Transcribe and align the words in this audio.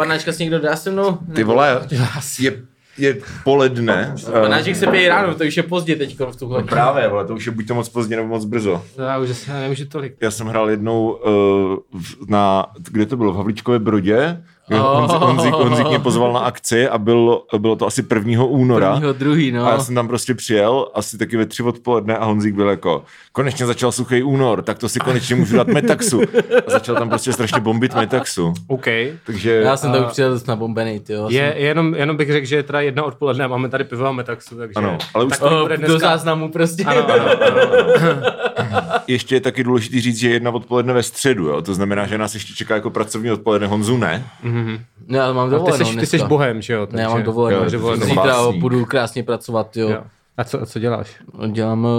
panáčka 0.00 0.32
si 0.32 0.42
někdo 0.42 0.58
dá 0.58 0.76
se 0.76 0.90
mnou? 0.90 1.18
Ty 1.34 1.44
vole, 1.44 1.80
je, 2.40 2.62
je 2.98 3.16
poledne. 3.44 4.14
Panáček 4.32 4.76
se 4.76 4.86
pije 4.86 5.08
ráno, 5.08 5.34
to 5.34 5.44
už 5.44 5.56
je 5.56 5.62
pozdě 5.62 5.96
teď 5.96 6.20
v 6.20 6.36
tuhle. 6.36 6.60
No 6.62 6.68
právě, 6.68 7.08
vole, 7.08 7.24
to 7.24 7.34
už 7.34 7.46
je 7.46 7.52
buď 7.52 7.66
to 7.66 7.74
moc 7.74 7.88
pozdě 7.88 8.16
nebo 8.16 8.28
moc 8.28 8.44
brzo. 8.44 8.84
Já 8.98 9.18
už 9.18 9.30
asi 9.30 9.50
nemůžu 9.50 9.88
tolik. 9.88 10.16
Já 10.20 10.30
jsem 10.30 10.46
hrál 10.46 10.70
jednou 10.70 11.12
uh, 11.12 12.00
na, 12.28 12.66
kde 12.90 13.06
to 13.06 13.16
bylo, 13.16 13.32
v 13.32 13.36
Havlíčkově 13.36 13.78
Brodě, 13.78 14.44
Honzik, 14.78 15.16
Honzik, 15.20 15.54
Honzik 15.54 15.88
mě 15.88 15.98
pozval 15.98 16.32
na 16.32 16.40
akci 16.40 16.88
a 16.88 16.98
bylo, 16.98 17.44
bylo 17.58 17.76
to 17.76 17.86
asi 17.86 18.04
1. 18.14 18.44
února. 18.44 18.90
Prvního, 18.90 19.12
druhý, 19.12 19.52
no. 19.52 19.66
A 19.66 19.70
já 19.70 19.78
jsem 19.78 19.94
tam 19.94 20.08
prostě 20.08 20.34
přijel, 20.34 20.86
asi 20.94 21.18
taky 21.18 21.36
ve 21.36 21.46
tři 21.46 21.62
odpoledne 21.62 22.16
a 22.16 22.24
Honzik 22.24 22.54
byl 22.54 22.68
jako, 22.68 23.04
konečně 23.32 23.66
začal 23.66 23.92
suchý 23.92 24.22
únor, 24.22 24.62
tak 24.62 24.78
to 24.78 24.88
si 24.88 25.00
konečně 25.00 25.36
můžu 25.36 25.56
dát 25.56 25.66
Metaxu. 25.68 26.20
A 26.66 26.70
začal 26.70 26.94
tam 26.96 27.08
prostě 27.08 27.32
strašně 27.32 27.60
bombit 27.60 27.94
Metaxu. 27.94 28.54
OK. 28.68 28.86
Takže 29.26 29.52
Já 29.64 29.76
jsem 29.76 29.92
tam 29.92 30.02
A- 30.02 30.06
už 30.06 30.12
přijel 30.12 30.30
dost 30.30 30.46
nabombený, 30.46 31.00
ty 31.00 31.12
jo. 31.12 31.26
Je, 31.30 31.54
jenom, 31.56 31.94
jenom 31.94 32.16
bych 32.16 32.32
řekl, 32.32 32.46
že 32.46 32.56
je 32.56 32.62
teda 32.62 32.80
jedna 32.80 33.02
odpoledne 33.02 33.44
a 33.44 33.48
máme 33.48 33.68
tady 33.68 33.84
pivo 33.84 34.06
a 34.06 34.12
metaxu, 34.12 34.56
takže... 34.56 34.72
Ano, 34.76 34.98
ale 35.14 35.24
už 35.24 35.30
takový 35.38 35.54
Oh, 35.54 35.62
bude 35.62 35.76
do 35.76 35.86
dneska- 35.86 35.98
záznamu 36.08 36.48
prostě. 36.48 36.84
Ano, 36.84 37.04
ano, 37.12 37.24
ano. 37.46 37.60
ještě 39.06 39.36
je 39.36 39.40
taky 39.40 39.64
důležité 39.64 40.00
říct, 40.00 40.18
že 40.18 40.28
je 40.28 40.32
jedna 40.32 40.50
odpoledne 40.50 40.92
ve 40.92 41.02
středu, 41.02 41.44
jo? 41.46 41.62
to 41.62 41.74
znamená, 41.74 42.06
že 42.06 42.18
nás 42.18 42.34
ještě 42.34 42.54
čeká 42.54 42.74
jako 42.74 42.90
pracovní 42.90 43.30
odpoledne, 43.30 43.66
Honzu 43.66 43.96
ne. 43.96 44.24
Ne, 45.06 45.18
já 45.18 45.32
mám 45.32 45.50
No, 45.50 45.56
ty, 45.58 45.64
dovolenou 45.64 45.84
jsi, 45.86 45.96
ty 45.96 46.06
jsi 46.06 46.18
bohem, 46.18 46.62
že 46.62 46.72
jo? 46.72 46.86
Ne, 46.92 47.02
já 47.02 47.08
mám 47.08 47.16
takže- 47.16 47.26
dovolenou. 47.26 47.62
Jo, 47.64 47.70
jsi 47.96 48.04
Zítra 48.06 48.52
budu 48.58 48.84
krásně 48.84 49.22
pracovat, 49.22 49.76
jo. 49.76 49.88
Jo. 49.88 50.02
A 50.36 50.44
co, 50.44 50.62
a 50.62 50.66
co 50.66 50.78
děláš? 50.78 51.16
Dělám 51.52 51.86
eh, 51.86 51.90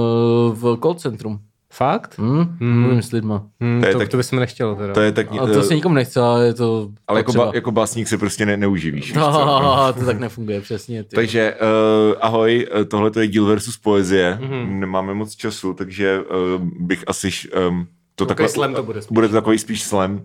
v 0.54 0.78
call 0.82 0.94
centrum. 0.94 1.40
Fakt? 1.74 2.16
Hm? 2.18 2.58
Mluvím 2.60 3.02
s 3.02 3.12
lidma. 3.12 3.44
Hmm, 3.62 3.82
To 3.82 3.88
je 3.88 3.94
to, 3.94 4.00
tak- 4.00 4.10
to 4.10 4.18
bychom 4.18 4.40
nechtělo 4.40 4.76
teda. 4.76 4.94
To 4.94 5.02
je 5.02 5.12
tak, 5.12 5.28
A 5.40 5.48
to 5.48 5.64
se 5.64 5.76
nikomu 5.76 5.96
nechce, 5.96 6.20
ale 6.22 6.46
je 6.46 6.54
to 6.54 6.90
ale 7.08 7.20
jako, 7.20 7.34
ba, 7.34 7.52
jako 7.54 7.72
básník 7.72 8.08
se 8.08 8.18
prostě 8.18 8.46
ne, 8.46 8.58
neuživíš. 8.58 9.04
víš 9.06 9.14
co? 9.14 9.20
No, 9.46 9.94
to 10.00 10.06
tak 10.06 10.20
nefunguje, 10.20 10.62
přesně. 10.62 11.04
Ty. 11.04 11.16
Takže 11.16 11.56
uh, 11.62 12.16
ahoj, 12.22 12.68
tohle 12.88 13.12
je 13.20 13.28
díl 13.28 13.46
versus 13.46 13.78
poezie, 13.78 14.38
mm-hmm. 14.42 14.80
nemáme 14.80 15.14
moc 15.14 15.36
času, 15.36 15.74
takže 15.74 16.20
uh, 16.20 16.62
bych 16.80 17.04
asi 17.08 17.30
um, 17.70 17.88
to 18.16 18.26
Takový 18.26 18.50
slam 18.50 18.74
to 18.74 18.84
bude 18.84 19.02
spíš. 19.02 19.14
bude 19.14 19.28
to 19.28 19.34
takový 19.34 19.58
spíš 19.58 19.84
slam. 19.84 20.22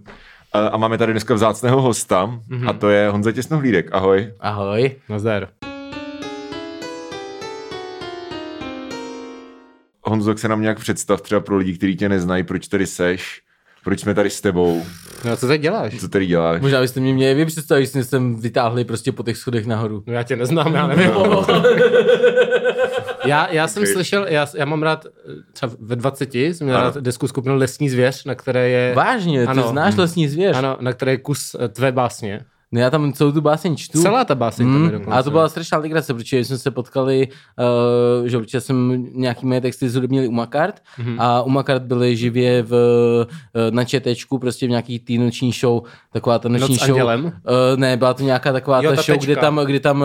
Uh, 0.55 0.69
a 0.73 0.77
máme 0.77 0.99
tady 0.99 1.13
dneska 1.13 1.35
vzácného 1.35 1.83
hosta 1.83 2.27
mm-hmm. 2.27 2.69
a 2.69 2.73
to 2.73 2.91
je 2.91 3.09
Honza 3.11 3.33
Těsnohlídek, 3.33 3.89
ahoj. 3.93 4.33
Ahoj. 4.41 4.91
Nazdar. 5.09 5.49
Honzo, 10.03 10.31
jak 10.31 10.39
se 10.39 10.49
nám 10.49 10.61
nějak 10.63 10.79
představ 10.79 11.21
třeba 11.21 11.41
pro 11.41 11.57
lidi, 11.57 11.75
kteří 11.79 11.97
tě 11.97 12.09
neznají, 12.09 12.43
proč 12.45 12.69
tady 12.69 12.87
seš, 12.87 13.41
proč 13.85 14.01
jsme 14.01 14.15
tady 14.15 14.31
s 14.31 14.41
tebou, 14.41 14.85
No 15.25 15.33
a 15.33 15.37
co 15.37 15.47
teď 15.47 15.61
děláš? 15.61 16.01
co 16.01 16.09
tady 16.09 16.27
děláš. 16.27 16.61
Možná 16.61 16.81
byste 16.81 17.01
mě 17.01 17.15
měli 17.15 17.35
vy 17.35 17.47
představit, 17.47 17.85
že 17.85 17.87
jste 17.91 18.05
sem 18.05 18.41
vytáhli 18.41 18.85
prostě 18.85 19.13
po 19.13 19.23
těch 19.23 19.37
schodech 19.37 19.67
nahoru. 19.67 20.03
No 20.07 20.13
já 20.13 20.23
tě 20.23 20.37
neznám, 20.37 20.75
já 20.75 20.87
nevím. 20.87 21.11
já, 23.27 23.53
já 23.53 23.69
jsem 23.73 23.87
slyšel, 23.87 24.27
já, 24.29 24.47
já 24.57 24.65
mám 24.65 24.83
rád, 24.83 25.07
třeba 25.53 25.73
ve 25.81 25.97
20 25.97 26.35
jsem 26.35 26.67
měl 26.67 26.77
Ano. 26.77 26.85
rád 26.87 26.97
desku 26.97 27.29
skupinu 27.29 27.57
Lesní 27.57 27.91
zvěř, 27.91 28.25
na 28.25 28.35
které 28.35 28.69
je... 28.69 28.95
Vážně, 28.95 29.41
ty 29.43 29.47
Ano. 29.47 29.69
znáš 29.69 29.97
lesní 29.97 30.29
zvěř? 30.29 30.57
Ano, 30.57 30.77
na 30.81 30.93
které 30.93 31.13
je 31.13 31.19
kus 31.19 31.57
eh, 31.61 31.69
tvé 31.69 31.93
básně. 31.93 32.41
No 32.73 32.81
já 32.81 32.91
tam 32.91 33.13
celou 33.13 33.33
tu 33.33 33.41
báseň 33.41 33.77
čtu. 33.77 34.03
Celá 34.03 34.25
ta 34.25 34.35
báseň 34.35 34.67
tam 34.67 34.75
je 34.75 34.81
Mm, 34.81 34.91
dokonce. 34.91 35.11
a 35.19 35.23
to 35.23 35.31
byla 35.31 35.49
strašná 35.49 35.79
legrace, 35.79 36.15
protože 36.15 36.45
jsme 36.45 36.59
se 36.59 36.71
potkali, 36.71 37.29
uh, 38.21 38.27
že 38.27 38.39
protože 38.39 38.61
jsem 38.61 39.07
nějaký 39.15 39.47
moje 39.47 39.61
texty 39.61 39.89
zhudebnili 39.91 40.29
u 40.29 40.31
Makart 40.33 40.81
Mhm. 40.99 41.09
mm-hmm. 41.13 41.17
a 41.23 41.43
u 41.43 41.49
Makart 41.51 41.83
byly 41.83 42.17
živě 42.17 42.63
v, 42.63 42.73
uh, 42.73 43.75
na 43.75 43.85
četečku, 43.85 44.39
prostě 44.39 44.67
v 44.67 44.71
nějaký 44.71 44.99
tý 44.99 45.19
noční 45.19 45.53
show, 45.53 45.83
taková 46.13 46.39
ta 46.39 46.49
noční 46.49 46.75
Noc 46.75 46.79
show. 46.81 46.91
andělem? 46.91 47.25
Uh, 47.25 47.33
ne, 47.77 47.97
byla 47.97 48.15
to 48.15 48.23
nějaká 48.23 48.53
taková 48.53 48.83
Jo, 48.83 48.91
ta 48.91 48.97
ta 48.97 49.03
show, 49.03 49.17
tečka. 49.19 49.25
kde 49.33 49.37
tam, 49.41 49.61
kde 49.65 49.81
tam 49.81 50.01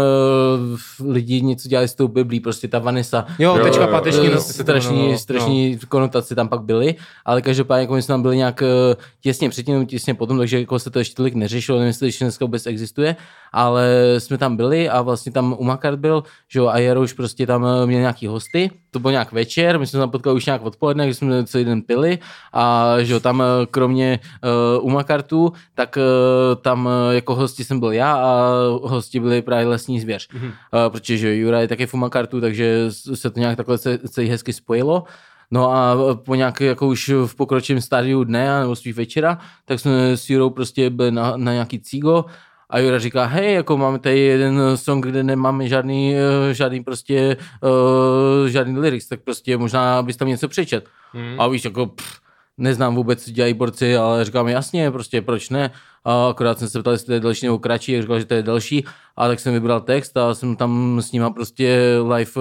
uh, 1.01 1.11
lidi 1.13 1.41
něco 1.41 1.67
dělali 1.69 1.87
s 1.87 1.95
tou 1.95 2.07
Biblí, 2.07 2.39
prostě 2.39 2.67
ta 2.67 2.79
Vanessa. 2.79 3.25
Jo, 3.39 3.55
Jo, 3.57 3.63
tečka 3.63 3.81
jo, 3.83 3.87
jo. 3.87 3.91
páteční 3.91 4.27
Eh, 4.27 4.35
noc. 4.35 4.45
se 4.47 4.57
to 4.57 4.63
strašný, 4.63 5.17
strašný 5.17 5.79
konotace 5.89 6.35
tam 6.35 6.47
pak 6.47 6.61
byly, 6.61 6.95
ale 7.25 7.41
každopádně 7.41 7.81
jako 7.81 7.93
my 7.93 8.01
jsme 8.01 8.13
tam 8.13 8.21
byli 8.21 8.37
nějak 8.37 8.61
eh, 8.61 8.95
těsně 9.21 9.49
předtím, 9.49 9.85
těsně 9.85 10.13
potom, 10.13 10.37
takže 10.37 10.59
jako 10.59 10.79
se 10.79 10.89
to 10.89 10.99
ještě 10.99 11.15
tolik 11.15 11.33
neřešilo, 11.35 11.77
nevím, 11.77 11.87
jestli 11.87 12.11
dneska 12.21 12.50
vůbec 12.51 12.67
existuje, 12.67 13.15
ale 13.51 14.15
jsme 14.17 14.37
tam 14.37 14.57
byli 14.57 14.89
a 14.89 15.01
vlastně 15.01 15.31
tam 15.31 15.55
u 15.57 15.63
Makart 15.63 15.99
byl, 15.99 16.23
že 16.51 16.59
jo, 16.59 16.67
a 16.67 16.77
Jaroš 16.77 17.13
prostě 17.13 17.47
tam 17.47 17.65
eh, 17.65 17.87
měl 17.87 17.99
nějaký 17.99 18.27
hosty, 18.27 18.71
to 18.91 18.99
byl 18.99 19.11
nějak 19.11 19.31
večer, 19.31 19.79
my 19.79 19.87
jsme 19.87 19.97
se 19.97 20.01
tam 20.03 20.11
potkali 20.11 20.35
už 20.35 20.45
nějak 20.45 20.61
odpoledne, 20.61 21.05
když 21.05 21.17
jsme 21.17 21.45
celý 21.45 21.65
den 21.65 21.81
pili 21.81 22.19
a 22.53 22.95
že 22.99 23.13
jo, 23.13 23.19
tam 23.19 23.41
eh, 23.41 23.65
kromě 23.71 24.19
uh, 24.79 24.85
u 24.85 24.89
Makartu, 24.89 25.53
tak 25.75 25.97
uh, 25.97 26.61
tam 26.61 26.85
uh, 26.85 26.91
jako 27.11 27.35
hosti 27.35 27.63
jsem 27.63 27.79
byl 27.79 27.91
já 27.91 28.13
a 28.13 28.51
hosti 28.83 29.19
byli 29.19 29.41
právě 29.41 29.67
lesní 29.67 29.99
zvěř, 29.99 30.27
mm-hmm. 30.27 30.47
uh, 30.47 30.91
protože 30.91 31.17
že 31.17 31.35
Jura 31.35 31.61
je 31.61 31.67
taky 31.67 31.85
v 31.85 31.93
Makartu, 31.93 32.41
takže 32.41 32.85
se 32.91 33.29
to 33.29 33.39
nějak 33.39 33.57
takhle 33.57 33.77
ce- 33.77 33.99
celý 34.07 34.27
hezky 34.27 34.53
spojilo. 34.53 35.03
No 35.51 35.71
a 35.71 35.95
po 36.15 36.35
nějaké, 36.35 36.65
jako 36.65 36.87
už 36.87 37.09
v 37.25 37.35
pokročilém 37.35 37.81
stádiu 37.81 38.23
dne, 38.23 38.59
nebo 38.59 38.75
spíš 38.75 38.95
večera, 38.95 39.37
tak 39.65 39.79
jsme 39.79 40.17
s 40.17 40.29
Jurou 40.29 40.49
prostě 40.49 40.89
byli 40.89 41.11
na, 41.11 41.37
na 41.37 41.53
nějaký 41.53 41.79
cígo 41.79 42.25
a 42.71 42.79
Jura 42.79 42.99
říká, 42.99 43.25
hej, 43.25 43.53
jako 43.53 43.77
máme 43.77 43.99
tady 43.99 44.19
jeden 44.19 44.61
song, 44.75 45.05
kde 45.05 45.23
nemáme 45.23 45.67
žádný, 45.67 46.15
eh, 46.15 46.53
žádný 46.53 46.83
prostě, 46.83 47.37
uh, 47.63 48.47
žádný 48.47 48.79
lyrics, 48.79 49.07
tak 49.07 49.21
prostě 49.21 49.57
možná 49.57 50.03
bys 50.03 50.17
tam 50.17 50.27
něco 50.27 50.47
přečet. 50.47 50.89
Hmm. 51.13 51.41
A 51.41 51.47
víš, 51.47 51.65
jako 51.65 51.85
pff, 51.85 52.19
neznám 52.57 52.95
vůbec, 52.95 53.25
co 53.25 53.31
dělají 53.31 53.53
borci, 53.53 53.97
ale 53.97 54.25
říkám 54.25 54.47
jasně, 54.47 54.91
prostě 54.91 55.21
proč 55.21 55.49
ne. 55.49 55.71
A 56.05 56.29
akorát 56.29 56.59
jsem 56.59 56.69
se 56.69 56.79
ptal, 56.79 56.93
jestli 56.93 57.05
to 57.05 57.13
je 57.13 57.19
delší 57.19 57.45
nebo 57.45 57.59
kratší, 57.59 57.91
jak 57.91 58.01
říkal, 58.01 58.19
že 58.19 58.25
to 58.25 58.33
je 58.33 58.43
delší. 58.43 58.85
A 59.17 59.27
tak 59.27 59.39
jsem 59.39 59.53
vybral 59.53 59.81
text 59.81 60.17
a 60.17 60.33
jsem 60.33 60.55
tam 60.55 61.01
s 61.01 61.11
nima 61.11 61.29
prostě 61.29 61.97
live 62.15 62.31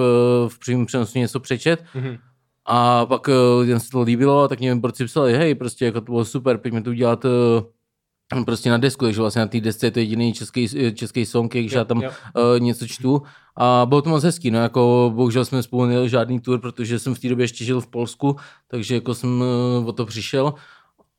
v 0.47 0.59
přímém 0.59 0.85
přenosu 0.85 1.19
něco 1.19 1.39
přečet. 1.39 1.83
Mhm. 1.95 2.17
A 2.65 3.05
pak 3.05 3.27
uh, 3.27 3.33
lidem 3.61 3.79
se 3.79 3.89
to 3.89 4.01
líbilo, 4.01 4.47
tak 4.47 4.59
mě 4.59 4.75
borci 4.75 5.05
psali, 5.05 5.33
hej, 5.37 5.55
prostě 5.55 5.85
jako 5.85 6.01
to 6.01 6.05
bylo 6.11 6.25
super, 6.25 6.57
pojďme 6.57 6.81
to 6.81 6.89
udělat 6.89 7.25
uh, 7.25 8.43
prostě 8.45 8.69
na 8.69 8.77
desku, 8.77 9.05
takže 9.05 9.21
vlastně 9.21 9.39
na 9.41 9.47
té 9.47 9.59
desce 9.61 9.87
je 9.87 9.91
to 9.91 9.99
jediný 9.99 10.33
český, 10.33 10.67
český 10.93 11.25
song, 11.25 11.51
když 11.53 11.71
já 11.71 11.83
tam 11.83 12.01
jo. 12.01 12.09
uh, 12.53 12.59
něco 12.59 12.87
čtu. 12.87 13.21
A 13.55 13.85
bylo 13.89 14.01
to 14.01 14.09
moc 14.09 14.23
hezký, 14.23 14.51
no 14.51 14.59
jako 14.59 15.11
bohužel 15.15 15.45
jsme 15.45 15.63
spolu 15.63 15.85
nejeli 15.85 16.09
žádný 16.09 16.39
tour, 16.39 16.59
protože 16.59 16.99
jsem 16.99 17.15
v 17.15 17.19
té 17.19 17.29
době 17.29 17.43
ještě 17.43 17.65
žil 17.65 17.81
v 17.81 17.87
Polsku, 17.87 18.35
takže 18.67 18.95
jako 18.95 19.13
jsem 19.13 19.41
uh, 19.79 19.87
o 19.87 19.91
to 19.91 20.05
přišel. 20.05 20.53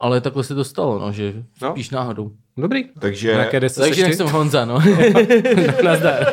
Ale 0.00 0.20
takhle 0.20 0.44
se 0.44 0.54
to 0.54 0.64
stalo, 0.64 0.98
no, 0.98 1.12
že 1.12 1.34
No. 1.62 1.70
spíš 1.70 1.90
náhodou. 1.90 2.30
Dobrý. 2.56 2.84
Takže 2.98 3.34
Na 3.34 3.44
jaké 3.44 3.60
desce 3.60 3.80
Takže 3.80 4.02
jak 4.02 4.14
jsem 4.14 4.26
Honza, 4.28 4.64
no. 4.64 4.78
Nazdar. 5.84 6.26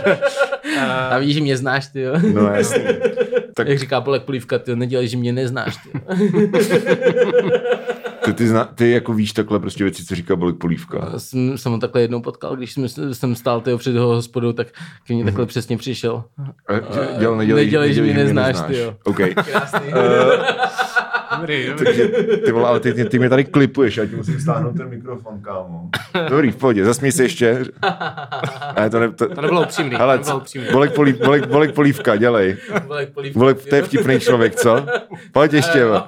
A 1.09 1.17
vidíš, 1.19 1.35
že 1.35 1.41
mě 1.41 1.57
znáš, 1.57 1.87
ty 1.87 2.01
jo. 2.01 2.13
no 2.33 2.41
jasný. 2.41 2.83
Tak 3.59 3.67
Jak 3.67 3.79
říká 3.79 4.01
Polek 4.01 4.23
Polívka, 4.23 4.59
ty 4.59 4.75
nedělej, 4.75 5.07
že 5.07 5.17
mě 5.17 5.33
neznáš, 5.33 5.77
ty 5.77 5.89
jo. 5.93 6.01
ty, 8.25 8.33
ty, 8.33 8.47
zna, 8.47 8.65
ty 8.65 8.91
jako 8.91 9.13
víš 9.13 9.31
takhle 9.33 9.59
prostě 9.59 9.83
věci, 9.83 10.05
co 10.05 10.15
říká 10.15 10.35
Bolik 10.35 10.57
Polívka. 10.57 11.11
jsem, 11.19 11.57
jsem 11.57 11.71
ho 11.71 11.77
takhle 11.77 12.01
jednou 12.01 12.21
potkal, 12.21 12.55
když 12.55 12.71
jsem, 12.73 12.87
jsem 13.13 13.35
stál 13.35 13.61
tyjo, 13.61 13.77
před 13.77 13.93
jeho 13.95 14.07
hospodou, 14.07 14.53
tak 14.53 14.67
k 15.05 15.09
mně 15.09 15.23
takhle 15.23 15.45
přesně 15.45 15.77
přišel. 15.77 16.23
A 16.67 16.73
dě- 16.73 17.19
Děl, 17.19 17.35
nedělej, 17.35 17.65
nedělej, 17.65 17.93
že 17.93 18.01
mě 18.01 18.13
neznáš, 18.13 18.55
ty 18.67 18.77
jo. 18.77 18.95
OK. 19.03 19.17
Krásný. 19.51 19.91
Dobrý, 21.39 21.67
dobrý. 21.67 21.85
Takže 21.85 22.07
ty 22.45 22.51
vole, 22.51 22.67
ale 22.67 22.79
ty, 22.79 22.93
ty, 22.93 23.05
ty 23.05 23.19
mě 23.19 23.29
tady 23.29 23.43
klipuješ, 23.45 23.97
já 23.97 24.05
ti 24.05 24.15
musím 24.15 24.39
stáhnout 24.39 24.77
ten 24.77 24.89
mikrofon, 24.89 25.41
kámo. 25.41 25.89
Dobrý, 26.29 26.51
v 26.51 26.55
pohodě, 26.55 26.85
zasmí 26.85 27.11
se 27.11 27.23
ještě. 27.23 27.63
Ale 28.75 28.89
to, 28.89 28.99
ne, 28.99 29.11
to, 29.11 29.35
To 29.35 29.41
nebylo 29.41 29.61
upřímný. 29.61 29.95
hele, 29.95 30.17
to 30.17 30.23
nebylo 30.23 30.37
upřímný. 30.39 30.67
bolek, 30.71 30.93
polív, 30.93 31.17
bolek, 31.25 31.47
bolek 31.47 31.71
polívka, 31.73 32.15
dělej. 32.15 32.57
Polek 32.87 33.09
Polívka, 33.13 33.39
Bolek, 33.39 33.65
to 33.65 33.75
je 33.75 33.81
vtipný 33.81 34.19
člověk, 34.19 34.55
co? 34.55 34.85
Pojď 35.31 35.53
ještě. 35.53 35.85
vole. 35.85 36.03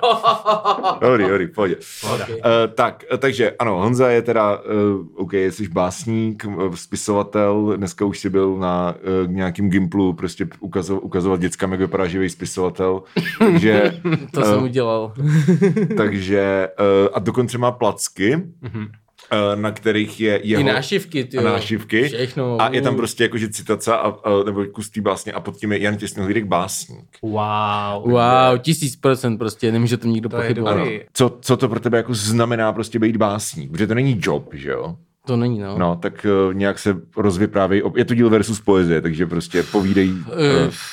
Dobrý, 1.02 1.24
dobrý, 1.28 1.46
v 1.46 1.52
pohodě. 1.52 1.76
Okay. 2.14 2.36
Uh, 2.36 2.42
tak, 2.76 3.04
eh, 3.14 3.18
takže 3.18 3.52
ano, 3.60 3.78
Honza 3.78 4.10
je 4.10 4.22
teda, 4.22 4.58
uh, 4.60 5.06
OK, 5.16 5.34
jsi 5.34 5.68
básník, 5.68 6.46
eh, 6.46 6.78
spisovatel, 6.78 7.74
dneska 7.78 8.06
už 8.06 8.20
jsi 8.20 8.30
byl 8.30 8.58
na 8.58 8.96
uh, 9.26 9.32
nějakým 9.32 9.70
gimplu 9.70 10.14
prostě 10.14 10.48
ukazo, 10.60 11.00
ukazovat 11.00 11.40
dětskám, 11.40 11.72
jak 11.72 11.80
vypadá 11.82 12.08
živý 12.08 12.30
spisovatel, 12.30 13.02
takže, 13.40 13.94
To 14.34 14.42
jsem 14.44 14.64
udělal. 14.64 15.14
takže 15.98 16.68
uh, 16.80 17.10
a 17.14 17.20
dokonce 17.20 17.58
má 17.58 17.72
placky, 17.72 18.36
uh, 18.36 19.62
na 19.62 19.72
kterých 19.72 20.20
je 20.20 20.40
jeho... 20.44 20.62
I 20.62 20.64
nášivky, 20.64 21.24
ty 21.24 21.38
nášivky. 21.38 22.08
Všechno. 22.08 22.62
A 22.62 22.70
je 22.70 22.82
tam 22.82 22.96
prostě 22.96 23.24
jakože 23.24 23.50
citace 23.50 23.94
a, 23.94 23.98
a, 23.98 24.44
nebo 24.46 24.66
kus 24.66 24.90
té 24.90 25.02
básně 25.02 25.32
a 25.32 25.40
pod 25.40 25.58
tím 25.58 25.72
je 25.72 25.82
Jan 25.82 25.98
Těsnohlídek 25.98 26.46
básník. 26.46 27.18
Wow. 27.22 28.12
Wow, 28.12 28.58
tisíc 28.62 28.96
procent 28.96 29.38
prostě, 29.38 29.72
nemůže 29.72 29.98
to 29.98 30.08
nikdo 30.08 30.30
To 30.30 30.38
pochybovat. 30.38 30.88
Co, 31.14 31.38
co 31.42 31.58
to 31.58 31.70
pro 31.70 31.80
tebe 31.80 31.98
jako 31.98 32.14
znamená 32.14 32.74
prostě 32.74 33.00
být 33.00 33.18
básník? 33.18 33.72
Protože 33.72 33.88
to 33.88 33.96
není 33.96 34.20
job, 34.22 34.54
že 34.54 34.70
jo? 34.70 34.96
To 35.28 35.38
není, 35.38 35.60
no. 35.60 35.78
No, 35.78 35.96
tak 35.96 36.26
uh, 36.48 36.54
nějak 36.54 36.80
se 36.80 36.96
rozvyprávějí. 37.18 37.84
Je 37.96 38.06
to 38.06 38.14
díl 38.14 38.30
versus 38.30 38.62
poezie, 38.62 39.02
takže 39.02 39.26
prostě 39.26 39.64
povídej. 39.64 40.12
Uh, 40.12 40.18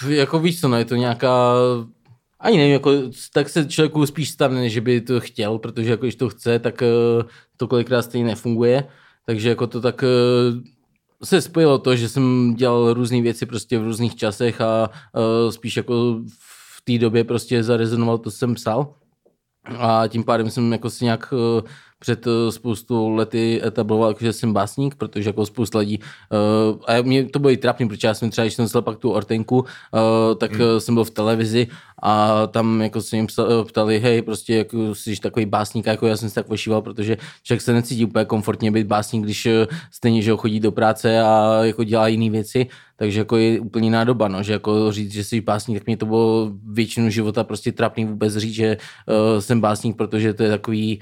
Uh, 0.05 0.13
jako 0.13 0.39
víš 0.39 0.61
co, 0.61 0.69
no, 0.69 0.77
je 0.77 0.85
to 0.85 0.95
nějaká 0.95 1.53
ani 2.41 2.59
nevím, 2.59 2.73
jako, 2.73 2.93
tak 3.33 3.49
se 3.49 3.67
člověku 3.67 4.07
spíš 4.07 4.31
stane, 4.31 4.69
že 4.69 4.81
by 4.81 5.01
to 5.01 5.21
chtěl, 5.21 5.59
protože 5.59 5.91
jako, 5.91 6.07
když 6.07 6.17
to 6.17 6.29
chce, 6.29 6.59
tak 6.59 6.83
uh, 6.83 7.29
to 7.57 7.69
kolikrát 7.69 8.03
stejně 8.03 8.27
nefunguje. 8.27 8.85
takže 9.27 9.49
jako 9.49 9.67
to 9.67 9.81
tak 9.81 10.03
eh, 10.03 10.07
se 11.25 11.41
spojilo 11.41 11.79
to, 11.79 11.97
že 11.97 12.09
jsem 12.09 12.55
dělal 12.55 12.95
různé 12.95 13.23
věci 13.23 13.47
prostě 13.47 13.79
v 13.79 13.85
různých 13.85 14.17
časech 14.17 14.61
a 14.61 14.91
uh, 14.91 15.51
spíš 15.51 15.77
jako 15.77 16.21
v 16.77 16.83
té 16.85 16.99
době 16.99 17.25
prostě 17.25 17.63
zarezonoval 17.63 18.19
to, 18.19 18.31
co 18.31 18.37
jsem 18.37 18.55
psal. 18.55 18.95
A 19.79 20.07
tím 20.09 20.25
pádem 20.25 20.51
jsem 20.51 20.73
jako 20.73 20.91
si 20.91 21.05
nějak 21.05 21.33
uh, 21.33 21.69
před 21.99 22.27
uh, 22.27 22.33
spoustu 22.51 23.09
lety 23.09 23.61
etabloval, 23.65 24.15
že 24.21 24.33
jsem 24.33 24.53
básník, 24.53 24.95
protože 24.95 25.29
jako 25.29 25.47
spousta 25.47 25.79
lidí, 25.79 26.01
uh, 26.01 26.81
a 26.87 27.03
mě 27.03 27.25
to 27.25 27.39
bylo 27.39 27.51
i 27.51 27.57
trapný, 27.57 27.89
protože 27.89 28.09
já 28.09 28.15
jsem 28.15 28.31
třeba, 28.31 28.45
když 28.45 28.55
jsem 28.55 28.65
dostal 28.65 28.83
pak 28.83 28.99
tu 28.99 29.11
ortenku, 29.11 29.59
uh, 29.59 29.67
tak 30.39 30.53
hmm. 30.53 30.81
jsem 30.81 30.95
byl 30.95 31.05
v 31.05 31.11
televizi 31.11 31.67
a 32.03 32.47
tam 32.47 32.83
jako 32.83 33.01
se 33.01 33.17
jim 33.17 33.27
ptali, 33.65 33.99
hej, 33.99 34.23
prostě 34.23 34.57
jako 34.57 34.95
jsi 34.95 35.17
takový 35.17 35.47
básník, 35.47 35.87
jako 35.87 36.07
já 36.07 36.17
jsem 36.17 36.29
se 36.29 36.35
tak 36.35 36.51
ošíval, 36.51 36.83
protože 36.83 37.17
člověk 37.43 37.63
se 37.63 37.73
necítí 37.73 38.05
úplně 38.05 38.25
komfortně 38.25 38.71
být 38.71 38.87
básník, 38.87 39.25
když 39.25 39.49
stejně, 39.91 40.23
že 40.23 40.31
ho 40.31 40.37
chodí 40.37 40.61
do 40.61 40.73
práce 40.73 41.21
a 41.21 41.61
jako 41.63 41.85
dělá 41.85 42.09
jiné 42.09 42.31
věci, 42.31 42.67
takže 42.99 43.19
jako 43.19 43.37
je 43.37 43.61
úplně 43.61 43.91
nádoba, 43.91 44.29
no, 44.29 44.43
že 44.43 44.53
jako 44.53 44.93
říct, 44.93 45.13
že 45.13 45.25
jsi 45.25 45.41
básník, 45.41 45.79
tak 45.79 45.87
mě 45.87 45.97
to 45.97 46.07
bylo 46.07 46.53
většinu 46.73 47.11
života 47.11 47.45
prostě 47.45 47.73
trapný 47.73 48.05
vůbec 48.05 48.37
říct, 48.37 48.55
že 48.55 48.77
uh, 48.77 49.41
jsem 49.41 49.61
básník, 49.61 49.97
protože 49.97 50.35
to 50.35 50.43
je 50.43 50.51
takový, 50.51 51.01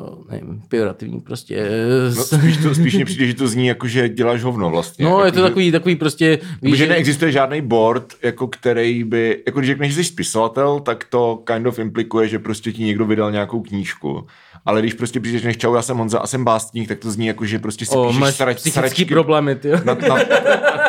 No, 0.00 0.24
nevím, 0.30 0.62
pejorativní 0.68 1.20
prostě. 1.20 1.68
No, 2.16 2.24
spíš, 2.24 2.56
to, 2.56 2.74
spíš 2.74 2.94
mě 2.94 3.04
přijde, 3.04 3.26
že 3.26 3.34
to 3.34 3.48
zní 3.48 3.66
jako, 3.66 3.88
že 3.88 4.08
děláš 4.08 4.42
hovno 4.42 4.70
vlastně. 4.70 5.04
No, 5.04 5.10
jako, 5.10 5.24
je 5.24 5.32
to 5.32 5.38
že, 5.38 5.42
takový, 5.42 5.72
takový 5.72 5.96
prostě... 5.96 6.38
Víš, 6.62 6.78
že 6.78 6.86
neexistuje 6.86 7.32
žádný 7.32 7.60
board, 7.60 8.14
jako 8.22 8.46
který 8.48 9.04
by, 9.04 9.42
jako 9.46 9.58
když 9.58 9.70
řekneš, 9.70 9.94
že 9.94 10.04
jsi 10.04 10.04
spisovatel, 10.04 10.80
tak 10.80 11.04
to 11.04 11.42
kind 11.46 11.66
of 11.66 11.78
implikuje, 11.78 12.28
že 12.28 12.38
prostě 12.38 12.72
ti 12.72 12.82
někdo 12.82 13.06
vydal 13.06 13.32
nějakou 13.32 13.60
knížku 13.60 14.26
ale 14.66 14.80
když 14.80 14.94
prostě 14.94 15.20
přijdeš, 15.20 15.42
než 15.42 15.56
čau, 15.56 15.74
já 15.74 15.82
jsem 15.82 15.96
Honza 15.96 16.18
a 16.18 16.26
jsem 16.26 16.44
básník, 16.44 16.88
tak 16.88 16.98
to 16.98 17.10
zní 17.10 17.26
jako, 17.26 17.44
že 17.44 17.58
prostě 17.58 17.86
si 17.86 17.96
o, 17.96 18.06
píšeš 18.06 18.20
máš 18.20 18.54
psychický 18.54 19.04
problémy, 19.04 19.54
ty. 19.54 19.70
Na, 19.70 19.94
na, 19.94 20.16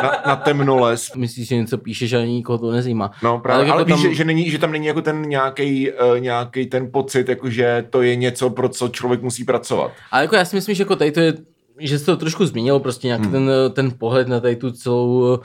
na, 0.02 0.22
na 0.26 0.36
temnoles. 0.36 1.10
Myslíš, 1.16 1.48
že 1.48 1.56
něco 1.56 1.78
píšeš 1.78 2.12
a 2.12 2.24
nikoho 2.24 2.58
to 2.58 2.70
nezajímá. 2.70 3.10
No 3.22 3.38
právě, 3.38 3.64
ale, 3.64 3.72
ale 3.72 3.80
jako 3.80 3.94
víš, 3.94 4.02
tam... 4.02 4.10
že, 4.10 4.16
že, 4.16 4.24
není, 4.24 4.50
že 4.50 4.58
tam 4.58 4.72
není 4.72 4.86
jako 4.86 5.02
ten 5.02 5.22
nějaký 5.22 5.90
uh, 5.92 6.20
nějaký 6.20 6.66
ten 6.66 6.90
pocit, 6.92 7.28
jako 7.28 7.50
že 7.50 7.86
to 7.90 8.02
je 8.02 8.16
něco, 8.16 8.50
pro 8.50 8.68
co 8.68 8.88
člověk 8.88 9.22
musí 9.22 9.44
pracovat. 9.44 9.92
Ale 10.10 10.22
jako 10.22 10.36
já 10.36 10.44
si 10.44 10.56
myslím, 10.56 10.74
že 10.74 10.82
jako 10.82 10.96
tady 10.96 11.12
to 11.12 11.20
je 11.20 11.34
že 11.78 11.98
se 11.98 12.04
to 12.04 12.16
trošku 12.16 12.46
změnilo, 12.46 12.80
prostě 12.80 13.06
nějak 13.06 13.20
hmm. 13.20 13.32
ten, 13.32 13.50
ten 13.72 13.92
pohled 13.98 14.28
na 14.28 14.40
tady 14.40 14.56
tu 14.56 14.70
celou 14.70 15.38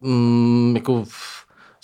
um, 0.00 0.72
jako 0.76 1.04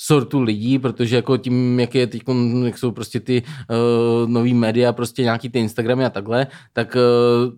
sortu 0.02 0.41
lidí, 0.41 0.79
protože 0.79 1.17
jako 1.17 1.37
tím, 1.37 1.81
jak, 1.81 1.94
je 1.94 2.06
teď, 2.06 2.23
jak 2.64 2.79
jsou 2.79 2.91
prostě 2.91 3.20
ty 3.20 3.43
uh, 3.43 4.31
nový 4.31 4.55
média, 4.55 4.93
prostě 4.93 5.23
nějaký 5.23 5.49
ty 5.49 5.58
Instagramy 5.58 6.05
a 6.05 6.11
takhle, 6.11 6.47
tak 6.73 6.97
uh, 6.97 7.52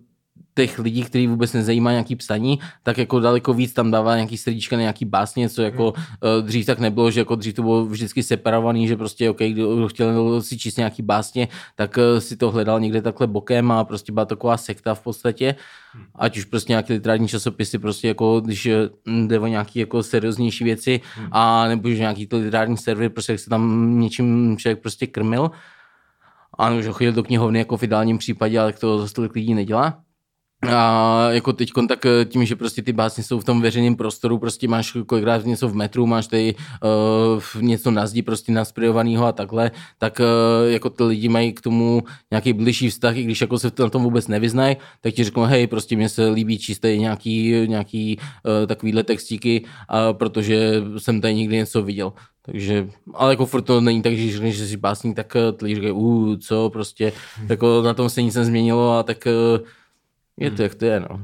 těch 0.53 0.79
lidí, 0.79 1.03
kteří 1.03 1.27
vůbec 1.27 1.53
nezajímá 1.53 1.91
nějaký 1.91 2.15
psaní, 2.15 2.59
tak 2.83 2.97
jako 2.97 3.19
daleko 3.19 3.53
víc 3.53 3.73
tam 3.73 3.91
dává 3.91 4.15
nějaký 4.15 4.37
srdíčka, 4.37 4.75
nějaký 4.75 5.05
básně, 5.05 5.49
co 5.49 5.61
jako 5.61 5.91
uh, 5.91 5.97
dřív 6.41 6.65
tak 6.65 6.79
nebylo, 6.79 7.11
že 7.11 7.19
jako 7.19 7.35
dřív 7.35 7.53
to 7.53 7.61
bylo 7.61 7.85
vždycky 7.85 8.23
separovaný, 8.23 8.87
že 8.87 8.95
prostě 8.97 9.29
OK, 9.29 9.37
kdo 9.37 9.87
chtěl 9.87 10.41
si 10.41 10.57
číst 10.57 10.77
nějaký 10.77 11.01
básně, 11.01 11.47
tak 11.75 11.97
uh, 11.97 12.19
si 12.19 12.37
to 12.37 12.51
hledal 12.51 12.79
někde 12.79 13.01
takhle 13.01 13.27
bokem 13.27 13.71
a 13.71 13.83
prostě 13.83 14.11
byla 14.11 14.25
taková 14.25 14.57
sekta 14.57 14.95
v 14.95 15.01
podstatě, 15.01 15.55
ať 16.15 16.37
už 16.37 16.45
prostě 16.45 16.71
nějaké 16.73 16.93
literární 16.93 17.27
časopisy, 17.27 17.79
prostě 17.79 18.07
jako 18.07 18.39
když 18.39 18.67
jde 19.25 19.39
o 19.39 19.47
nějaké 19.47 19.79
jako 19.79 20.03
serióznější 20.03 20.63
věci 20.63 21.01
a 21.31 21.67
nebo 21.67 21.89
že 21.89 21.97
nějaký 21.97 22.27
literární 22.31 22.77
server, 22.77 23.09
prostě 23.09 23.31
jak 23.33 23.39
se 23.39 23.49
tam 23.49 23.93
něčím 23.99 24.57
člověk 24.57 24.81
prostě 24.81 25.07
krmil, 25.07 25.51
ano, 26.57 26.81
že 26.81 26.91
chodil 26.91 27.13
do 27.13 27.23
knihovny 27.23 27.59
jako 27.59 27.77
v 27.77 27.83
ideálním 27.83 28.17
případě, 28.17 28.59
ale 28.59 28.73
to 28.73 28.99
zase 28.99 29.13
tolik 29.13 29.35
lidí 29.35 29.53
nedělá. 29.53 30.03
A 30.69 31.27
jako 31.31 31.53
teď 31.53 31.69
tak 31.87 32.05
eh, 32.05 32.25
tím, 32.25 32.45
že 32.45 32.55
prostě 32.55 32.81
ty 32.81 32.93
básně 32.93 33.23
jsou 33.23 33.39
v 33.39 33.43
tom 33.43 33.61
veřejném 33.61 33.95
prostoru, 33.95 34.37
prostě 34.37 34.67
máš 34.67 34.97
kolikrát 35.05 35.45
něco 35.45 35.67
v 35.69 35.75
metru, 35.75 36.05
máš 36.05 36.27
tady 36.27 36.55
uh, 36.55 37.61
něco 37.61 37.91
na 37.91 38.07
zdi 38.07 38.21
prostě 38.21 38.51
nasprejovaného 38.51 39.25
a 39.25 39.31
takhle, 39.31 39.71
tak 39.97 40.19
uh, 40.19 40.71
jako 40.71 40.89
ty 40.89 41.03
lidi 41.03 41.29
mají 41.29 41.53
k 41.53 41.61
tomu 41.61 42.03
nějaký 42.31 42.53
blížší 42.53 42.89
vztah, 42.89 43.17
i 43.17 43.23
když 43.23 43.41
jako 43.41 43.59
se 43.59 43.71
na 43.79 43.89
tom 43.89 44.03
vůbec 44.03 44.27
nevyznají, 44.27 44.77
tak 45.01 45.13
ti 45.13 45.23
řeknou, 45.23 45.43
hej, 45.43 45.67
prostě 45.67 45.95
mě 45.95 46.09
se 46.09 46.29
líbí 46.29 46.59
číst 46.59 46.83
nějaký, 46.83 47.51
nějaký 47.67 48.17
uh, 48.17 48.67
takovýhle 48.67 49.03
textíky, 49.03 49.63
uh, 49.63 50.17
protože 50.17 50.81
jsem 50.97 51.21
tady 51.21 51.35
někdy 51.35 51.55
něco 51.55 51.81
viděl. 51.81 52.13
Takže, 52.45 52.89
ale 53.13 53.33
jako 53.33 53.45
furt 53.45 53.61
to 53.61 53.81
není 53.81 54.01
tak, 54.01 54.13
že 54.13 54.31
řekneš, 54.31 54.57
že 54.57 54.67
jsi 54.67 54.77
básník, 54.77 55.15
tak 55.15 55.33
ty 55.57 55.65
lidi 55.65 55.75
říkají, 55.75 55.93
uh, 55.93 56.35
co, 56.37 56.69
prostě, 56.69 57.13
jako 57.49 57.81
na 57.81 57.93
tom 57.93 58.09
se 58.09 58.21
nic 58.21 58.35
nezměnilo 58.35 58.97
a 58.97 59.03
tak 59.03 59.27
uh, 59.57 59.65
je 60.39 60.51
to, 60.51 60.55
hmm. 60.55 60.63
jak 60.63 60.75
to 60.75 60.85
je, 60.85 60.99
no. 60.99 61.23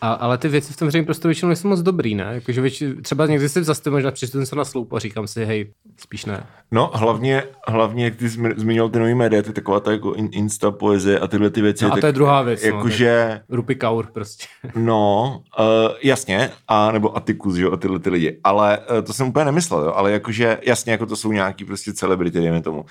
A, 0.00 0.12
ale 0.12 0.38
ty 0.38 0.48
věci 0.48 0.72
v 0.72 0.76
tom 0.76 0.86
veřejném 0.88 1.04
prostoru 1.04 1.28
většinou 1.28 1.48
nejsou 1.48 1.68
moc 1.68 1.80
dobrý, 1.80 2.14
ne? 2.14 2.30
Jakože 2.30 2.60
věč, 2.60 2.82
třeba 3.02 3.26
někdy 3.26 3.48
si 3.48 3.64
zastavím, 3.64 3.94
možná 3.94 4.10
přečtu 4.10 4.46
se 4.46 4.56
na 4.56 4.64
sloup 4.64 4.92
a 4.92 4.98
říkám 4.98 5.26
si, 5.26 5.44
hej, 5.44 5.72
spíš 6.00 6.24
ne. 6.24 6.46
No, 6.70 6.90
hlavně, 6.94 7.42
hlavně 7.66 8.04
jak 8.04 8.16
ty 8.16 8.30
jsi 8.30 8.40
zmiňoval 8.56 8.90
ty 8.90 8.98
nový 8.98 9.14
média, 9.14 9.42
to 9.42 9.48
je 9.48 9.52
taková 9.52 9.80
ta 9.80 9.92
jako 9.92 10.14
insta 10.14 10.70
poezie 10.70 11.18
a 11.18 11.26
tyhle 11.26 11.50
ty 11.50 11.62
věci. 11.62 11.84
No, 11.84 11.90
a 11.90 11.94
tak, 11.94 12.00
to 12.00 12.06
je 12.06 12.12
druhá 12.12 12.42
věc. 12.42 12.62
Jakože... 12.62 13.40
No, 13.48 13.56
Rupi 13.56 13.74
Kaur 13.74 14.06
prostě. 14.06 14.46
No, 14.76 15.42
uh, 15.58 15.64
jasně, 16.02 16.50
a 16.68 16.92
nebo 16.92 17.16
Atikus, 17.16 17.54
že 17.54 17.62
jo, 17.62 17.72
a 17.72 17.76
tyhle 17.76 17.98
ty 17.98 18.10
lidi. 18.10 18.40
Ale 18.44 18.78
uh, 18.78 19.02
to 19.02 19.12
jsem 19.12 19.28
úplně 19.28 19.44
nemyslel, 19.44 19.80
jo, 19.80 19.92
ale 19.92 20.12
jakože, 20.12 20.58
jasně, 20.66 20.92
jako 20.92 21.06
to 21.06 21.16
jsou 21.16 21.32
nějaký 21.32 21.64
prostě 21.64 21.92
celebrity, 21.92 22.40
dejme 22.40 22.62
tomu. 22.62 22.84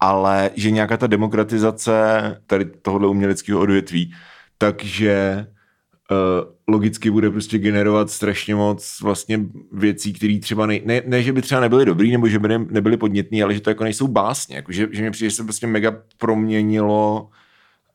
Ale 0.00 0.50
že 0.54 0.70
nějaká 0.70 0.96
ta 0.96 1.06
demokratizace 1.06 1.92
tady 2.46 2.64
tohohle 2.64 3.08
uměleckého 3.08 3.60
odvětví, 3.60 4.14
takže 4.62 5.46
uh, 6.10 6.54
logicky 6.68 7.10
bude 7.10 7.30
prostě 7.30 7.58
generovat 7.58 8.10
strašně 8.10 8.54
moc 8.54 8.98
vlastně 9.02 9.40
věcí, 9.72 10.12
které 10.12 10.38
třeba 10.38 10.66
ne, 10.66 10.80
ne, 10.84 11.02
ne, 11.06 11.22
že 11.22 11.32
by 11.32 11.42
třeba 11.42 11.60
nebyly 11.60 11.84
dobrý, 11.84 12.12
nebo 12.12 12.28
že 12.28 12.38
by 12.38 12.48
ne, 12.48 12.58
nebyly 12.70 12.96
podnětný, 12.96 13.42
ale 13.42 13.54
že 13.54 13.60
to 13.60 13.70
jako 13.70 13.84
nejsou 13.84 14.08
básně, 14.08 14.56
jako 14.56 14.72
že, 14.72 14.88
že 14.92 15.02
mě 15.02 15.10
přijde, 15.10 15.30
že 15.30 15.36
se 15.36 15.44
prostě 15.44 15.66
mega 15.66 15.96
proměnilo 16.18 17.28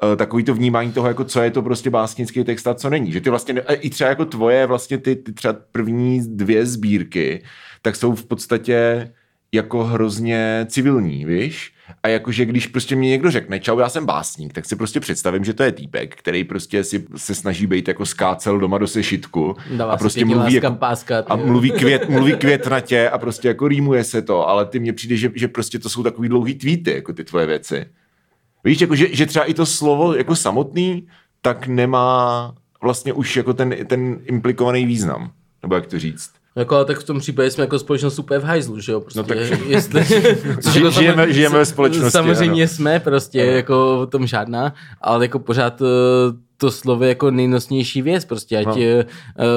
uh, 0.04 0.16
takový 0.16 0.44
to 0.44 0.54
vnímání 0.54 0.92
toho, 0.92 1.08
jako 1.08 1.24
co 1.24 1.42
je 1.42 1.52
to 1.52 1.62
prostě 1.62 1.90
básnický 1.90 2.44
text 2.44 2.68
a 2.68 2.74
co 2.74 2.90
není. 2.90 3.12
Že 3.12 3.22
ty 3.22 3.30
vlastně, 3.30 3.62
i 3.70 3.90
třeba 3.90 4.10
jako 4.10 4.26
tvoje 4.26 4.66
vlastně 4.66 4.98
ty, 4.98 5.16
ty 5.16 5.34
třeba 5.34 5.56
první 5.72 6.36
dvě 6.36 6.66
sbírky, 6.66 7.44
tak 7.82 7.96
jsou 7.96 8.16
v 8.16 8.26
podstatě 8.26 9.10
jako 9.58 9.84
hrozně 9.84 10.66
civilní, 10.70 11.26
víš? 11.26 11.74
A 12.04 12.08
jakože 12.08 12.46
když 12.46 12.68
prostě 12.68 12.96
mě 12.96 13.10
někdo 13.10 13.32
řekne, 13.32 13.60
čau, 13.60 13.80
já 13.80 13.90
jsem 13.90 14.06
básník, 14.06 14.54
tak 14.54 14.66
si 14.66 14.76
prostě 14.76 15.00
představím, 15.00 15.44
že 15.44 15.54
to 15.54 15.64
je 15.64 15.72
týpek, 15.72 16.16
který 16.16 16.44
prostě 16.44 16.84
si 16.84 17.06
se 17.16 17.36
snaží 17.36 17.68
být 17.68 17.88
jako 17.88 18.06
skácel 18.06 18.60
doma 18.60 18.78
do 18.78 18.88
sešitku 18.88 19.56
Dává 19.78 19.94
a 19.94 19.98
prostě 19.98 20.26
mluví 20.26 20.54
jako, 20.54 20.72
páska, 20.72 21.24
a 21.28 21.36
mluví, 21.36 21.72
květ, 21.80 22.10
mluví 22.10 22.34
květnatě 22.34 23.10
a 23.10 23.18
prostě 23.18 23.48
jako 23.48 23.68
rýmuje 23.68 24.04
se 24.04 24.22
to, 24.22 24.50
ale 24.50 24.66
ty 24.66 24.80
mně 24.80 24.94
přijde, 24.94 25.18
že, 25.18 25.32
že 25.36 25.48
prostě 25.48 25.80
to 25.80 25.90
jsou 25.90 26.04
takový 26.04 26.30
dlouhý 26.30 26.56
tweety, 26.56 26.92
jako 26.92 27.14
ty 27.14 27.24
tvoje 27.24 27.46
věci. 27.46 27.86
Víš, 28.64 28.82
jako, 28.82 28.96
že, 28.96 29.16
že 29.16 29.26
třeba 29.26 29.46
i 29.46 29.54
to 29.54 29.66
slovo 29.66 30.14
jako 30.14 30.36
samotný, 30.36 31.08
tak 31.42 31.68
nemá 31.68 32.54
vlastně 32.82 33.14
už 33.14 33.38
jako 33.38 33.54
ten, 33.54 33.76
ten 33.88 34.20
implikovaný 34.24 34.86
význam, 34.86 35.32
nebo 35.62 35.76
jak 35.76 35.88
to 35.88 36.00
říct. 36.00 36.32
Jako, 36.58 36.76
ale 36.76 36.86
tak 36.86 37.00
v 37.00 37.04
tom 37.04 37.20
případě 37.20 37.52
jsme 37.52 37.64
jako 37.64 37.80
společnost 37.80 38.20
úplně 38.20 38.40
v 38.40 38.44
hajzlu, 38.44 38.80
že 38.80 38.92
jo? 38.92 39.02
Prostě, 39.02 39.20
no 39.20 39.26
tak, 39.26 39.38
jestli, 39.68 40.04
ži, 40.04 40.16
jako 40.76 40.92
žijeme, 40.92 41.34
žijeme 41.34 41.58
ve 41.58 41.66
společnosti. 41.66 42.12
Samozřejmě 42.12 42.64
ano. 42.64 42.74
jsme 42.74 43.00
prostě, 43.00 43.42
ano. 43.42 43.52
jako 43.52 44.00
o 44.00 44.06
tom 44.06 44.28
žádná, 44.28 44.74
ale 45.02 45.26
jako 45.26 45.40
pořád 45.40 45.82
eh, 45.82 46.48
to 46.58 46.72
slovo 46.72 47.04
je 47.04 47.10
jako 47.10 47.32
nejnosnější 47.32 48.02
věc, 48.02 48.26
prostě, 48.26 48.58
ať 48.58 48.66
no. 48.66 48.74
uh, 48.74 48.80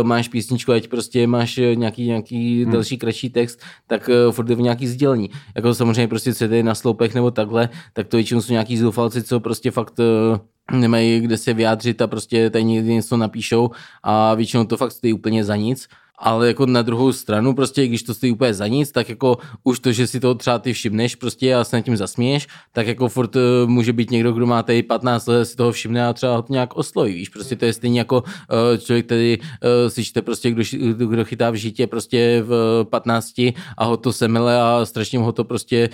máš 0.02 0.28
písničku, 0.28 0.72
ať 0.72 0.88
prostě 0.88 1.26
máš 1.26 1.56
nějaký, 1.74 2.06
nějaký 2.06 2.62
hmm. 2.62 2.72
další 2.72 2.98
kratší 2.98 3.30
text, 3.30 3.60
tak 3.86 4.08
uh, 4.08 4.32
furt 4.32 4.48
je 4.48 4.56
v 4.56 4.60
nějaký 4.60 4.88
sdělení. 4.88 5.30
Jako 5.56 5.74
samozřejmě 5.74 6.08
prostě 6.08 6.34
co 6.34 6.44
je 6.44 6.62
na 6.62 6.74
sloupech 6.74 7.14
nebo 7.14 7.30
takhle, 7.30 7.68
tak 7.92 8.08
to 8.08 8.16
většinou 8.16 8.40
jsou 8.40 8.52
nějaký 8.52 8.78
zoufalci, 8.78 9.22
co 9.22 9.40
prostě 9.40 9.70
fakt 9.70 9.98
uh, 9.98 10.78
nemají 10.78 11.20
kde 11.20 11.36
se 11.36 11.54
vyjádřit 11.54 12.02
a 12.02 12.06
prostě 12.06 12.50
tady 12.50 12.64
někdy 12.64 12.92
něco 12.92 13.16
napíšou 13.16 13.70
a 14.02 14.34
většinou 14.34 14.64
to 14.64 14.76
fakt 14.76 14.92
stojí 14.92 15.12
úplně 15.12 15.44
za 15.44 15.56
nic 15.56 15.88
ale 16.20 16.46
jako 16.48 16.66
na 16.66 16.82
druhou 16.82 17.12
stranu, 17.12 17.54
prostě 17.54 17.86
když 17.86 18.02
to 18.02 18.14
stojí 18.14 18.32
úplně 18.32 18.54
za 18.54 18.66
nic, 18.66 18.92
tak 18.92 19.08
jako 19.08 19.38
už 19.64 19.78
to, 19.78 19.92
že 19.92 20.06
si 20.06 20.20
to 20.20 20.34
třeba 20.34 20.58
ty 20.58 20.72
všimneš 20.72 21.14
prostě 21.14 21.54
a 21.54 21.64
se 21.64 21.76
nad 21.76 21.82
tím 21.82 21.96
zasměješ, 21.96 22.48
tak 22.72 22.86
jako 22.86 23.08
furt 23.08 23.36
uh, 23.36 23.42
může 23.66 23.92
být 23.92 24.10
někdo, 24.10 24.32
kdo 24.32 24.46
má 24.46 24.62
tady 24.62 24.82
15 24.82 25.26
let, 25.26 25.44
si 25.44 25.56
toho 25.56 25.72
všimne 25.72 26.06
a 26.06 26.12
třeba 26.12 26.36
ho 26.36 26.42
to 26.42 26.52
nějak 26.52 26.76
osloví, 26.76 27.14
víš, 27.14 27.28
prostě 27.28 27.56
to 27.56 27.64
je 27.64 27.72
stejně 27.72 28.00
jako 28.00 28.20
uh, 28.20 28.78
člověk, 28.78 29.06
který 29.06 29.38
uh, 29.38 29.88
si 29.88 30.04
čte 30.04 30.22
prostě, 30.22 30.50
kdo, 30.50 30.62
kdo 31.06 31.24
chytá 31.24 31.50
v 31.50 31.54
žitě 31.54 31.86
prostě 31.86 32.42
v 32.46 32.84
15 32.90 33.32
a 33.78 33.84
ho 33.84 33.96
to 33.96 34.12
semele 34.12 34.60
a 34.60 34.80
strašně 34.84 35.18
ho 35.18 35.32
to 35.32 35.44
prostě 35.44 35.88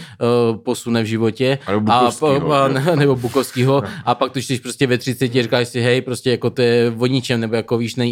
uh, 0.51 0.57
posune 0.57 1.03
v 1.03 1.07
životě. 1.07 1.59
A, 2.53 2.63
a, 2.93 2.95
nebo 2.97 3.17
Bukovskýho. 3.17 3.83
A 4.05 4.15
pak 4.15 4.33
to 4.33 4.41
čteš 4.41 4.61
prostě 4.61 4.87
ve 4.87 4.99
30 4.99 5.33
říkáš 5.33 5.69
si, 5.69 5.81
hej, 5.81 6.01
prostě 6.01 6.31
jako 6.31 6.51
to 6.51 6.63
je 6.63 6.95
o 6.99 7.07
ničem, 7.07 7.41
nebo 7.41 7.57
jako 7.57 7.79
víš, 7.79 7.97
ne, 7.97 8.07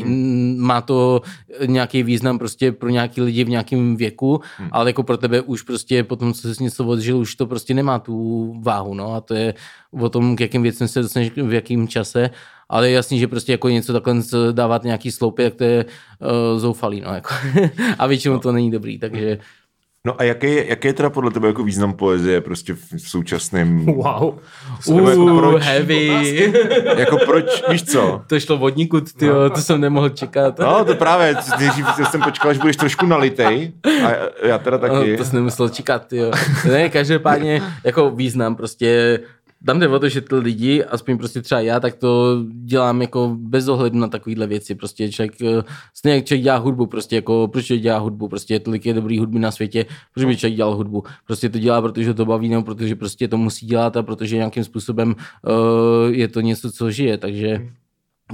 má 0.57 0.81
to 0.81 1.23
nějaký 1.67 2.04
význam 2.05 2.39
prostě 2.39 2.73
pro 2.73 2.89
nějaký 2.89 3.21
lidi 3.21 3.45
v 3.45 3.49
nějakém 3.49 3.97
věku, 3.97 4.41
hmm. 4.59 4.69
ale 4.73 4.91
jako 4.91 5.03
pro 5.03 5.17
tebe 5.17 5.41
už 5.41 5.63
prostě 5.63 6.05
potom, 6.05 6.33
co 6.33 6.55
jsi 6.55 6.65
něco 6.65 6.87
odžil, 6.87 7.19
už 7.19 7.35
to 7.35 7.47
prostě 7.47 7.75
nemá 7.75 7.99
tu 7.99 8.15
váhu, 8.63 8.95
no 8.95 9.15
a 9.15 9.21
to 9.21 9.35
je 9.35 9.55
o 10.01 10.09
tom, 10.09 10.37
k 10.37 10.41
jakým 10.41 10.63
věcem 10.63 10.89
se 10.89 11.03
dostaneš 11.03 11.31
v 11.37 11.53
jakém 11.53 11.89
čase, 11.89 12.31
ale 12.69 12.89
je 12.89 12.95
jasný, 12.95 13.19
že 13.19 13.29
prostě 13.29 13.53
jako 13.53 13.69
něco 13.69 13.93
takhle 13.93 14.15
dávat 14.53 14.85
nějaký 14.85 15.11
sloupy, 15.11 15.43
jak 15.43 15.55
to 15.55 15.65
je 15.65 15.85
uh, 15.85 16.61
zoufalý, 16.61 17.01
no 17.01 17.15
jako. 17.15 17.35
a 17.99 18.07
většinou 18.07 18.35
no. 18.35 18.41
to 18.41 18.53
není 18.53 18.71
dobrý, 18.71 18.99
takže 18.99 19.39
No 20.07 20.21
a 20.21 20.25
jaký 20.25 20.47
je, 20.47 20.69
jaký 20.69 20.89
je 20.89 20.95
teda 20.95 21.11
podle 21.11 21.31
tebe 21.31 21.49
jako 21.49 21.63
význam 21.63 21.93
poezie 21.93 22.41
prostě 22.41 22.75
v 22.75 23.01
současném... 23.01 23.87
Wow. 23.87 24.39
Uh, 24.87 25.11
jako 25.11 25.37
proč, 25.39 25.63
heavy. 25.63 26.53
jako 26.97 27.19
proč, 27.27 27.63
víš 27.71 27.83
co? 27.83 28.23
To 28.27 28.41
šlo 28.41 28.57
vodníku, 28.57 29.01
ty 29.01 29.27
no. 29.27 29.51
to 29.51 29.61
jsem 29.61 29.81
nemohl 29.81 30.09
čekat. 30.09 30.59
No 30.59 30.85
to 30.85 30.95
právě, 30.95 31.37
nejdřív 31.59 31.87
jsem 32.11 32.23
počkal, 32.23 32.51
až 32.51 32.59
budeš 32.59 32.77
trošku 32.77 33.07
nalitej 33.07 33.73
a 34.07 34.11
já 34.47 34.59
teda 34.59 34.79
taky. 34.79 35.11
No, 35.11 35.17
to 35.17 35.25
jsem 35.25 35.37
nemusel 35.37 35.69
čekat, 35.69 36.13
jo. 36.13 36.31
Ne, 36.69 36.89
každopádně 36.89 37.63
jako 37.85 38.11
význam 38.11 38.57
prostě 38.57 39.21
tam 39.67 39.81
jde 39.81 39.89
o 39.89 39.99
to, 39.99 40.09
že 40.09 40.21
ty 40.21 40.35
lidi, 40.35 40.85
aspoň 40.85 41.19
prostě 41.19 41.43
třeba 41.43 41.61
já, 41.61 41.81
tak 41.81 41.95
to 41.95 42.43
dělám 42.65 43.03
jako 43.03 43.37
bez 43.39 43.69
ohledu 43.69 43.99
na 43.99 44.09
takovéhle 44.09 44.47
věci. 44.47 44.75
Prostě 44.75 45.13
člověk, 45.13 45.43
eh, 45.43 45.63
stejně 45.95 46.17
jak 46.17 46.25
člověk 46.25 46.45
dělá 46.45 46.57
hudbu, 46.57 46.87
prostě 46.87 47.17
jako 47.17 47.49
proč 47.49 47.65
člověk 47.67 47.83
dělá 47.83 47.99
hudbu, 47.99 48.29
prostě 48.29 48.61
tolik 48.61 48.87
je 48.87 48.95
dobrý 48.95 49.19
hudby 49.19 49.39
na 49.39 49.51
světě, 49.51 49.87
proč 50.15 50.27
by 50.27 50.37
člověk 50.37 50.57
dělal 50.57 50.77
hudbu. 50.77 51.03
Prostě 51.27 51.49
to 51.49 51.59
dělá, 51.59 51.83
protože 51.83 52.15
to 52.15 52.25
baví, 52.27 52.49
nebo 52.49 52.63
protože 52.63 52.97
prostě 52.97 53.29
to 53.29 53.37
musí 53.37 53.67
dělat 53.67 53.97
a 53.97 54.03
protože 54.03 54.37
nějakým 54.37 54.65
způsobem 54.65 55.15
uh, 55.15 56.15
je 56.15 56.29
to 56.29 56.41
něco, 56.41 56.73
co 56.73 56.91
žije, 56.91 57.19
takže 57.19 57.69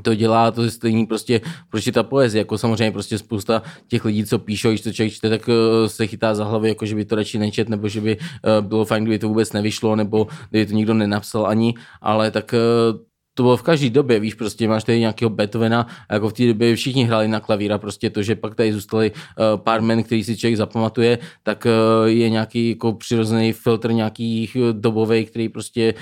to 0.02 0.14
dělá, 0.14 0.50
to 0.50 0.62
je 0.62 0.70
stejný 0.70 1.06
prostě, 1.06 1.40
proč 1.70 1.86
je 1.86 1.92
ta 1.92 2.02
poezie, 2.02 2.40
jako 2.40 2.58
samozřejmě 2.58 2.92
prostě 2.92 3.18
spousta 3.18 3.62
těch 3.88 4.04
lidí, 4.04 4.24
co 4.24 4.38
píšou, 4.38 4.68
když 4.68 4.80
to 4.80 4.92
člověk 4.92 5.12
čte, 5.12 5.30
tak 5.30 5.48
uh, 5.48 5.54
se 5.86 6.06
chytá 6.06 6.34
za 6.34 6.44
hlavy, 6.44 6.68
jako 6.68 6.86
že 6.86 6.94
by 6.94 7.04
to 7.04 7.14
radši 7.14 7.38
nečet, 7.38 7.68
nebo 7.68 7.88
že 7.88 8.00
by 8.00 8.16
uh, 8.18 8.66
bylo 8.66 8.84
fajn, 8.84 9.04
kdyby 9.04 9.18
to 9.18 9.28
vůbec 9.28 9.52
nevyšlo, 9.52 9.96
nebo 9.96 10.26
kdyby 10.50 10.66
to 10.66 10.72
nikdo 10.72 10.94
nenapsal 10.94 11.46
ani, 11.46 11.74
ale 12.00 12.30
tak 12.30 12.54
uh, 12.92 13.00
to 13.34 13.42
bylo 13.42 13.56
v 13.56 13.62
každé 13.62 13.90
době, 13.90 14.20
víš, 14.20 14.34
prostě 14.34 14.68
máš 14.68 14.84
tady 14.84 15.00
nějakého 15.00 15.30
Beethovena 15.30 15.86
a 16.08 16.14
jako 16.14 16.28
v 16.28 16.32
té 16.32 16.46
době 16.46 16.76
všichni 16.76 17.04
hráli 17.04 17.28
na 17.28 17.40
klavíra, 17.40 17.78
prostě 17.78 18.10
to, 18.10 18.22
že 18.22 18.36
pak 18.36 18.54
tady 18.54 18.72
zůstali 18.72 19.10
uh, 19.10 19.60
pár 19.60 19.82
men, 19.82 20.02
který 20.02 20.24
si 20.24 20.36
člověk 20.36 20.56
zapamatuje, 20.56 21.18
tak 21.42 21.66
uh, 21.66 22.08
je 22.08 22.30
nějaký 22.30 22.68
jako 22.68 22.92
přirozený 22.92 23.52
filtr 23.52 23.92
nějakých 23.92 24.56
dobový, 24.72 25.24
který 25.24 25.48
prostě 25.48 25.94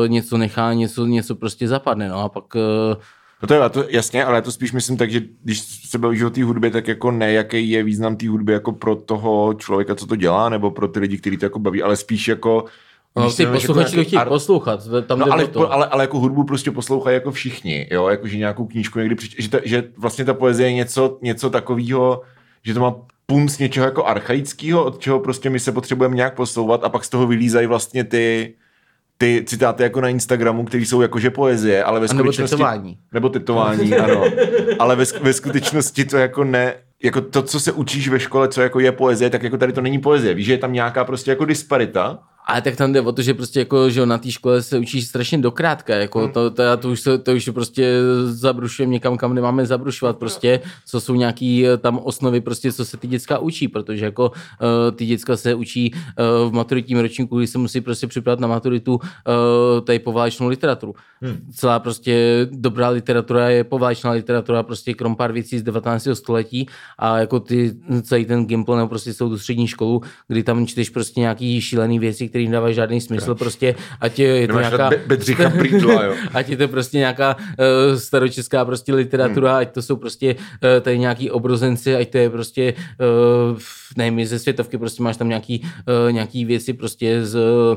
uh, 0.00 0.08
něco 0.08 0.38
nechá, 0.38 0.72
něco, 0.72 1.06
něco 1.06 1.34
prostě 1.34 1.68
zapadne, 1.68 2.08
no 2.08 2.18
a 2.18 2.28
pak 2.28 2.54
uh, 2.54 2.60
No 3.42 3.48
to 3.48 3.54
je 3.54 3.68
to 3.68 3.84
jasně, 3.88 4.24
ale 4.24 4.36
já 4.36 4.40
to 4.40 4.52
spíš 4.52 4.72
myslím 4.72 4.96
tak, 4.96 5.10
že 5.10 5.20
když 5.42 5.60
se 5.60 5.98
bavíš 5.98 6.22
o 6.22 6.30
té 6.30 6.44
hudbě, 6.44 6.70
tak 6.70 6.88
jako 6.88 7.10
ne, 7.10 7.32
jaký 7.32 7.70
je 7.70 7.82
význam 7.82 8.16
té 8.16 8.28
hudby 8.28 8.52
jako 8.52 8.72
pro 8.72 8.96
toho 8.96 9.54
člověka, 9.54 9.94
co 9.94 10.06
to 10.06 10.16
dělá, 10.16 10.48
nebo 10.48 10.70
pro 10.70 10.88
ty 10.88 11.00
lidi, 11.00 11.18
kteří 11.18 11.36
to 11.36 11.46
jako 11.46 11.58
baví, 11.58 11.82
ale 11.82 11.96
spíš 11.96 12.28
jako 12.28 12.64
No, 13.16 13.32
ty 13.32 13.46
posluchači 13.46 13.96
to 13.96 14.04
chtějí 14.04 14.20
ar... 14.20 14.28
poslouchat. 14.28 14.88
Tam 15.06 15.18
no, 15.18 15.32
ale, 15.32 15.46
to. 15.46 15.72
ale, 15.72 15.86
ale, 15.86 16.04
jako 16.04 16.18
hudbu 16.18 16.44
prostě 16.44 16.70
poslouchají 16.70 17.14
jako 17.14 17.32
všichni, 17.32 17.88
jo, 17.90 18.08
jako 18.08 18.28
že 18.28 18.36
nějakou 18.36 18.66
knížku 18.66 18.98
někdy 18.98 19.14
přič... 19.14 19.36
že, 19.38 19.48
ta, 19.48 19.58
že 19.64 19.84
vlastně 19.96 20.24
ta 20.24 20.34
poezie 20.34 20.68
je 20.68 20.72
něco, 20.72 21.18
něco 21.22 21.50
takového, 21.50 22.22
že 22.62 22.74
to 22.74 22.80
má 22.80 22.94
punc 23.26 23.58
něčeho 23.58 23.86
jako 23.86 24.04
archaického, 24.04 24.84
od 24.84 24.98
čeho 24.98 25.20
prostě 25.20 25.50
my 25.50 25.60
se 25.60 25.72
potřebujeme 25.72 26.16
nějak 26.16 26.34
posouvat 26.34 26.84
a 26.84 26.88
pak 26.88 27.04
z 27.04 27.08
toho 27.08 27.26
vylízají 27.26 27.66
vlastně 27.66 28.04
ty, 28.04 28.54
ty 29.18 29.44
citáty 29.46 29.82
jako 29.82 30.00
na 30.00 30.08
Instagramu, 30.08 30.64
které 30.64 30.82
jsou 30.82 31.00
jakože 31.00 31.30
poezie, 31.30 31.84
ale 31.84 32.00
ve 32.00 32.08
skutečnosti... 32.08 32.40
Nebo 32.40 32.64
tetování. 32.64 32.98
Nebo 33.12 33.28
tetování, 33.28 33.94
ano. 33.94 34.24
Ale 34.78 34.96
ve, 34.96 35.04
ve 35.20 35.32
skutečnosti 35.32 36.04
to 36.04 36.16
jako 36.16 36.44
ne, 36.44 36.74
jako 37.02 37.20
to, 37.20 37.42
co 37.42 37.60
se 37.60 37.72
učíš 37.72 38.08
ve 38.08 38.20
škole, 38.20 38.48
co 38.48 38.62
jako 38.62 38.80
je 38.80 38.92
poezie, 38.92 39.30
tak 39.30 39.42
jako 39.42 39.56
tady 39.56 39.72
to 39.72 39.80
není 39.80 39.98
poezie. 39.98 40.34
Víš, 40.34 40.46
že 40.46 40.52
je 40.52 40.58
tam 40.58 40.72
nějaká 40.72 41.04
prostě 41.04 41.30
jako 41.30 41.44
disparita 41.44 42.18
ale 42.46 42.62
tak 42.62 42.76
tam 42.76 42.92
jde 42.92 43.00
o 43.00 43.12
to, 43.12 43.22
že 43.22 43.34
prostě 43.34 43.58
jako, 43.58 43.90
že 43.90 44.06
na 44.06 44.18
té 44.18 44.30
škole 44.30 44.62
se 44.62 44.78
učíš 44.78 45.06
strašně 45.06 45.38
dokrátka, 45.38 45.94
jako 45.94 46.20
hmm. 46.20 46.32
to, 46.32 46.50
to, 46.50 46.76
to, 46.76 46.90
už 46.90 47.00
se, 47.00 47.18
to 47.18 47.32
už 47.32 47.48
prostě 47.54 48.00
zabrušujeme 48.24 48.92
někam, 48.92 49.16
kam 49.16 49.34
nemáme 49.34 49.66
zabrušovat, 49.66 50.18
prostě, 50.18 50.60
co 50.86 51.00
jsou 51.00 51.14
nějaký 51.14 51.66
eh, 51.66 51.76
tam 51.76 51.98
osnovy, 51.98 52.40
prostě, 52.40 52.72
co 52.72 52.84
se 52.84 52.96
ty 52.96 53.06
děcka 53.06 53.38
učí, 53.38 53.68
protože 53.68 54.04
jako 54.04 54.28
uh, 54.28 54.96
ty 54.96 55.06
děcka 55.06 55.36
se 55.36 55.54
učí 55.54 55.92
uh, 55.94 56.50
v 56.50 56.52
maturitním 56.52 56.98
ročníku, 56.98 57.38
kdy 57.38 57.46
se 57.46 57.58
musí 57.58 57.80
prostě 57.80 58.06
připravit 58.06 58.40
na 58.40 58.48
maturitu 58.48 58.94
uh, 58.94 59.00
tady 59.84 59.98
poválečnou 59.98 60.48
literaturu. 60.48 60.94
Hmm. 61.20 61.36
Celá 61.54 61.78
prostě 61.78 62.46
dobrá 62.50 62.88
literatura 62.88 63.50
je 63.50 63.64
poválečná 63.64 64.10
literatura, 64.10 64.62
prostě 64.62 64.94
krom 64.94 65.16
pár 65.16 65.32
věcí 65.32 65.58
z 65.58 65.62
19. 65.62 66.08
století 66.12 66.66
a 66.98 67.18
jako 67.18 67.40
ty, 67.40 67.76
celý 68.02 68.24
ten 68.24 68.46
Gimple 68.46 68.76
nebo 68.76 68.88
prostě 68.88 69.14
jsou 69.14 69.28
tu 69.28 69.38
střední 69.38 69.66
školu, 69.66 70.02
kdy 70.28 70.42
tam 70.42 70.66
čteš 70.66 70.90
prostě 70.90 71.20
nějaký 71.20 71.60
šílený 71.60 71.98
věci, 71.98 72.28
který 72.36 72.48
nedávají 72.48 72.74
žádný 72.74 73.00
smysl, 73.00 73.34
prostě, 73.34 73.74
ať 74.00 74.18
je, 74.18 74.28
je 74.28 74.48
to 74.48 74.58
nějaká... 74.58 74.90
Bedřicha 75.06 75.50
prýdla, 75.50 76.02
jo. 76.02 76.14
ať 76.34 76.48
je 76.48 76.56
to 76.56 76.68
prostě 76.68 76.98
nějaká 76.98 77.36
uh, 77.36 77.98
staročeská 77.98 78.64
prostě 78.64 78.94
literatura, 78.94 79.50
hmm. 79.50 79.60
ať 79.60 79.72
to 79.72 79.82
jsou 79.82 79.96
prostě 79.96 80.34
uh, 80.34 80.80
tady 80.80 80.98
nějaký 80.98 81.30
obrozenci, 81.30 81.96
ať 81.96 82.10
to 82.10 82.18
je 82.18 82.30
prostě, 82.30 82.74
uh, 83.52 83.58
nevím, 83.96 84.26
ze 84.26 84.38
světovky 84.38 84.78
prostě 84.78 85.02
máš 85.02 85.16
tam 85.16 85.28
nějaký, 85.28 85.62
uh, 85.62 86.12
nějaký 86.12 86.44
věci 86.44 86.72
prostě 86.72 87.24
z 87.24 87.34
uh, 87.34 87.76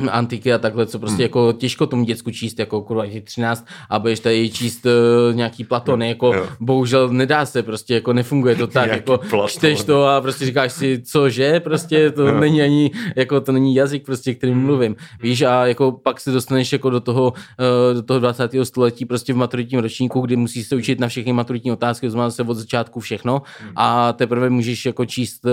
antiky 0.10 0.52
a 0.52 0.58
takhle, 0.58 0.86
co 0.86 0.98
prostě 0.98 1.16
hmm. 1.16 1.22
jako 1.22 1.52
těžko 1.52 1.86
tomu 1.86 2.04
děcku 2.04 2.30
číst, 2.30 2.58
jako 2.58 2.82
kurva 2.82 3.06
těch 3.06 3.24
13 3.24 3.66
a 3.90 3.98
budeš 3.98 4.20
tady 4.20 4.50
číst 4.50 4.86
uh, 4.86 5.34
nějaký 5.34 5.64
Platony, 5.64 6.08
jako 6.08 6.34
jo. 6.34 6.46
bohužel 6.60 7.08
nedá 7.08 7.46
se, 7.46 7.62
prostě 7.62 7.94
jako 7.94 8.12
nefunguje 8.12 8.54
to 8.54 8.66
tak, 8.66 8.90
jako 8.92 9.18
Platon. 9.18 9.48
čteš 9.48 9.84
to 9.84 10.06
a 10.06 10.20
prostě 10.20 10.46
říkáš 10.46 10.72
si, 10.72 11.02
cože, 11.02 11.60
prostě 11.60 12.10
to 12.10 12.26
jo. 12.26 12.40
není 12.40 12.62
ani, 12.62 12.90
jako 13.16 13.40
to 13.40 13.52
není 13.52 13.74
jazyk 13.74 14.04
prostě, 14.04 14.34
kterým 14.34 14.54
hmm. 14.54 14.66
mluvím, 14.66 14.96
víš, 15.22 15.42
a 15.42 15.66
jako 15.66 15.92
pak 15.92 16.20
se 16.20 16.30
dostaneš 16.30 16.72
jako 16.72 16.90
do 16.90 17.00
toho, 17.00 17.32
uh, 17.32 17.94
do 17.94 18.02
toho 18.02 18.20
20. 18.20 18.50
století 18.62 19.04
prostě 19.04 19.32
v 19.32 19.36
maturitním 19.36 19.80
ročníku, 19.80 20.20
kdy 20.20 20.36
musíš 20.36 20.68
se 20.68 20.76
učit 20.76 21.00
na 21.00 21.08
všechny 21.08 21.32
maturitní 21.32 21.72
otázky, 21.72 22.10
to 22.10 22.30
se 22.30 22.42
od 22.42 22.54
začátku 22.54 23.00
všechno 23.00 23.42
hmm. 23.60 23.72
a 23.76 24.12
teprve 24.12 24.50
můžeš 24.50 24.86
jako 24.86 25.04
číst 25.06 25.44
uh, 25.44 25.50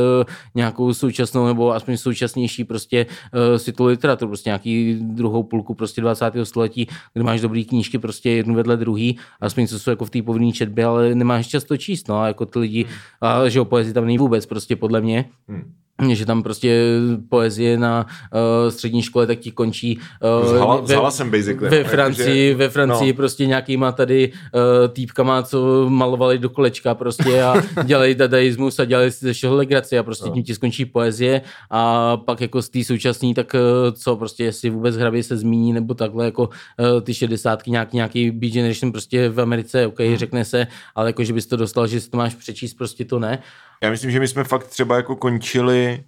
nějakou 0.56 0.94
současnou 0.94 1.48
nebo 1.48 1.74
aspoň 1.74 1.98
současnější 1.98 2.64
prostě 2.64 3.06
uh, 3.06 3.58
si 3.58 3.74
tu 3.74 3.86
literaturu 3.86 4.29
prostě 4.30 4.50
nějaký 4.50 4.98
druhou 5.02 5.44
půlku 5.44 5.74
prostě 5.74 6.02
20. 6.02 6.34
století, 6.44 6.88
kde 7.14 7.24
máš 7.24 7.42
dobrý 7.42 7.66
knížky 7.66 8.00
prostě 8.00 8.30
jednu 8.30 8.56
vedle 8.56 8.78
druhý, 8.78 9.18
aspoň 9.42 9.68
co 9.68 9.80
jsou 9.80 9.90
jako 9.90 10.06
v 10.06 10.10
té 10.10 10.22
povinné 10.22 10.52
četbě, 10.52 10.86
ale 10.86 11.16
nemáš 11.16 11.48
čas 11.48 11.64
to 11.64 11.78
číst, 11.78 12.08
no 12.08 12.20
a 12.20 12.28
jako 12.28 12.46
ty 12.46 12.60
lidi, 12.60 12.86
a 13.22 13.50
že 13.50 13.62
o 13.62 13.66
poezii 13.66 13.94
tam 13.94 14.06
není 14.06 14.18
vůbec 14.18 14.46
prostě 14.46 14.76
podle 14.76 15.02
mě. 15.02 15.26
Hmm 15.48 15.74
že 16.08 16.26
tam 16.26 16.44
prostě 16.44 16.86
poezie 17.30 17.78
na 17.78 18.06
uh, 18.06 18.72
střední 18.72 19.02
škole 19.02 19.28
tak 19.28 19.40
ti 19.40 19.52
končí 19.52 20.00
uh, 20.42 20.50
zhala, 20.50 20.82
ve, 20.82 20.88
zhala 20.88 21.12
jsem 21.12 21.32
basically, 21.32 21.70
ve 21.70 21.84
Francii, 21.84 22.54
ve 22.54 22.70
Francii 22.70 23.12
no. 23.12 23.18
prostě 23.18 23.46
nějakýma 23.46 23.92
tady 23.92 24.32
uh, 24.32 24.94
týpkama, 24.94 25.44
co 25.44 25.90
malovali 25.90 26.40
do 26.40 26.50
kolečka 26.50 26.96
prostě 26.96 27.44
a 27.44 27.56
dělají 27.84 28.16
dadaismus 28.16 28.80
a 28.80 28.86
dělali 28.86 29.12
si 29.12 29.26
ze 29.26 29.34
všeho 29.34 29.56
legraci 29.56 29.98
a 29.98 30.04
prostě 30.04 30.26
no. 30.28 30.34
tím 30.34 30.44
ti 30.44 30.56
skončí 30.56 30.86
poezie 30.86 31.42
a 31.70 32.18
pak 32.18 32.42
jako 32.42 32.62
z 32.62 32.70
té 32.70 32.84
současný, 32.84 33.34
tak 33.34 33.54
uh, 33.54 33.60
co 33.96 34.16
prostě 34.16 34.44
jestli 34.44 34.70
vůbec 34.70 34.98
hrabě 34.98 35.24
se 35.24 35.38
zmíní 35.38 35.74
nebo 35.74 35.94
takhle 35.94 36.26
jako 36.26 36.44
uh, 36.44 37.02
ty 37.02 37.14
šedesátky 37.14 37.72
nějaký, 37.72 37.98
nějaký 37.98 38.32
Beat 38.32 38.54
Generation 38.54 38.92
prostě 38.92 39.30
v 39.30 39.42
Americe, 39.42 39.88
ok, 39.88 40.00
hmm. 40.00 40.18
řekne 40.18 40.46
se, 40.46 40.68
ale 40.96 41.10
jako 41.10 41.24
že 41.24 41.34
bys 41.34 41.48
to 41.48 41.56
dostal, 41.56 41.88
že 41.88 42.02
si 42.02 42.10
to 42.10 42.18
máš 42.18 42.36
přečíst, 42.36 42.74
prostě 42.74 43.06
to 43.06 43.20
ne 43.20 43.40
já 43.84 43.90
myslím, 43.90 44.12
že 44.12 44.20
my 44.20 44.28
jsme 44.28 44.44
fakt 44.44 44.68
třeba 44.68 44.96
jako 44.96 45.16
končili 45.16 46.04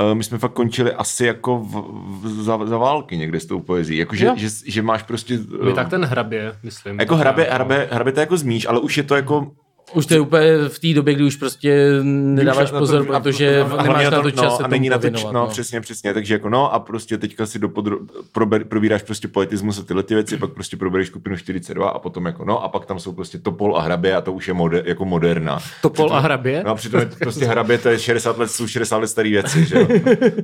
Uh, 0.00 0.14
my 0.14 0.24
jsme 0.24 0.38
fakt 0.38 0.52
končili 0.52 0.92
asi 0.92 1.26
jako 1.26 1.58
v, 1.58 1.74
v, 2.22 2.42
za, 2.42 2.66
za 2.66 2.78
války 2.78 3.16
někde 3.16 3.40
s 3.40 3.46
tou 3.46 3.60
poezí. 3.60 3.96
Jako, 3.96 4.16
že, 4.16 4.30
že, 4.36 4.48
že, 4.66 4.82
máš 4.82 5.02
prostě... 5.02 5.38
Uh, 5.38 5.64
my 5.64 5.72
tak 5.72 5.88
ten 5.88 6.04
hrabě, 6.04 6.56
myslím. 6.62 7.00
Jako 7.00 7.16
hrabě, 7.16 7.46
hrabě, 7.50 7.88
hrabě 7.92 8.12
to 8.12 8.20
jako 8.20 8.36
zmíš, 8.36 8.66
ale 8.66 8.80
už 8.80 8.96
je 8.96 9.02
to 9.02 9.16
jako 9.16 9.52
už 9.92 10.06
to 10.06 10.14
je 10.14 10.20
úplně 10.20 10.68
v 10.68 10.78
té 10.78 10.94
době, 10.94 11.14
kdy 11.14 11.24
už 11.24 11.36
prostě 11.36 11.88
nedáváš 12.02 12.72
už 12.72 12.78
pozor, 12.78 13.06
to, 13.06 13.12
protože 13.12 13.60
a, 13.60 13.82
nemáš 13.82 14.10
na 14.10 14.22
to 14.22 14.30
čas 14.30 14.42
no, 14.44 14.56
se 14.56 14.62
a 14.62 14.68
není 14.68 14.88
na 14.88 14.98
to, 14.98 15.10
no, 15.10 15.32
no, 15.32 15.46
přesně, 15.46 15.80
přesně, 15.80 16.14
takže 16.14 16.34
jako 16.34 16.48
no 16.48 16.74
a 16.74 16.78
prostě 16.78 17.18
teďka 17.18 17.46
si 17.46 17.58
dopodro, 17.58 17.98
prober, 18.32 18.64
probíráš 18.64 19.02
prostě 19.02 19.28
poetismus 19.28 19.78
a 19.78 19.82
tyhle 19.82 20.02
ty 20.02 20.14
věci, 20.14 20.36
pak 20.36 20.50
prostě 20.50 20.76
probereš 20.76 21.06
skupinu 21.06 21.36
42 21.36 21.88
a 21.88 21.98
potom 21.98 22.26
jako 22.26 22.44
no 22.44 22.62
a 22.62 22.68
pak 22.68 22.86
tam 22.86 22.98
jsou 22.98 23.12
prostě 23.12 23.38
Topol 23.38 23.76
a 23.76 23.82
Hrabě 23.82 24.16
a 24.16 24.20
to 24.20 24.32
už 24.32 24.48
je 24.48 24.54
moder, 24.54 24.82
jako 24.86 25.04
moderna. 25.04 25.58
Topol 25.82 26.06
přitom, 26.06 26.16
a 26.16 26.20
Hrabě? 26.20 26.62
No 26.66 26.74
přitom 26.74 27.00
je 27.00 27.06
prostě 27.06 27.44
Hrabě 27.44 27.78
to 27.78 27.88
je 27.88 27.98
60 27.98 28.38
let, 28.38 28.50
jsou 28.50 28.66
60 28.66 28.96
let 28.96 29.08
staré 29.08 29.30
věci, 29.30 29.64
že 29.64 29.76
jo. 29.78 29.86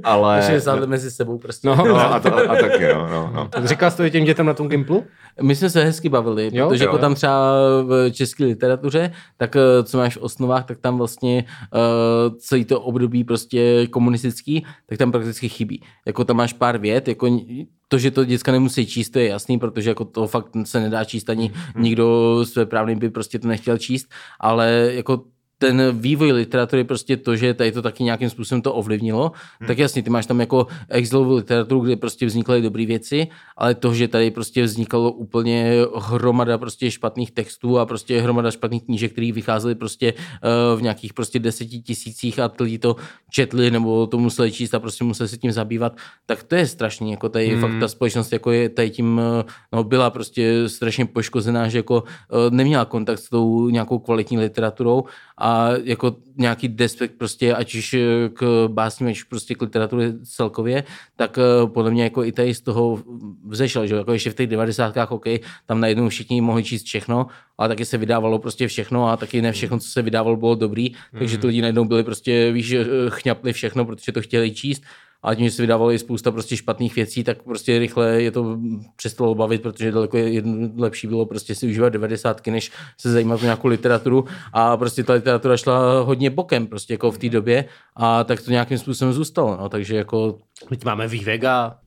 Ale... 0.05 0.43
60 0.47 0.81
let 0.81 0.89
mezi 0.89 1.11
sebou 1.11 1.39
prostě. 1.39 1.69
No, 1.69 1.77
no 1.77 1.97
a, 1.97 2.21
to, 2.21 2.37
a, 2.37 2.41
a 2.41 2.57
taky, 2.57 2.85
jo, 2.85 3.09
no, 3.11 3.31
no. 3.35 3.67
Říkal 3.67 3.91
jsi 3.91 3.97
to 3.97 4.09
těm 4.09 4.25
dětem 4.25 4.47
na 4.47 4.55
tom 4.55 4.69
Gimplu? 4.69 5.05
My 5.43 5.57
jsme 5.57 5.71
se 5.71 5.85
hezky 5.85 6.09
bavili, 6.09 6.51
jo? 6.53 6.69
protože 6.69 6.85
jo, 6.85 6.89
jako 6.89 6.99
tam 6.99 7.15
třeba 7.15 7.57
v 7.83 8.11
české 8.11 8.45
literatuře, 8.45 9.13
tak 9.37 9.57
eh, 9.57 9.83
co 9.85 9.99
máš 9.99 10.17
v 10.17 10.23
osnovách, 10.23 10.65
tak 10.65 10.79
tam 10.79 10.99
vlastně 10.99 11.45
uh, 11.75 12.37
celý 12.39 12.65
to 12.65 12.81
období 12.81 13.25
prostě 13.25 13.87
komunistický, 13.87 14.67
tak 14.87 14.99
tam 14.99 15.13
prakticky 15.13 15.49
chybí. 15.49 15.83
Jako 16.07 16.25
tam 16.25 16.37
máš 16.37 16.53
pár 16.53 16.79
vět, 16.79 17.09
jako 17.09 17.41
to, 17.89 17.99
že 17.99 18.11
to 18.11 18.25
děcka 18.25 18.53
nemusí 18.53 18.87
číst, 18.87 19.11
to 19.11 19.19
je 19.19 19.29
jasný, 19.29 19.59
protože 19.59 19.91
jako 19.91 20.05
to 20.05 20.27
fakt 20.27 20.47
se 20.65 20.81
nedá 20.81 21.05
číst 21.05 21.31
ani 21.31 21.51
hmm. 21.75 21.85
nikdo 21.85 22.41
své 22.45 22.67
právný 22.67 22.97
by 22.97 23.11
prostě 23.11 23.39
to 23.39 23.49
nechtěl 23.49 23.79
číst, 23.79 24.09
ale 24.41 24.91
jako 24.93 25.25
ten 25.61 25.83
vývoj 25.93 26.33
literatury, 26.33 26.85
prostě 26.85 27.17
to, 27.17 27.37
že 27.37 27.55
tady 27.55 27.73
to 27.73 27.83
taky 27.83 28.05
nějakým 28.05 28.31
způsobem 28.31 28.63
to 28.63 28.75
ovlivnilo, 28.75 29.33
hmm. 29.61 29.67
tak 29.67 29.79
jasně, 29.79 30.03
ty 30.03 30.11
máš 30.11 30.27
tam 30.27 30.41
jako 30.41 30.67
exilovou 30.89 31.37
literaturu, 31.37 31.81
kde 31.81 31.97
prostě 31.97 32.27
vznikaly 32.27 32.63
dobré 32.63 32.87
věci, 32.87 33.29
ale 33.57 33.75
to, 33.75 33.95
že 33.95 34.09
tady 34.09 34.31
prostě 34.31 34.63
vznikalo 34.63 35.13
úplně 35.13 35.85
hromada 35.97 36.59
prostě 36.59 36.91
špatných 36.91 37.31
textů 37.31 37.79
a 37.79 37.87
prostě 37.87 38.21
hromada 38.21 38.51
špatných 38.51 38.83
knížek, 38.83 39.13
které 39.13 39.33
vycházely 39.33 39.75
prostě 39.75 40.13
uh, 40.13 40.79
v 40.79 40.83
nějakých 40.83 41.13
prostě 41.15 41.39
deseti 41.39 41.81
tisících 41.81 42.39
a 42.39 42.51
lidi 42.61 42.79
to 42.79 42.97
četli 43.31 43.71
nebo 43.71 44.07
to 44.07 44.19
museli 44.19 44.53
číst 44.53 44.75
a 44.75 44.81
prostě 44.81 45.05
museli 45.05 45.29
se 45.29 45.37
tím 45.37 45.53
zabývat, 45.53 45.97
tak 46.27 46.43
to 46.43 46.55
je 46.55 46.67
strašný, 46.67 47.11
jako 47.11 47.29
tady 47.29 47.49
hmm. 47.49 47.61
fakt 47.61 47.81
ta 47.81 47.89
společnost 47.89 48.33
jako 48.33 48.51
je 48.51 48.69
tady 48.69 48.91
tím, 48.91 49.21
eh, 49.21 49.45
no 49.73 49.85
byla 49.85 50.11
prostě 50.11 50.69
strašně 50.69 51.07
poškozená, 51.07 51.69
že 51.69 51.79
jako 51.79 52.03
uh, 52.03 52.51
neměla 52.51 52.85
kontakt 52.85 53.19
s 53.19 53.29
tou 53.29 53.69
nějakou 53.69 53.99
kvalitní 53.99 54.39
literaturou 54.39 55.05
a 55.39 55.50
jako 55.85 56.17
nějaký 56.37 56.69
despekt 56.69 57.15
prostě, 57.19 57.55
ať 57.55 57.75
už 57.75 57.97
k 58.33 58.69
básním, 58.69 59.09
ať 59.09 59.17
už 59.17 59.23
prostě 59.23 59.55
k 59.55 59.63
literatuře 59.63 60.13
celkově, 60.25 60.85
tak 61.17 61.39
eh, 61.39 61.67
podle 61.67 61.91
mě 61.91 62.03
jako 62.03 62.25
i 62.25 62.33
tady 62.33 62.55
z 62.55 62.61
toho 62.61 63.03
vzešel, 63.47 63.87
že 63.87 63.95
jako 63.95 64.13
ještě 64.13 64.31
v 64.31 64.35
těch 64.35 64.47
90. 64.47 64.97
OK, 65.09 65.25
tam 65.67 65.81
najednou 65.81 66.09
všichni 66.09 66.41
mohli 66.41 66.65
číst 66.65 66.85
všechno, 66.85 67.27
ale 67.59 67.69
taky 67.69 67.85
se 67.85 67.99
vydávalo 67.99 68.39
prostě 68.39 68.69
všechno 68.69 69.09
a 69.09 69.17
taky 69.17 69.43
ne 69.43 69.53
všechno, 69.53 69.79
co 69.79 69.89
se 69.89 70.03
vydávalo, 70.03 70.37
bylo 70.37 70.55
dobrý, 70.55 70.93
takže 71.19 71.39
to 71.39 71.47
lidi 71.47 71.61
najednou 71.61 71.85
byli 71.85 72.05
prostě, 72.05 72.53
víš, 72.53 72.75
chňapli 73.09 73.53
všechno, 73.53 73.85
protože 73.85 74.13
to 74.13 74.23
chtěli 74.23 74.51
číst 74.51 74.83
a 75.23 75.35
tím, 75.35 75.45
že 75.45 75.51
se 75.51 75.63
vydávalo 75.63 75.93
i 75.93 75.99
spousta 75.99 76.31
prostě 76.31 76.57
špatných 76.57 76.97
věcí, 76.97 77.25
tak 77.25 77.43
prostě 77.43 77.79
rychle 77.79 78.23
je 78.23 78.31
to 78.31 78.59
přestalo 78.97 79.35
bavit, 79.35 79.63
protože 79.63 79.93
daleko 79.93 80.17
jedno, 80.17 80.69
lepší 80.77 81.07
bylo 81.07 81.27
prostě 81.27 81.55
si 81.55 81.67
užívat 81.67 81.93
90, 81.93 82.47
než 82.47 82.73
se 82.99 83.13
zajímat 83.13 83.41
o 83.41 83.45
nějakou 83.45 83.69
literaturu 83.69 84.25
a 84.53 84.77
prostě 84.77 85.05
ta 85.05 85.13
literatura 85.13 85.57
šla 85.57 86.01
hodně 86.01 86.31
bokem 86.31 86.67
prostě 86.67 86.95
jako 86.95 87.11
v 87.11 87.19
té 87.19 87.29
době 87.29 87.65
a 87.97 88.25
tak 88.25 88.43
to 88.43 88.51
nějakým 88.51 88.79
způsobem 88.79 89.15
zůstalo, 89.15 89.57
no, 89.61 89.69
takže 89.69 89.97
jako... 89.97 90.39
Teď 90.69 90.85
máme 90.85 91.09
Vývega. 91.09 91.79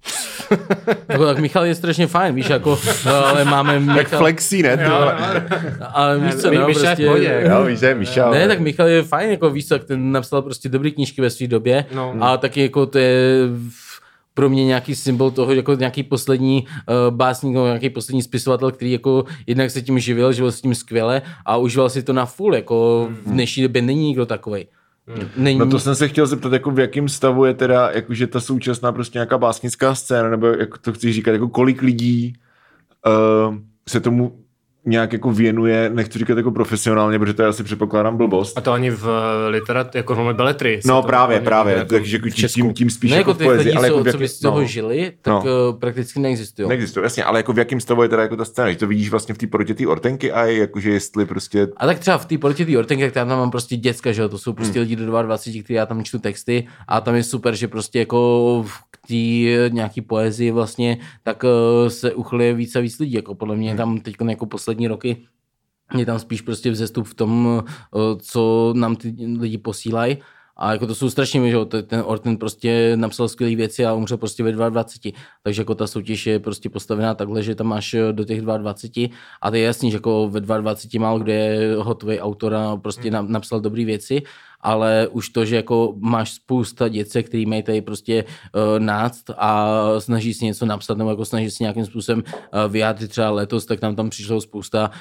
Jako, 1.09 1.25
tak 1.25 1.39
Michal 1.39 1.65
je 1.65 1.75
strašně 1.75 2.07
fajn, 2.07 2.35
víš, 2.35 2.49
jako, 2.49 2.79
no, 3.05 3.25
ale 3.25 3.45
máme 3.45 3.79
Michal... 3.79 3.95
Tak 3.95 4.07
flexí, 4.07 4.63
ne? 4.63 4.79
Jo, 4.83 5.11
ale 5.93 6.19
víš 6.19 6.35
co, 6.35 6.51
no, 6.51 6.65
prostě... 6.65 6.95
Jo, 7.49 7.63
víš, 7.63 7.79
že 7.79 7.95
Michal. 7.95 8.31
Ne, 8.31 8.47
tak 8.47 8.59
Michal 8.59 8.87
je 8.87 9.03
fajn, 9.03 9.29
jako 9.29 9.49
víš 9.49 9.67
co, 9.67 9.79
ten 9.79 10.11
napsal 10.11 10.41
prostě 10.41 10.69
dobré 10.69 10.91
knížky 10.91 11.21
ve 11.21 11.29
své 11.29 11.47
době 11.47 11.85
no. 11.95 12.15
a 12.21 12.37
taky 12.37 12.61
jako 12.61 12.85
to 12.85 12.97
je 12.97 13.47
pro 14.33 14.49
mě 14.49 14.65
nějaký 14.65 14.95
symbol 14.95 15.31
toho, 15.31 15.53
jako 15.53 15.73
nějaký 15.73 16.03
poslední 16.03 16.65
uh, 16.65 17.15
básník 17.15 17.53
nebo 17.53 17.65
nějaký 17.65 17.89
poslední 17.89 18.21
spisovatel, 18.21 18.71
který 18.71 18.91
jako 18.91 19.25
jednak 19.47 19.71
se 19.71 19.81
tím 19.81 19.99
živil, 19.99 20.33
živil 20.33 20.51
s 20.51 20.61
tím 20.61 20.75
skvěle 20.75 21.21
a 21.45 21.57
užíval 21.57 21.89
si 21.89 22.03
to 22.03 22.13
na 22.13 22.25
full, 22.25 22.55
jako 22.55 23.09
v 23.25 23.29
dnešní 23.31 23.63
době 23.63 23.81
není 23.81 24.05
nikdo 24.05 24.25
takový. 24.25 24.65
Není... 25.37 25.59
No 25.59 25.69
to 25.69 25.79
jsem 25.79 25.95
se 25.95 26.07
chtěl 26.07 26.27
zeptat, 26.27 26.53
jako 26.53 26.71
v 26.71 26.79
jakém 26.79 27.09
stavu 27.09 27.45
je 27.45 27.53
teda, 27.53 27.91
jakože 27.91 28.27
ta 28.27 28.39
současná 28.39 28.91
prostě 28.91 29.17
nějaká 29.17 29.37
básnická 29.37 29.95
scéna, 29.95 30.29
nebo 30.29 30.47
jak 30.47 30.77
to 30.77 30.93
chci 30.93 31.13
říkat, 31.13 31.31
jako 31.31 31.49
kolik 31.49 31.81
lidí 31.81 32.33
uh, 33.47 33.55
se 33.89 33.99
tomu 33.99 34.42
nějak 34.85 35.13
jako 35.13 35.31
věnuje, 35.31 35.89
nechci 35.93 36.19
říkat 36.19 36.37
jako 36.37 36.51
profesionálně, 36.51 37.19
protože 37.19 37.33
to 37.33 37.41
je 37.41 37.47
asi 37.47 37.63
předpokládám 37.63 38.17
blbost. 38.17 38.57
A 38.57 38.61
to 38.61 38.71
ani 38.71 38.91
v 38.91 39.07
literat, 39.49 39.95
jako 39.95 40.15
v 40.15 40.33
beletry. 40.33 40.79
No 40.85 41.03
právě, 41.03 41.39
právě, 41.39 41.75
jako 41.75 41.89
takže 41.89 42.17
jako 42.17 42.29
tím, 42.29 42.73
tím 42.73 42.89
spíš 42.89 43.11
ne, 43.11 43.17
jako, 43.17 43.29
jako 43.29 43.39
v 43.39 43.43
poezii. 43.43 43.73
ale 43.73 43.87
jako 43.87 44.03
co, 44.03 44.09
v 44.09 44.11
co 44.11 44.17
by 44.17 44.27
z 44.27 44.39
toho 44.39 44.59
no. 44.59 44.65
žili, 44.65 45.11
tak 45.21 45.33
no. 45.33 45.69
uh, 45.69 45.79
prakticky 45.79 46.19
neexistují. 46.19 46.69
Neexistují, 46.69 47.03
jasně, 47.03 47.23
ale 47.23 47.39
jako 47.39 47.53
v 47.53 47.57
jakém 47.57 47.79
stavu 47.79 48.03
je 48.03 48.09
teda 48.09 48.21
jako 48.21 48.35
ta 48.35 48.45
scéna, 48.45 48.71
že 48.71 48.77
to 48.77 48.87
vidíš 48.87 49.09
vlastně 49.09 49.35
v 49.35 49.37
té 49.37 49.47
porotě 49.47 49.87
ortenky 49.87 50.31
a 50.31 50.45
jakože 50.45 50.89
jestli 50.89 51.25
prostě... 51.25 51.67
A 51.77 51.85
tak 51.85 51.99
třeba 51.99 52.17
v 52.17 52.25
té 52.25 52.37
porotě 52.37 52.77
ortenky, 52.77 53.03
tak 53.03 53.13
tam 53.13 53.27
mám 53.27 53.51
prostě 53.51 53.75
děcka, 53.75 54.11
že 54.11 54.21
jo, 54.21 54.29
to 54.29 54.37
jsou 54.37 54.53
prostě 54.53 54.79
hmm. 54.79 54.89
lidi 54.89 54.95
do 54.95 55.21
22, 55.21 55.63
kteří 55.63 55.73
já 55.73 55.85
tam 55.85 56.03
čtu 56.03 56.19
texty 56.19 56.67
a 56.87 57.01
tam 57.01 57.15
je 57.15 57.23
super, 57.23 57.55
že 57.55 57.67
prostě 57.67 57.99
jako 57.99 58.65
k 58.91 59.07
té 59.07 59.73
nějaký 59.75 60.01
poezii 60.01 60.51
vlastně, 60.51 60.97
tak 61.23 61.45
se 61.87 62.13
uchluje 62.13 62.53
víc 62.53 62.75
a 62.75 62.79
víc 62.79 62.99
lidí, 62.99 63.13
jako 63.13 63.35
podle 63.35 63.55
mě 63.55 63.69
hmm. 63.69 63.77
tam 63.77 63.99
teď 63.99 64.15
jako 64.29 64.45
poslední 64.45 64.72
roky 64.87 65.27
je 65.99 66.05
tam 66.05 66.19
spíš 66.19 66.41
prostě 66.41 66.71
vzestup 66.71 67.07
v 67.07 67.13
tom, 67.13 67.63
eh, 67.67 67.99
co 68.19 68.73
nám 68.75 68.95
ty 68.95 69.15
lidi 69.39 69.57
posílají. 69.57 70.17
A 70.57 70.71
jako 70.71 70.87
to 70.87 70.95
jsou 70.95 71.09
strašně, 71.09 71.51
že 71.51 71.57
ten 71.87 72.03
Orton 72.05 72.37
prostě 72.37 72.91
napsal 72.95 73.27
skvělé 73.27 73.55
věci 73.55 73.85
a 73.85 73.93
umřel 73.93 74.17
prostě 74.17 74.43
ve 74.43 74.51
22. 74.51 75.11
Takže 75.43 75.61
jako 75.61 75.75
ta 75.75 75.87
soutěž 75.87 76.27
je 76.27 76.39
prostě 76.39 76.69
postavená 76.69 77.13
takhle, 77.13 77.43
že 77.43 77.55
tam 77.55 77.67
máš 77.67 77.93
eh, 77.93 78.13
do 78.13 78.23
těch 78.23 78.41
22 78.41 78.75
a 79.41 79.49
to 79.49 79.55
je 79.55 79.63
jasný, 79.63 79.91
že 79.91 79.97
jako 79.97 80.29
ve 80.29 80.41
22 80.41 81.01
málo 81.01 81.19
kde 81.19 81.33
je 81.33 81.75
hotový 81.75 82.19
autor 82.19 82.53
a 82.53 82.77
prostě 82.77 83.11
hmm. 83.11 83.31
napsal 83.31 83.59
dobré 83.59 83.85
věci 83.85 84.21
ale 84.63 85.07
už 85.11 85.29
to, 85.29 85.45
že 85.45 85.55
jako 85.55 85.93
máš 85.99 86.31
spousta 86.31 86.87
dětce, 86.87 87.23
který 87.23 87.45
mají 87.45 87.63
tady 87.63 87.81
prostě 87.81 88.23
uh, 88.23 88.79
náct 88.79 89.23
a 89.37 89.77
snaží 89.99 90.33
si 90.33 90.45
něco 90.45 90.65
napsat 90.65 90.97
nebo 90.97 91.09
jako 91.09 91.25
snaží 91.25 91.51
si 91.51 91.63
nějakým 91.63 91.85
způsobem 91.85 92.23
uh, 92.23 92.71
vyjádřit 92.71 93.07
třeba 93.07 93.29
letos, 93.29 93.65
tak 93.65 93.81
nám 93.81 93.95
tam 93.95 94.09
přišlo 94.09 94.41
spousta 94.41 94.91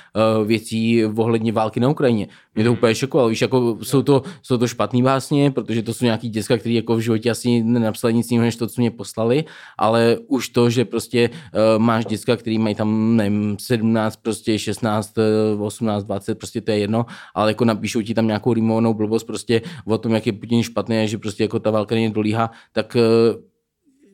uh, 0.41 0.47
věcí 0.47 1.05
ohledně 1.05 1.53
války 1.53 1.81
na 1.81 1.89
Ukrajině. 1.89 2.29
Mě 2.55 2.65
to 2.65 2.71
mm. 2.71 2.77
úplně 2.77 2.95
šokovalo, 2.95 3.29
víš, 3.29 3.41
jako 3.43 3.79
jsou 3.83 4.03
to, 4.03 4.23
jsou 4.43 4.59
to 4.59 4.69
špatný 4.69 5.03
básně, 5.03 5.51
protože 5.51 5.83
to 5.83 5.95
jsou 5.95 6.05
nějaký 6.05 6.29
děcka, 6.29 6.57
který 6.59 6.75
jako 6.75 6.97
v 6.97 7.01
životě 7.01 7.31
asi 7.31 7.63
nenapsali 7.63 8.15
nic 8.15 8.31
jiného, 8.31 8.45
než 8.45 8.57
to, 8.57 8.67
co 8.67 8.81
mě 8.81 8.91
poslali, 8.91 9.45
ale 9.79 10.19
už 10.27 10.49
to, 10.49 10.71
že 10.71 10.85
prostě 10.85 11.31
uh, 11.31 11.83
máš 11.83 12.05
děcka, 12.05 12.37
který 12.37 12.59
mají 12.59 12.75
tam, 12.75 13.17
nevím, 13.17 13.57
17, 13.61 14.17
prostě 14.17 14.59
16, 14.59 15.15
18, 15.59 16.05
20, 16.05 16.39
prostě 16.39 16.61
to 16.61 16.71
je 16.71 16.79
jedno, 16.79 17.07
ale 17.35 17.51
jako 17.51 17.65
napíšou 17.65 18.03
ti 18.03 18.15
tam 18.15 18.27
nějakou 18.27 18.53
rimovanou 18.53 18.95
blbost, 18.95 19.25
prostě 19.25 19.52
prostě 19.61 19.71
o 19.85 19.99
tom, 19.99 20.15
jak 20.15 20.27
je 20.27 20.33
Putin 20.33 20.63
špatný 20.63 20.99
a 20.99 21.07
že 21.07 21.19
prostě 21.19 21.45
jako 21.45 21.59
ta 21.59 21.71
válka 21.71 21.95
není 21.95 22.11
dolíhá, 22.11 22.51
tak 22.73 22.97
eh, 22.97 23.53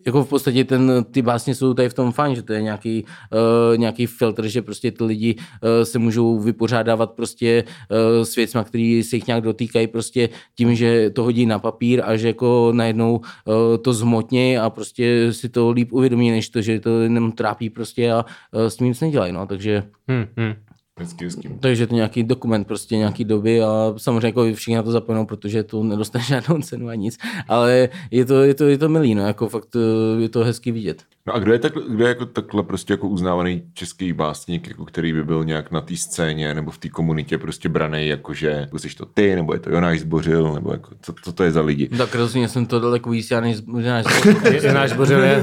jako 0.07 0.24
v 0.24 0.29
podstatě 0.29 0.64
ten, 0.64 1.05
ty 1.11 1.22
básně 1.22 1.55
jsou 1.55 1.74
tady 1.74 1.88
v 1.88 1.94
tom 1.94 2.12
fajn, 2.12 2.35
že 2.35 2.42
to 2.42 2.53
je 2.53 2.62
nějaký, 2.62 3.05
uh, 3.05 3.77
nějaký 3.77 4.07
filtr, 4.07 4.48
že 4.48 4.62
prostě 4.62 4.90
ty 4.90 5.05
lidi 5.05 5.35
uh, 5.37 5.85
se 5.85 5.98
můžou 5.98 6.38
vypořádávat 6.38 7.12
prostě 7.12 7.64
uh, 7.66 8.24
s 8.24 8.37
věcmi, 8.37 8.61
který 8.64 9.03
se 9.03 9.16
jich 9.16 9.27
nějak 9.27 9.44
dotýkají 9.44 9.87
prostě 9.87 10.29
tím, 10.55 10.74
že 10.74 11.11
to 11.11 11.22
hodí 11.22 11.46
na 11.46 11.59
papír 11.59 12.01
a 12.05 12.16
že 12.16 12.27
jako 12.27 12.72
najednou 12.72 13.16
uh, 13.18 13.55
to 13.83 13.92
zmotně 13.92 14.61
a 14.61 14.70
prostě 14.70 15.33
si 15.33 15.48
to 15.48 15.70
líp 15.70 15.92
uvědomí, 15.92 16.31
než 16.31 16.48
to, 16.48 16.62
že 16.62 16.81
to 16.81 17.01
jenom 17.01 17.33
trápí 17.33 17.70
prostě 17.70 18.12
a 18.12 18.24
uh, 18.24 18.66
s 18.66 18.77
tím 18.77 18.87
nic 18.87 19.01
nedělají, 19.01 19.33
no, 19.33 19.46
takže 19.46 19.83
hmm, 20.09 20.27
hmm. 20.37 20.55
Hezky, 20.99 21.25
hezky. 21.25 21.51
Takže 21.61 21.87
to 21.87 21.95
nějaký 21.95 22.23
dokument 22.23 22.65
prostě 22.65 22.97
nějaký 22.97 23.25
doby 23.25 23.63
a 23.63 23.95
samozřejmě 23.97 24.27
jako 24.27 24.55
všichni 24.55 24.77
na 24.77 24.83
to 24.83 24.91
zapomenou, 24.91 25.27
protože 25.27 25.63
to 25.63 25.83
nedostane 25.83 26.25
žádnou 26.29 26.63
cenu 26.63 26.89
a 26.89 26.95
nic, 26.95 27.19
ale 27.49 27.89
je 28.11 28.25
to, 28.25 28.43
je 28.43 28.55
to, 28.55 28.65
je 28.65 28.79
to 28.79 28.89
milý, 28.89 29.15
no, 29.15 29.27
jako 29.27 29.49
fakt 29.49 29.77
eh, 29.77 30.21
je 30.21 30.29
to 30.29 30.45
hezky 30.45 30.73
vidět. 30.73 31.03
No 31.27 31.35
a 31.35 31.39
kdo 31.39 31.53
je, 31.53 31.59
takhle, 31.59 31.83
kdo 31.89 32.05
je 32.05 32.09
jako 32.09 32.27
takhle 32.27 32.63
prostě 32.63 32.93
jako 32.93 33.09
uznávaný 33.09 33.63
český 33.75 34.13
básník, 34.13 34.69
jako 34.69 34.85
který 34.85 35.13
by 35.13 35.25
byl 35.25 35.45
nějak 35.45 35.71
na 35.71 35.81
té 35.81 35.97
scéně 35.97 36.55
nebo 36.55 36.71
v 36.71 36.79
té 36.79 36.89
komunitě 36.89 37.39
prostě 37.39 37.69
braný, 37.69 38.09
jakože 38.09 38.49
jako 38.49 38.79
jsi 38.79 38.97
to 38.97 39.07
ty, 39.07 39.37
nebo 39.37 39.53
je 39.53 39.59
to 39.59 39.71
Jonáš 39.71 40.01
Zbořil, 40.01 40.55
nebo 40.55 40.73
jako, 40.73 40.91
co, 41.03 41.15
co 41.25 41.33
to 41.33 41.43
je 41.45 41.51
za 41.51 41.61
lidi? 41.61 41.89
Tak 41.89 42.15
rozhodně 42.15 42.49
jsem 42.49 42.67
to 42.67 42.81
daleko 42.81 43.11
víc, 43.11 43.31
já 43.31 43.41
než 43.41 43.57
Jonáš 43.67 44.05
Zbořil. 44.23 44.65
Jonáš 44.65 44.91
Zbořil 44.91 45.23
je 45.23 45.43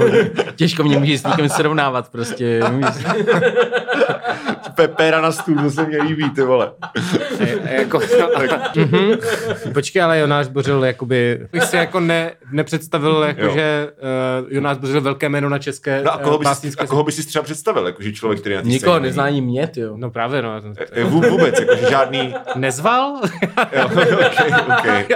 Těžko 0.56 0.84
mě 0.84 1.00
může 1.00 1.18
s 1.18 1.24
někým 1.24 1.50
srovnávat 1.50 2.12
prostě. 2.12 2.62
Pepera 4.76 5.22
na 5.22 5.32
stůl, 5.32 5.56
to 5.56 5.72
se 5.72 5.86
mě 5.86 6.02
líbí, 6.02 6.30
ty 6.30 6.42
vole. 6.42 6.72
jako, 7.64 7.98
mm-hmm. 7.98 9.18
Počkej, 9.74 10.02
ale 10.02 10.20
Jonáš 10.20 10.48
Bořil, 10.48 10.86
jakoby, 10.86 11.48
bych 11.52 11.64
si 11.64 11.76
jako 11.76 12.00
ne, 12.00 12.32
nepředstavil, 12.52 13.24
jako, 13.24 13.50
že 13.50 13.90
uh, 14.42 14.54
Jonáš 14.54 14.78
Bořil 14.78 15.02
velké 15.02 15.30
jméno 15.30 15.50
na 15.50 15.60
české 15.60 16.02
No 16.04 16.14
a 16.14 16.18
koho, 16.18 16.38
bys, 16.38 16.76
a 16.78 16.88
koho 16.88 17.04
bys 17.04 17.16
si 17.16 17.28
třeba 17.28 17.44
představil, 17.44 17.86
jakože 17.86 18.14
člověk, 18.14 18.40
který 18.40 18.56
na 18.56 18.62
té 18.62 18.68
Nikoho 18.68 19.00
nezná 19.00 19.24
ani 19.24 19.42
mě, 19.42 19.68
ty 19.68 19.80
jo. 19.80 19.94
No 19.98 20.12
právě, 20.12 20.42
no. 20.42 20.62
E, 20.92 21.04
vůbec, 21.04 21.60
jakože 21.60 21.90
žádný... 21.90 22.36
Nezval? 22.56 23.22
jo, 23.72 23.86
okay, 24.80 25.04
okay. 25.04 25.16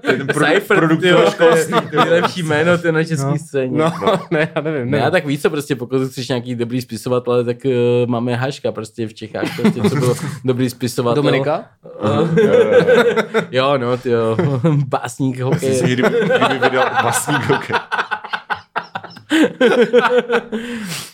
Ten 0.00 0.26
pro, 0.26 0.46
Cypher, 0.46 0.76
produkt 0.76 1.04
školství. 1.30 1.74
Nejlepší 1.96 2.42
jméno 2.42 2.78
ty 2.78 2.92
na 2.92 3.04
české 3.04 3.26
no. 3.26 3.38
scéně. 3.38 3.78
No, 3.78 3.92
no, 4.02 4.20
ne, 4.30 4.52
já 4.54 4.60
nevím. 4.62 4.90
Ne, 4.90 4.98
já 4.98 5.10
tak 5.10 5.26
víc, 5.26 5.46
prostě 5.48 5.76
pokud 5.76 6.08
chceš 6.08 6.28
nějaký 6.28 6.54
dobrý 6.54 6.80
spisovatel, 6.80 7.44
tak 7.44 7.56
uh, 7.64 7.72
máme 8.06 8.36
Haška 8.36 8.72
prostě 8.72 8.89
v 8.98 9.14
Čechách, 9.14 9.56
prostě, 9.56 9.82
co 9.82 9.96
byl 9.96 10.14
dobrý 10.44 10.70
spisovatel. 10.70 11.22
Dominika? 11.22 11.64
Uh, 12.02 12.28
jo, 13.50 13.78
no, 13.78 13.96
ty 13.96 14.10
jo. 14.10 14.36
Básník 14.86 15.40
hokej. 15.40 15.74
Jsi 15.74 15.84
někdy, 15.84 16.02
kdyby 16.02 16.58
vydal 16.70 16.90
básník 17.02 17.44
hokej. 17.44 17.76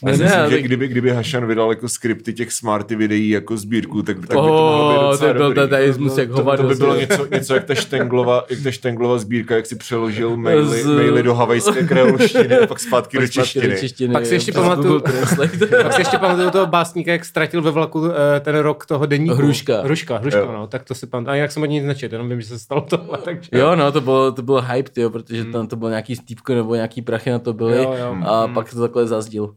Já 0.07 0.15
si 0.15 0.23
Ne, 0.23 0.27
myslím, 0.27 0.29
ne, 0.29 0.47
že 0.51 0.63
kdyby, 0.63 0.89
kdyby 0.89 1.11
Hašan 1.11 1.47
vydal 1.47 1.71
jako 1.71 1.89
skripty 1.89 2.33
těch 2.33 2.53
smarty 2.53 2.97
videí 2.97 3.29
jako 3.31 3.57
sbírku, 3.57 4.03
tak, 4.03 4.17
tak 4.17 4.27
by 4.29 4.35
to 4.35 4.41
Oh, 4.43 4.49
mohlo 4.49 5.13
být 5.13 5.19
to 5.19 5.25
byl 5.25 5.35
dobrý. 5.35 5.57
dadaismus 5.57 6.19
jak 6.19 6.29
to, 6.31 6.43
by 6.69 6.75
bylo 6.75 6.97
něco, 6.97 7.27
něco 7.31 7.55
jak 7.55 7.65
ta 7.65 7.75
Štenglova, 7.75 8.45
jak 8.51 8.59
ta 8.63 8.71
Štenglova 8.71 9.19
sbírka, 9.19 9.57
jak 9.57 9.67
si 9.67 9.77
přeložil 9.77 10.37
maily, 10.37 10.83
Z- 10.83 10.87
maily 10.87 11.23
do 11.23 11.35
havajské 11.35 11.87
kreolštiny 11.87 12.59
a 12.59 12.67
pak 12.67 12.81
zpátky 12.81 13.19
do 13.19 13.29
češtiny. 13.29 13.77
češtiny. 13.81 14.13
Pak 14.13 14.27
si 14.27 14.35
ještě 14.35 14.53
pamatuju- 14.53 14.83
Google 14.83 15.01
Translate. 15.01 15.67
Tak 15.83 15.93
si 15.93 16.01
ještě 16.01 16.19
pamatuju 16.19 16.51
toho 16.51 16.67
básníka, 16.67 17.13
jak 17.13 17.25
ztratil 17.25 17.63
ve 17.63 17.71
vlaku 17.71 18.03
eh, 18.37 18.41
ten 18.41 18.57
rok 18.57 18.87
toho 18.87 19.07
denníku. 19.07 19.35
Hruška. 19.35 19.83
Hruška, 19.83 20.17
hruška, 20.19 20.39
Jo. 20.41 20.53
no, 20.53 20.67
tak 20.67 20.85
to 20.85 20.95
si 20.95 21.07
pamatuju. 21.07 21.33
A 21.33 21.35
jinak 21.35 21.53
jsem 21.53 21.63
od 21.63 21.67
ní 21.67 21.77
nic 21.77 21.85
nečet, 21.87 22.13
jenom 22.13 22.29
vím, 22.29 22.41
že 22.41 22.47
se 22.47 22.59
stalo 22.59 22.81
tohle, 22.81 23.19
takže... 23.25 23.51
Jo, 23.53 23.77
no, 23.77 23.93
to 23.93 24.01
bylo, 24.01 24.33
to 24.33 24.43
bylo 24.43 24.63
hype, 24.63 24.91
tyjo, 24.91 25.11
protože 25.11 25.45
tam 25.45 25.67
to 25.67 25.77
bylo 25.77 25.89
nějaký 25.91 26.17
stýpko 26.17 26.55
nebo 26.55 26.75
nějaký 26.75 27.03
prachy 27.03 27.31
na 27.31 27.39
to 27.39 27.53
byly 27.53 27.77
Jo, 27.77 27.95
jo. 27.99 28.06
A 28.25 28.49
pak 28.49 28.71
to 28.71 28.81
takhle 28.81 29.07
zazdil. 29.07 29.55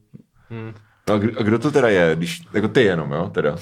No 1.10 1.16
a 1.16 1.18
kdo, 1.18 1.40
a 1.40 1.44
kdo 1.44 1.60
to 1.60 1.72
teda 1.72 1.90
je? 1.90 2.16
Když, 2.16 2.42
jako 2.54 2.68
ty 2.68 2.82
jenom, 2.84 3.12
jo? 3.12 3.30
Teda. 3.34 3.56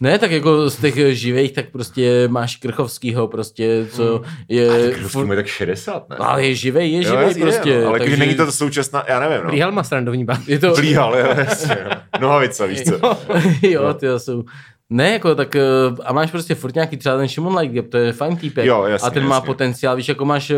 Ne, 0.00 0.18
tak 0.18 0.30
jako 0.30 0.70
z 0.70 0.76
těch 0.76 1.16
živých, 1.16 1.52
tak 1.52 1.70
prostě 1.70 2.28
máš 2.28 2.56
Krchovskýho 2.56 3.28
prostě, 3.28 3.86
co 3.90 4.22
je... 4.48 4.94
Kdo 4.98 5.26
má 5.26 5.34
tak 5.34 5.46
60, 5.46 6.08
ne? 6.08 6.16
Ale 6.16 6.46
je 6.46 6.54
živej, 6.54 6.92
je 6.92 6.96
Jo, 6.96 7.02
živej 7.02 7.26
jasně, 7.26 7.42
prostě. 7.42 7.80
no, 7.80 7.88
ale 7.88 7.98
takže... 7.98 8.16
takže 8.16 8.26
není 8.26 8.36
to 8.36 8.52
současná, 8.52 9.04
já 9.08 9.20
nevím, 9.20 9.44
no. 9.44 9.50
Plíhal 9.50 9.72
má 9.72 9.82
srandovní 9.82 10.24
básně. 10.24 10.54
Je 10.54 10.58
to... 10.58 10.74
Plíhal, 10.74 11.18
jo, 11.18 11.26
jasně. 11.36 11.78
no. 11.84 12.20
Nohavica, 12.20 12.66
víš 12.66 12.82
co? 12.82 13.18
jo, 13.62 13.94
ty 13.94 14.06
jsou... 14.16 14.44
Ne, 14.90 15.12
jako 15.12 15.34
tak, 15.34 15.56
eh, 15.56 15.62
a 16.04 16.12
máš 16.12 16.30
prostě 16.30 16.54
furt 16.54 16.74
nějaký 16.74 16.96
třeba 16.96 17.16
ten 17.16 17.28
Šimon 17.28 17.56
Like, 17.56 17.82
to 17.82 17.96
je 17.96 18.12
fajn 18.12 18.36
týpek. 18.36 18.66
Jo, 18.66 18.84
jasně, 18.84 19.08
a 19.08 19.10
ten 19.10 19.26
má 19.26 19.34
jasně. 19.34 19.46
potenciál, 19.46 19.96
víš, 19.96 20.08
jako 20.08 20.24
máš 20.24 20.50
eh, 20.50 20.56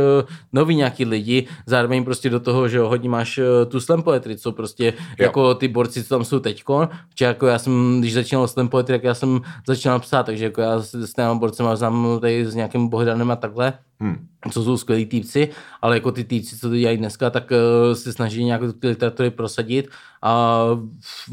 nový 0.52 0.76
nějaký 0.76 1.04
lidi, 1.04 1.46
zároveň 1.66 2.04
prostě 2.04 2.30
do 2.30 2.40
toho, 2.40 2.68
že 2.68 2.78
hodně 2.78 3.08
máš 3.08 3.38
eh, 3.38 3.66
tu 3.66 3.80
slam 3.80 4.02
poetry, 4.02 4.36
co 4.36 4.52
prostě, 4.52 4.84
jo. 4.84 4.92
jako 5.18 5.54
ty 5.54 5.68
borci, 5.68 6.04
co 6.04 6.08
tam 6.08 6.24
jsou 6.24 6.38
teďko, 6.38 6.88
že 7.18 7.24
jako 7.24 7.46
já 7.46 7.58
jsem, 7.58 7.96
když 8.00 8.14
začínal 8.14 8.48
slam 8.48 8.68
poetry, 8.68 8.94
tak 8.94 9.04
já 9.04 9.14
jsem 9.14 9.40
začínal 9.66 10.00
psát, 10.00 10.22
takže 10.22 10.44
jako 10.44 10.60
já 10.60 10.80
s, 10.80 10.94
s 10.94 11.12
těma 11.12 11.34
borcema 11.34 11.76
znám 11.76 12.18
tady 12.20 12.46
s 12.46 12.54
nějakým 12.54 12.88
Bohdanem 12.88 13.30
a 13.30 13.36
takhle, 13.36 13.72
Hmm. 14.00 14.26
co 14.50 14.64
jsou 14.64 14.76
skvělí 14.76 15.06
týpci, 15.06 15.48
ale 15.82 15.96
jako 15.96 16.12
ty 16.12 16.24
týpci, 16.24 16.58
co 16.58 16.68
to 16.68 16.76
dělají 16.76 16.98
dneska, 16.98 17.30
tak 17.30 17.50
uh, 17.50 17.94
se 17.94 18.12
snaží 18.12 18.44
nějak 18.44 18.61
ty 18.80 18.88
literatury 18.88 19.30
prosadit 19.30 19.88
a 20.22 20.64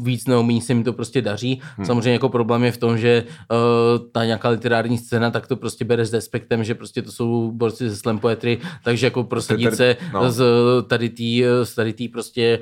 víc 0.02 0.26
neumí 0.26 0.60
se 0.60 0.74
mi 0.74 0.84
to 0.84 0.92
prostě 0.92 1.22
daří. 1.22 1.60
Hmm. 1.76 1.86
Samozřejmě 1.86 2.12
jako 2.12 2.28
problém 2.28 2.64
je 2.64 2.72
v 2.72 2.76
tom, 2.76 2.98
že 2.98 3.24
uh, 3.24 4.08
ta 4.12 4.24
nějaká 4.24 4.48
literární 4.48 4.98
scéna, 4.98 5.30
tak 5.30 5.46
to 5.46 5.56
prostě 5.56 5.84
bere 5.84 6.06
s 6.06 6.10
despektem, 6.10 6.64
že 6.64 6.74
prostě 6.74 7.02
to 7.02 7.12
jsou 7.12 7.50
borci 7.50 7.90
ze 7.90 7.96
slam 7.96 8.18
poetry, 8.18 8.58
takže 8.84 9.06
jako 9.06 9.24
prosadit 9.24 9.74
se 9.74 9.96
no. 10.12 10.30
z 10.30 10.44
tady 10.86 11.08
tý, 11.08 11.44
z 11.62 11.74
tady 11.74 11.92
tý 11.92 12.08
prostě 12.08 12.58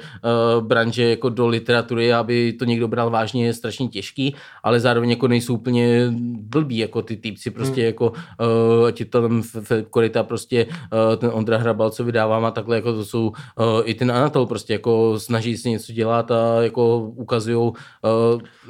uh, 0.56 0.64
branže 0.64 1.10
jako 1.10 1.28
do 1.28 1.48
literatury, 1.48 2.12
aby 2.12 2.52
to 2.52 2.64
někdo 2.64 2.88
bral 2.88 3.10
vážně, 3.10 3.46
je 3.46 3.54
strašně 3.54 3.88
těžký, 3.88 4.34
ale 4.62 4.80
zároveň 4.80 5.10
jako 5.10 5.28
nejsou 5.28 5.54
úplně 5.54 6.12
blbí, 6.40 6.78
jako 6.78 7.02
ty 7.02 7.16
týpci 7.16 7.50
prostě 7.50 7.80
hmm. 7.80 7.86
jako, 7.86 8.12
uh, 8.80 8.86
ať 8.86 9.00
je 9.00 9.06
tam 9.06 9.42
Filip 9.42 9.93
Korita, 9.94 10.22
prostě 10.22 10.66
uh, 10.66 11.16
ten 11.16 11.30
Ondra 11.32 11.58
Hrabal, 11.58 11.90
co 11.90 12.04
vydávám 12.04 12.44
a 12.44 12.50
takhle, 12.50 12.76
jako 12.76 12.92
to 12.92 13.04
jsou 13.04 13.26
uh, 13.28 13.34
i 13.84 13.94
ten 13.94 14.10
Anatol, 14.12 14.46
prostě 14.46 14.72
jako 14.72 15.14
snaží 15.18 15.56
se 15.56 15.68
něco 15.70 15.92
dělat 15.92 16.30
a 16.30 16.62
jako 16.62 16.98
ukazujou, 16.98 17.68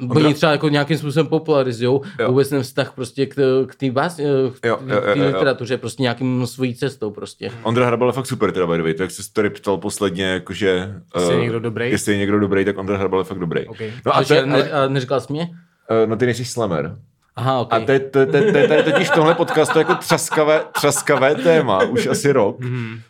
uh, 0.01 0.11
oni 0.17 0.33
třeba 0.33 0.51
jako 0.51 0.69
nějakým 0.69 0.97
způsobem 0.97 1.27
popularizujou 1.27 2.01
Jo. 2.19 2.27
vůbec 2.29 2.49
ten 2.49 2.61
vztah 2.63 2.93
prostě 2.95 3.25
k, 3.25 3.35
k 3.67 3.75
té 3.75 3.91
bás, 3.91 4.19
eh, 4.19 4.23
k 4.61 4.65
Jo, 4.65 4.77
jo, 4.87 4.95
jo, 4.95 5.01
té 5.13 5.19
jo. 5.19 5.25
literatuře, 5.25 5.77
prostě 5.77 6.03
nějakým 6.03 6.47
svojí 6.47 6.75
cestou 6.75 7.11
prostě. 7.11 7.51
Ondra 7.63 7.85
Hrabal 7.85 8.09
je 8.09 8.13
fakt 8.13 8.25
super, 8.27 8.51
teda 8.51 8.67
by 8.67 8.77
the 8.77 8.83
way. 8.83 8.93
To, 8.93 9.03
jak 9.03 9.11
se 9.11 9.33
tady 9.33 9.49
ptal 9.49 9.77
posledně, 9.77 10.25
jakože... 10.25 10.93
Jestli 11.15 11.33
je 11.33 11.37
eh, 11.39 11.41
někdo 11.41 11.59
dobrý? 11.59 11.91
Jestli 11.91 12.13
je 12.13 12.17
někdo 12.17 12.39
dobrý, 12.39 12.65
tak 12.65 12.77
Ondra 12.77 12.97
Hrabal 12.97 13.19
je 13.19 13.23
fakt 13.23 13.39
dobrý. 13.39 13.65
Okay. 13.67 13.91
No 14.05 14.15
a, 14.15 14.15
a, 14.15 14.21
to, 14.21 14.27
že, 14.27 14.35
je- 14.35 14.45
ne, 14.45 14.53
ale, 14.53 14.71
a 14.71 14.87
neříkal 14.87 15.19
jsi 15.21 15.33
mě? 15.33 15.49
eh, 15.89 16.07
no 16.07 16.15
ty 16.15 16.25
nejsi 16.25 16.45
slamer. 16.45 16.95
Aha, 17.35 17.59
ok. 17.59 17.73
A 17.73 17.79
to 17.79 17.91
je, 17.91 17.99
to, 17.99 18.25
to, 18.25 18.31
to, 18.31 18.51
to 18.51 18.73
je 18.73 18.83
totiž 18.83 19.09
tohle 19.09 19.35
podcast 19.35 19.73
to 19.73 19.79
je 19.79 19.81
jako 19.81 19.95
třaskavé, 19.95 20.61
třaskavé 20.71 21.35
téma, 21.35 21.83
už 21.83 22.07
asi 22.07 22.31
rok, 22.31 22.57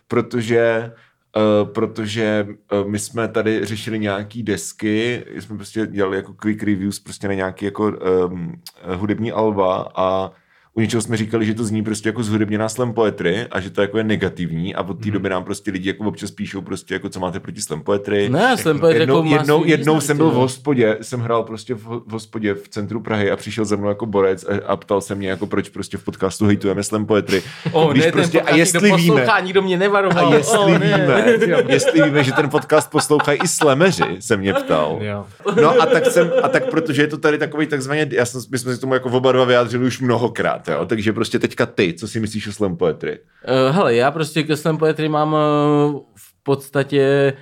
protože 0.07 0.91
Uh, 1.61 1.69
protože 1.69 2.47
uh, 2.71 2.89
my 2.89 2.99
jsme 2.99 3.27
tady 3.27 3.65
řešili 3.65 3.99
nějaký 3.99 4.43
desky, 4.43 5.25
jsme 5.39 5.55
prostě 5.55 5.87
dělali 5.87 6.17
jako 6.17 6.33
quick 6.33 6.63
reviews 6.63 6.99
prostě 6.99 7.27
na 7.27 7.33
nějaký 7.33 7.65
jako 7.65 7.91
um, 8.27 8.61
hudební 8.95 9.31
alba 9.31 9.91
a 9.95 10.31
u 10.77 10.81
něčeho 10.81 11.01
jsme 11.01 11.17
říkali, 11.17 11.45
že 11.45 11.53
to 11.53 11.63
zní 11.63 11.83
prostě 11.83 12.09
jako 12.09 12.23
zhudebněná 12.23 12.69
slam 12.69 12.93
poetry 12.93 13.47
a 13.51 13.59
že 13.59 13.69
to 13.69 13.81
jako 13.81 13.97
je 13.97 14.03
negativní 14.03 14.75
a 14.75 14.81
od 14.81 15.03
té 15.03 15.11
doby 15.11 15.29
nám 15.29 15.43
prostě 15.43 15.71
lidi 15.71 15.89
jako 15.89 16.03
občas 16.03 16.31
píšou 16.31 16.61
prostě 16.61 16.93
jako 16.93 17.09
co 17.09 17.19
máte 17.19 17.39
proti 17.39 17.61
slam 17.61 17.81
poetry. 17.81 18.29
Ne, 18.29 18.57
slam 18.57 18.79
poetry 18.79 18.99
jednou, 18.99 19.25
jako 19.25 19.35
jednou, 19.35 19.65
jednou 19.65 20.01
jsem 20.01 20.17
byl 20.17 20.29
v 20.29 20.33
jo. 20.33 20.39
hospodě, 20.39 20.97
jsem 21.01 21.19
hrál 21.19 21.43
prostě 21.43 21.73
v, 21.73 22.01
v 22.05 22.11
hospodě 22.11 22.53
v 22.53 22.69
centru 22.69 22.99
Prahy 22.99 23.31
a 23.31 23.35
přišel 23.35 23.65
za 23.65 23.75
mnou 23.75 23.89
jako 23.89 24.05
borec 24.05 24.43
a, 24.43 24.67
a 24.67 24.75
ptal 24.75 25.01
se 25.01 25.15
mě 25.15 25.29
jako 25.29 25.45
proč 25.45 25.69
prostě 25.69 25.97
v 25.97 26.03
podcastu 26.03 26.45
hejtujeme 26.45 26.83
slam 26.83 27.05
poetry. 27.05 27.43
Oh, 27.71 27.91
Když 27.91 28.05
ne, 28.05 28.11
prostě, 28.11 28.41
a 28.41 28.55
jestli 28.55 28.81
někdo 28.81 28.97
víme, 28.97 29.21
poslouchá, 29.21 29.39
nikdo 29.39 29.61
mě 29.61 29.77
nevaroval. 29.77 30.33
a 30.33 30.35
jestli 30.35 30.57
oh, 30.57 30.77
ne. 30.77 30.97
víme, 30.97 31.63
jestli 31.73 32.01
víme, 32.01 32.23
že 32.23 32.31
ten 32.31 32.49
podcast 32.49 32.91
poslouchají 32.91 33.39
i 33.43 33.47
slemeři, 33.47 34.03
se 34.19 34.37
mě 34.37 34.53
ptal. 34.53 34.97
Jo. 35.01 35.25
No 35.61 35.81
a 35.81 35.85
tak 35.85 36.05
jsem, 36.05 36.31
a 36.43 36.47
tak 36.49 36.69
protože 36.69 37.01
je 37.01 37.07
to 37.07 37.17
tady 37.17 37.37
takový 37.37 37.67
takzvaně, 37.67 38.07
já 38.11 38.25
jsem, 38.25 38.41
my 38.51 38.59
jsme 38.59 38.75
si 38.75 38.81
tomu 38.81 38.93
jako 38.93 39.09
oba 39.09 39.31
dva 39.31 39.45
vyjádřili 39.45 39.85
už 39.85 40.01
mnohokrát, 40.01 40.64
jo, 40.71 40.85
takže 40.85 41.13
prostě 41.13 41.39
teďka 41.39 41.65
ty, 41.65 41.93
co 41.93 42.07
si 42.07 42.19
myslíš 42.19 42.47
o 42.47 42.51
slam 42.51 42.77
poetry? 42.77 43.19
Uh, 43.19 43.75
hele, 43.75 43.95
já 43.95 44.11
prostě 44.11 44.43
ke 44.43 44.57
slam 44.57 44.77
poetry 44.77 45.09
mám 45.09 45.33
uh, 45.33 46.01
v 46.15 46.43
podstatě 46.43 47.33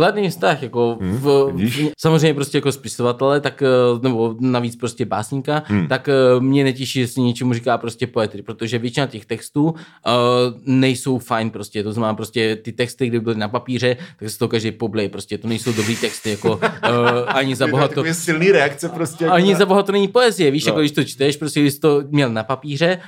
kladný 0.00 0.28
vztah, 0.30 0.62
jako 0.62 0.98
Hmm, 1.00 1.16
v, 1.18 1.52
samozřejmě 1.98 2.34
prostě 2.34 2.58
jako 2.58 2.72
spisovatele, 2.72 3.40
tak, 3.40 3.62
uh, 3.94 4.02
nebo 4.02 4.34
navíc 4.40 4.76
prostě 4.76 5.04
básníka, 5.04 5.62
Hmm. 5.66 5.86
tak 5.88 6.08
uh, 6.36 6.42
mě 6.42 6.64
netěší, 6.64 7.00
jestli 7.00 7.22
něčemu 7.22 7.52
říká 7.54 7.78
prostě 7.78 8.06
poetry, 8.06 8.42
protože 8.42 8.78
většina 8.78 9.06
těch 9.06 9.26
textů 9.26 9.64
uh, 9.64 9.72
nejsou 10.66 11.18
fajn 11.18 11.50
prostě, 11.50 11.82
to 11.82 11.92
znamená 11.92 12.14
prostě 12.14 12.56
ty 12.56 12.72
texty, 12.72 13.06
kdyby 13.06 13.24
byly 13.24 13.36
na 13.36 13.48
papíře, 13.48 13.96
tak 14.18 14.30
se 14.30 14.38
to 14.38 14.48
každý 14.48 14.70
poblej, 14.72 15.08
prostě 15.08 15.38
to 15.38 15.48
nejsou 15.48 15.72
dobrý 15.72 15.96
texty, 15.96 16.30
jako 16.30 16.56
uh, 16.56 16.62
ani 17.26 17.56
za 17.56 17.66
boha 17.66 17.88
to, 17.88 18.04
silný 18.12 18.52
reakce 18.52 18.88
prostě. 18.88 19.24
Jako 19.24 19.34
ani 19.36 19.52
na- 19.52 19.58
za 19.58 19.66
boha 19.66 19.82
to 19.82 19.92
není 19.92 20.08
poezie, 20.08 20.50
víš, 20.50 20.64
No. 20.66 20.70
jako 20.70 20.80
když 20.80 20.92
to 20.92 21.04
čteš, 21.04 21.36
prostě 21.36 21.60
když 21.60 21.78
to 21.78 22.02
měl 22.08 22.30
na 22.32 22.42
papíře, 22.44 22.98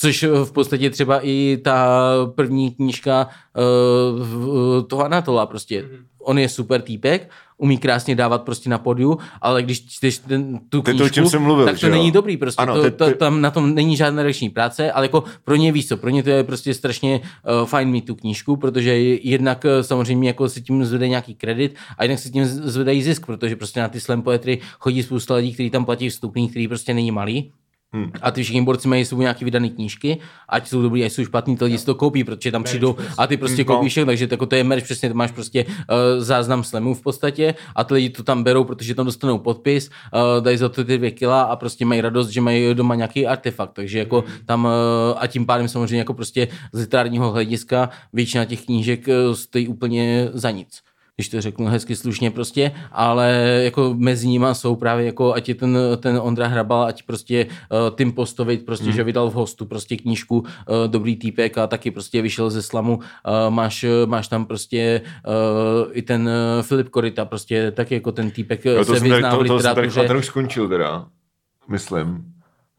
což 0.00 0.22
eh, 0.22 0.28
v 0.44 0.52
podstatě 0.52 0.90
třeba 0.90 1.20
i 1.22 1.58
ta 1.64 2.00
první 2.34 2.70
knížka 2.70 3.28
uh, 3.58 4.82
toho 4.86 5.04
Anatola 5.04 5.46
prostě. 5.46 5.82
Mhm. 5.82 6.04
On 6.22 6.38
je 6.38 6.48
super 6.48 6.82
týpek, 6.82 7.30
umí 7.58 7.78
krásně 7.78 8.14
dávat 8.14 8.42
prostě 8.42 8.70
na 8.70 8.78
podiu, 8.78 9.18
ale 9.40 9.62
když 9.62 9.86
čteš 9.86 10.18
ten, 10.18 10.60
tu 10.68 10.82
To 10.82 10.90
je 10.90 10.94
knížku, 10.94 10.98
to, 10.98 11.04
o 11.04 11.14
čem 11.14 11.28
jsem 11.28 11.42
mluvil, 11.42 11.64
tak 11.64 11.80
to 11.80 11.86
jo? 11.86 11.92
není 11.92 12.10
dobrý 12.10 12.36
prostě. 12.36 12.62
Ano, 12.62 12.74
to, 12.74 12.82
ty- 12.82 12.90
to, 12.90 13.06
ty- 13.06 13.14
tam 13.14 13.40
na 13.40 13.50
tom 13.50 13.74
není 13.74 13.96
žádná 13.96 14.22
redakční 14.22 14.50
práce, 14.50 14.92
ale 14.92 15.04
jako 15.04 15.24
pro 15.44 15.56
ně 15.56 15.72
víš 15.72 15.88
co, 15.88 15.96
pro 15.96 16.10
ně 16.10 16.22
to 16.22 16.30
je 16.30 16.44
prostě 16.44 16.74
strašně 16.74 17.20
uh, 17.60 17.66
fajn 17.66 17.88
mít 17.88 18.06
tu 18.06 18.14
knížku, 18.14 18.56
protože 18.56 18.98
jednak 18.98 19.66
samozřejmě 19.80 20.28
jako 20.28 20.48
se 20.48 20.60
tím 20.60 20.84
zvede 20.84 21.08
nějaký 21.08 21.34
kredit 21.34 21.74
a 21.98 22.04
jednak 22.04 22.18
se 22.18 22.30
tím 22.30 22.44
zvedají 22.44 23.02
zisk, 23.02 23.26
protože 23.26 23.56
prostě 23.56 23.80
na 23.80 23.88
ty 23.88 24.00
slam 24.00 24.22
poetry 24.22 24.58
chodí 24.78 25.02
spousta 25.02 25.34
lidí, 25.34 25.54
kteří 25.54 25.70
tam 25.70 25.84
platí 25.84 26.08
vstupný, 26.08 26.48
který 26.48 26.68
prostě 26.68 26.94
není 26.94 27.10
malý. 27.10 27.52
Hmm. 27.92 28.10
A 28.22 28.30
ty 28.30 28.42
všichni 28.42 28.62
borci 28.62 28.88
mají 28.88 29.04
svou 29.04 29.20
nějaký 29.20 29.44
vydaný 29.44 29.70
knížky, 29.70 30.18
ať 30.48 30.68
jsou 30.68 30.82
dobrý, 30.82 31.04
ať 31.04 31.12
jsou 31.12 31.24
špatný, 31.24 31.56
ty 31.56 31.64
lidi 31.64 31.78
si 31.78 31.86
to 31.86 31.94
koupí, 31.94 32.24
protože 32.24 32.52
tam 32.52 32.62
přijdou 32.62 32.96
a 33.18 33.26
ty 33.26 33.36
prostě 33.36 33.64
No. 33.64 33.64
koupíš 33.64 33.98
takže 34.06 34.28
jako 34.30 34.46
to 34.46 34.56
je 34.56 34.64
merch, 34.64 34.84
přesně 34.84 35.08
to 35.08 35.14
máš 35.14 35.30
prostě 35.30 35.64
uh, 35.64 35.72
záznam 36.18 36.64
slamů 36.64 36.94
v 36.94 37.02
podstatě 37.02 37.54
a 37.76 37.84
ty 37.84 37.94
lidi 37.94 38.10
to 38.10 38.22
tam 38.22 38.42
berou, 38.42 38.64
protože 38.64 38.94
tam 38.94 39.06
dostanou 39.06 39.38
podpis, 39.38 39.90
uh, 40.14 40.44
dají 40.44 40.56
za 40.56 40.68
to 40.68 40.84
ty 40.84 40.98
dvě 40.98 41.10
kila 41.10 41.42
a 41.42 41.56
prostě 41.56 41.84
mají 41.84 42.00
radost, 42.00 42.28
že 42.28 42.40
mají 42.40 42.74
doma 42.74 42.94
nějaký 42.94 43.26
artefakt, 43.26 43.72
takže 43.72 43.98
jako 43.98 44.24
tam 44.46 44.64
uh, 44.64 44.70
a 45.16 45.26
tím 45.26 45.46
pádem 45.46 45.68
samozřejmě 45.68 45.98
jako 45.98 46.14
prostě 46.14 46.48
z 46.72 46.80
literárního 46.80 47.30
hlediska 47.32 47.90
většina 48.12 48.44
těch 48.44 48.64
knížek 48.64 49.08
uh, 49.08 49.34
stojí 49.34 49.68
úplně 49.68 50.28
za 50.32 50.50
nic 50.50 50.80
když 51.18 51.28
to 51.28 51.40
řeknu 51.40 51.66
hezky 51.66 51.96
slušně 51.96 52.30
prostě, 52.30 52.72
ale 52.92 53.30
jako 53.62 53.94
mezi 53.98 54.28
nima 54.28 54.54
jsou 54.54 54.76
právě 54.76 55.06
jako, 55.06 55.34
ať 55.34 55.48
je 55.48 55.54
ten, 55.54 55.78
ten 56.00 56.18
Ondra 56.22 56.46
Hrabal, 56.46 56.82
ať 56.82 57.02
prostě 57.02 57.46
uh, 57.46 57.96
Tim 57.96 58.12
Postovit, 58.12 58.66
prostě, 58.66 58.86
mm. 58.86 58.92
že 58.92 59.04
vydal 59.04 59.30
v 59.30 59.34
hostu 59.34 59.66
prostě 59.66 59.96
knížku 59.96 60.38
uh, 60.38 60.46
Dobrý 60.86 61.16
týpek 61.16 61.58
a 61.58 61.66
taky 61.66 61.90
prostě 61.90 62.22
vyšel 62.22 62.50
ze 62.50 62.62
slamu, 62.62 62.96
uh, 62.96 63.02
máš, 63.48 63.84
máš 64.06 64.28
tam 64.28 64.46
prostě 64.46 65.00
uh, 65.26 65.90
i 65.92 66.02
ten 66.02 66.22
uh, 66.28 66.62
Filip 66.62 66.88
Korita, 66.88 67.24
prostě 67.24 67.70
taky 67.70 67.94
jako 67.94 68.12
ten 68.12 68.30
týpek 68.30 68.64
Jo, 68.64 68.72
jo, 68.72 68.78
to 68.78 68.84
se 68.84 69.00
jsem 69.00 69.08
tady, 69.08 69.22
vyzná 69.22 69.36
v 69.36 69.38
to, 69.38 69.44
to 69.44 69.60
jsem 69.60 69.74
tady, 69.74 69.86
literatuře, 69.86 70.08
ten 70.08 70.16
už 70.16 70.26
skončil 70.26 70.68
teda, 70.68 71.06
myslím. 71.68 72.24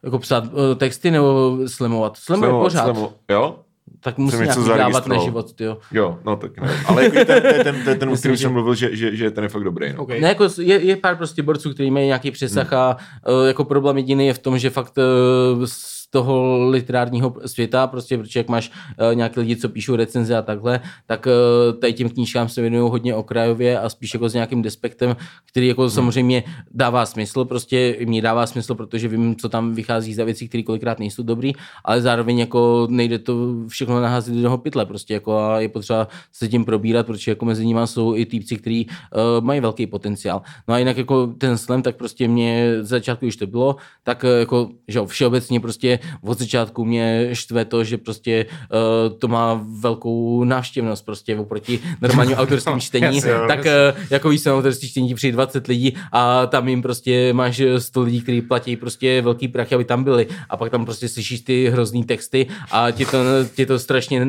jako 0.04 0.18
psát 0.18 0.44
uh, 0.44 0.74
texty 0.76 1.10
nebo 1.10 1.58
slemovat, 1.66 2.16
slemuje 2.16 2.50
pořád, 2.50 2.96
slemo- 2.96 3.12
jo? 3.30 3.58
Tak 4.00 4.18
musí 4.18 4.36
jsem 4.36 4.46
něco 4.46 4.64
nějaký 4.64 4.78
dávat 4.78 5.06
na 5.06 5.18
život, 5.18 5.60
jo. 5.60 5.78
Jo, 5.92 6.18
no 6.24 6.36
tak 6.36 6.60
ne. 6.60 6.70
Ale 6.86 7.04
jako 7.04 7.16
ten, 7.24 7.42
ten, 7.42 7.64
ten, 7.64 7.84
ten, 7.84 7.98
ten 7.98 8.08
o 8.08 8.16
kterém 8.16 8.36
jsem 8.36 8.52
mluvil, 8.52 8.74
že, 8.74 8.96
že, 8.96 9.16
že 9.16 9.30
ten 9.30 9.44
je 9.44 9.48
fakt 9.48 9.64
dobrý. 9.64 9.92
No. 9.92 10.02
Okay. 10.02 10.20
Ne, 10.20 10.28
jako 10.28 10.48
je, 10.58 10.84
je 10.84 10.96
pár 10.96 11.16
prostě 11.16 11.42
borců, 11.42 11.74
kteří 11.74 11.90
mají 11.90 12.06
nějaký 12.06 12.30
přesah 12.30 12.72
a 12.72 12.96
uh, 13.28 13.46
jako 13.46 13.64
problém 13.64 13.96
jediný 13.96 14.26
je 14.26 14.34
v 14.34 14.38
tom, 14.38 14.58
že 14.58 14.70
fakt 14.70 14.98
uh, 14.98 15.66
toho 16.10 16.68
literárního 16.68 17.34
světa, 17.46 17.86
prostě, 17.86 18.18
protože 18.18 18.40
jak 18.40 18.48
máš 18.48 18.70
uh, 18.70 19.14
nějaké 19.14 19.40
lidi, 19.40 19.56
co 19.56 19.68
píšou 19.68 19.96
recenze 19.96 20.36
a 20.36 20.42
takhle, 20.42 20.80
tak 21.06 21.26
uh, 21.26 21.80
tady 21.80 21.92
těm 21.92 22.10
knížkám 22.10 22.48
se 22.48 22.60
věnují 22.60 22.90
hodně 22.90 23.14
okrajově 23.14 23.78
a 23.78 23.88
spíš 23.88 24.14
jako 24.14 24.28
s 24.28 24.34
nějakým 24.34 24.62
despektem, 24.62 25.16
který 25.46 25.68
jako 25.68 25.82
hmm. 25.82 25.90
samozřejmě 25.90 26.44
dává 26.70 27.06
smysl, 27.06 27.44
prostě 27.44 27.96
mě 28.04 28.22
dává 28.22 28.46
smysl, 28.46 28.74
protože 28.74 29.08
vím, 29.08 29.36
co 29.36 29.48
tam 29.48 29.74
vychází 29.74 30.14
za 30.14 30.24
věci, 30.24 30.48
které 30.48 30.62
kolikrát 30.62 30.98
nejsou 30.98 31.22
dobrý, 31.22 31.52
ale 31.84 32.00
zároveň 32.00 32.38
jako 32.38 32.86
nejde 32.90 33.18
to 33.18 33.54
všechno 33.68 34.00
naházet 34.00 34.34
do 34.34 34.38
jednoho 34.38 34.58
pytle, 34.58 34.86
prostě 34.86 35.14
jako 35.14 35.38
a 35.38 35.60
je 35.60 35.68
potřeba 35.68 36.08
se 36.32 36.48
tím 36.48 36.64
probírat, 36.64 37.06
protože 37.06 37.30
jako 37.30 37.44
mezi 37.44 37.66
nimi 37.66 37.80
jsou 37.84 38.16
i 38.16 38.26
týpci, 38.26 38.56
kteří 38.56 38.86
uh, 38.86 39.44
mají 39.44 39.60
velký 39.60 39.86
potenciál. 39.86 40.42
No 40.68 40.74
a 40.74 40.78
jinak 40.78 40.96
jako 40.96 41.26
ten 41.26 41.58
slam, 41.58 41.82
tak 41.82 41.96
prostě 41.96 42.28
mě 42.28 42.76
z 42.80 42.88
začátku, 42.88 43.26
už 43.26 43.36
to 43.36 43.46
bylo, 43.46 43.76
tak 44.02 44.24
uh, 44.24 44.30
jako, 44.30 44.70
že 44.88 44.98
jo, 44.98 45.06
všeobecně 45.06 45.60
prostě 45.60 45.98
od 46.22 46.38
začátku 46.38 46.84
mě 46.84 47.28
štve 47.32 47.64
to, 47.64 47.84
že 47.84 47.98
prostě 47.98 48.46
uh, 48.46 49.18
to 49.18 49.28
má 49.28 49.60
velkou 49.80 50.44
návštěvnost 50.44 51.04
prostě 51.04 51.36
oproti 51.36 51.80
normálnímu 52.00 52.36
autorskému 52.40 52.80
čtení, 52.80 53.16
yes, 53.16 53.26
tak 53.48 53.58
uh, 53.58 54.00
jako 54.10 54.28
víš, 54.28 54.44
na 54.44 54.54
autorský 54.54 54.88
čtení 54.88 55.14
přijde 55.14 55.32
20 55.32 55.66
lidí 55.66 55.94
a 56.12 56.46
tam 56.46 56.68
jim 56.68 56.82
prostě 56.82 57.32
máš 57.32 57.62
100 57.78 58.02
lidí, 58.02 58.20
kteří 58.20 58.42
platí 58.42 58.76
prostě 58.76 59.22
velký 59.22 59.48
prachy, 59.48 59.74
aby 59.74 59.84
tam 59.84 60.04
byli. 60.04 60.26
A 60.50 60.56
pak 60.56 60.70
tam 60.70 60.84
prostě 60.84 61.08
slyšíš 61.08 61.40
ty 61.40 61.68
hrozný 61.68 62.04
texty 62.04 62.46
a 62.70 62.90
ti 62.90 63.04
to, 63.06 63.18
ti 63.54 63.66
to 63.66 63.78
strašně 63.78 64.26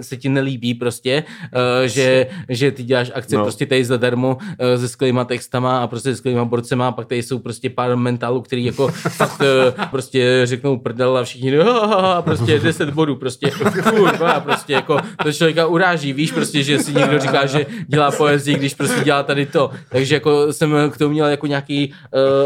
se 0.00 0.16
ti 0.16 0.28
nelíbí 0.28 0.74
prostě, 0.74 1.24
uh, 1.54 1.86
že, 1.86 2.26
že 2.48 2.70
ty 2.70 2.82
děláš 2.82 3.12
akce 3.14 3.36
no. 3.36 3.42
prostě 3.42 3.66
tady 3.66 3.84
zadarmo 3.84 4.36
uh, 4.36 4.80
se 4.80 4.88
skvělýma 4.88 5.24
textama 5.24 5.78
a 5.78 5.86
prostě 5.86 6.10
se 6.10 6.16
skvělýma 6.16 6.44
borcema 6.44 6.88
a 6.88 6.92
pak 6.92 7.06
tady 7.06 7.22
jsou 7.22 7.38
prostě 7.38 7.70
pár 7.70 7.96
mentálů, 7.96 8.40
který 8.40 8.64
jako 8.64 8.88
fakt 8.88 9.40
uh, 9.40 9.84
prostě 9.90 10.25
řeknou 10.44 10.78
prdel 10.78 11.16
a 11.16 11.24
všichni 11.24 11.58
a 11.58 12.22
prostě 12.22 12.58
10 12.58 12.90
bodů, 12.90 13.16
prostě 13.16 13.50
kurva, 13.90 14.40
prostě 14.40 14.72
jako 14.72 14.98
to 15.22 15.32
člověka 15.32 15.66
uráží, 15.66 16.12
víš 16.12 16.32
prostě, 16.32 16.62
že 16.62 16.78
si 16.78 16.94
někdo 16.94 17.18
říká, 17.18 17.46
že 17.46 17.66
dělá 17.88 18.10
poezii, 18.10 18.56
když 18.56 18.74
prostě 18.74 19.04
dělá 19.04 19.22
tady 19.22 19.46
to. 19.46 19.70
Takže 19.88 20.14
jako 20.14 20.52
jsem 20.52 20.90
k 20.90 20.98
tomu 20.98 21.12
měl 21.12 21.26
jako 21.26 21.46
nějaký 21.46 21.92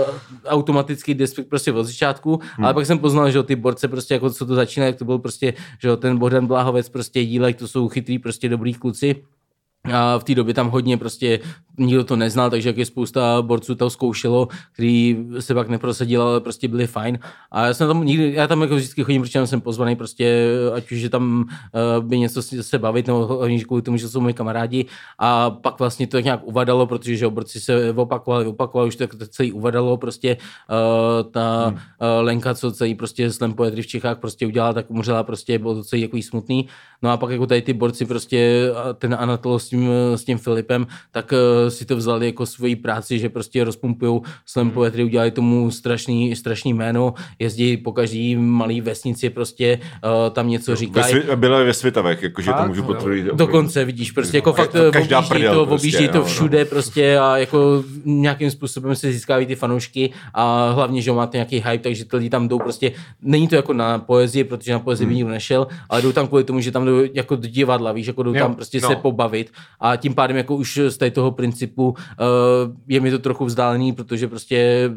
uh, 0.07 0.15
automatický 0.47 1.15
despekt 1.15 1.49
prostě 1.49 1.73
od 1.73 1.85
začátku, 1.85 2.41
hmm. 2.57 2.65
ale 2.65 2.75
pak 2.75 2.87
jsem 2.87 2.99
poznal, 2.99 3.31
že 3.31 3.43
ty 3.43 3.57
borce 3.57 3.89
prostě 3.89 4.15
jako 4.15 4.31
co 4.31 4.47
to 4.47 4.55
začíná, 4.55 4.87
jak 4.87 4.97
to 4.97 5.05
byl 5.05 5.19
prostě, 5.19 5.55
že 5.83 5.97
ten 5.97 6.19
Bohdan 6.19 6.47
Bláhovec 6.47 6.89
prostě 6.89 7.25
dílek, 7.25 7.57
to 7.57 7.69
jsou 7.69 7.89
chytrý 7.89 8.19
prostě 8.19 8.49
dobrý 8.49 8.75
kluci, 8.75 9.17
a 9.85 10.19
v 10.19 10.25
té 10.25 10.35
době 10.35 10.55
tam 10.55 10.71
hodně 10.71 10.97
prostě 10.97 11.41
nikdo 11.79 12.05
to 12.05 12.17
neznal, 12.17 12.51
takže 12.51 12.69
jak 12.69 12.77
je 12.77 12.87
spousta 12.87 13.43
borců 13.43 13.75
to 13.75 13.91
zkoušelo, 13.91 14.49
který 14.73 15.27
se 15.41 15.55
pak 15.55 15.69
neprosadil, 15.69 16.23
ale 16.23 16.41
prostě 16.41 16.69
byli 16.69 16.87
fajn. 16.87 17.19
A 17.51 17.67
já 17.67 17.75
jsem 17.75 17.89
tam 17.89 18.05
nikdy, 18.05 18.33
já 18.35 18.47
tam 18.47 18.63
jako 18.63 18.77
vždycky 18.77 19.05
chodím, 19.05 19.23
protože 19.23 19.47
jsem 19.47 19.61
pozvaný 19.61 19.97
prostě, 19.97 20.49
ať 20.75 20.93
už 20.93 21.01
je 21.01 21.11
tam 21.11 21.45
uh, 21.99 22.05
by 22.05 22.19
něco 22.19 22.43
se 22.43 22.79
bavit, 22.79 23.07
nebo 23.07 23.27
oni 23.27 23.65
kvůli 23.65 23.83
tomu, 23.83 23.97
že 23.97 24.09
jsou 24.09 24.21
moji 24.21 24.35
kamarádi. 24.35 24.87
A 25.19 25.51
pak 25.51 25.79
vlastně 25.79 26.07
to 26.07 26.21
nějak 26.21 26.41
uvadalo, 26.45 26.87
protože 26.87 27.17
že 27.17 27.29
borci 27.29 27.61
se 27.61 27.93
opakovali, 27.93 28.47
opakovali, 28.47 28.89
už 28.89 28.97
to, 28.97 29.07
celý 29.29 29.53
uvadalo, 29.53 29.97
prostě 29.97 30.37
uh, 30.37 31.31
ta 31.31 31.67
hmm. 31.67 31.75
uh, 31.75 31.81
Lenka, 32.21 32.55
co 32.55 32.73
celý 32.73 32.95
prostě 32.95 33.33
slam 33.33 33.55
poetry 33.55 33.83
v 33.83 33.87
Čechách 33.87 34.19
prostě 34.19 34.47
udělala, 34.47 34.73
tak 34.73 34.91
umřela 34.91 35.23
prostě, 35.23 35.59
bylo 35.59 35.75
to 35.75 35.85
celý 35.85 36.03
jako 36.03 36.19
smutný. 36.23 36.69
No 37.03 37.11
a 37.11 37.17
pak 37.17 37.31
jako 37.31 37.47
tady 37.47 37.63
ty 37.63 37.73
borci 37.73 38.07
prostě, 38.07 38.71
ten 38.99 39.17
Anatol 39.21 39.59
s 39.59 39.70
tím, 39.71 39.89
s 40.15 40.25
tím 40.25 40.39
Filipem, 40.39 40.87
tak 41.11 41.35
si 41.69 41.85
to 41.85 41.97
vzali 41.97 42.27
jako 42.27 42.47
svoji 42.47 42.77
práci, 42.77 43.19
že 43.19 43.29
prostě 43.29 43.65
rozpumpují 43.65 44.21
slam 44.47 44.67
hmm. 44.67 44.75
poetry, 44.75 45.05
udělali 45.05 45.31
tomu 45.31 45.71
strašný, 45.71 46.37
strašný 46.37 46.75
jméno, 46.75 47.15
jezdí 47.39 47.77
po 47.77 47.93
každý 47.93 48.37
malý 48.37 48.81
vesnici, 48.81 49.31
prostě 49.31 49.79
uh, 50.05 50.31
tam 50.31 50.49
něco 50.49 50.77
říkají. 50.77 51.15
Ve 51.15 51.37
byla 51.37 51.63
ve 51.63 51.75
Světavech, 51.75 52.23
jakože 52.23 52.53
to 52.53 52.67
můžu 52.67 52.83
potvrdit. 52.83 53.27
Dokonce, 53.35 53.85
vidíš, 53.85 54.13
prostě 54.13 54.37
jako 54.37 54.53
fakt 54.53 54.77
každá 54.93 55.19
objíždí 55.19 55.47
to, 55.47 55.67
prostě, 55.67 55.89
objíždí 55.89 56.09
to 56.09 56.15
no, 56.15 56.21
no. 56.21 56.27
všude 56.27 56.59
no. 56.59 56.71
prostě 56.71 57.19
a 57.19 57.37
jako 57.37 57.85
nějakým 58.05 58.51
způsobem 58.51 58.95
se 58.97 59.13
získávají 59.13 59.47
ty 59.47 59.55
fanoušky 59.55 60.11
a 60.35 60.71
hlavně, 60.71 61.03
že 61.03 61.13
máte 61.13 61.37
nějaký 61.37 61.57
hype, 61.57 61.79
takže 61.79 62.05
ty 62.05 62.17
lidi 62.17 62.31
tam 62.31 62.49
jdou 62.49 62.59
prostě, 62.59 62.93
není 63.23 63.49
to 63.49 63.57
jako 63.57 63.73
na 63.73 63.99
poezii, 63.99 64.45
protože 64.45 64.73
na 64.73 64.79
poezii 64.79 65.05
hmm. 65.05 65.13
by 65.13 65.15
nikdo 65.15 65.31
nešel, 65.31 65.67
ale 65.89 66.03
jdou 66.03 66.13
tam 66.13 66.27
kvůli 66.27 66.45
tomu, 66.45 66.61
že 66.61 66.73
tam 66.73 66.85
jdou 66.85 67.03
jako 67.15 67.37
do 67.37 67.49
divadla, 67.49 67.93
víš, 67.93 68.07
jako 68.07 68.23
jdou 68.23 68.35
jo, 68.35 68.41
tam 68.41 68.55
prostě 68.55 68.81
no. 68.81 68.89
se 68.89 68.97
pobavit 68.97 69.53
a 69.81 69.97
tím 69.97 70.15
pádem 70.15 70.37
jako 70.37 70.57
už 70.57 70.81
z 70.89 71.11
toho 71.11 71.31
principu 71.31 71.89
uh, 71.89 71.97
je 72.89 73.01
mi 73.01 73.11
to 73.11 73.19
trochu 73.19 73.45
vzdálený, 73.45 73.93
protože 73.93 74.29
prostě 74.29 74.91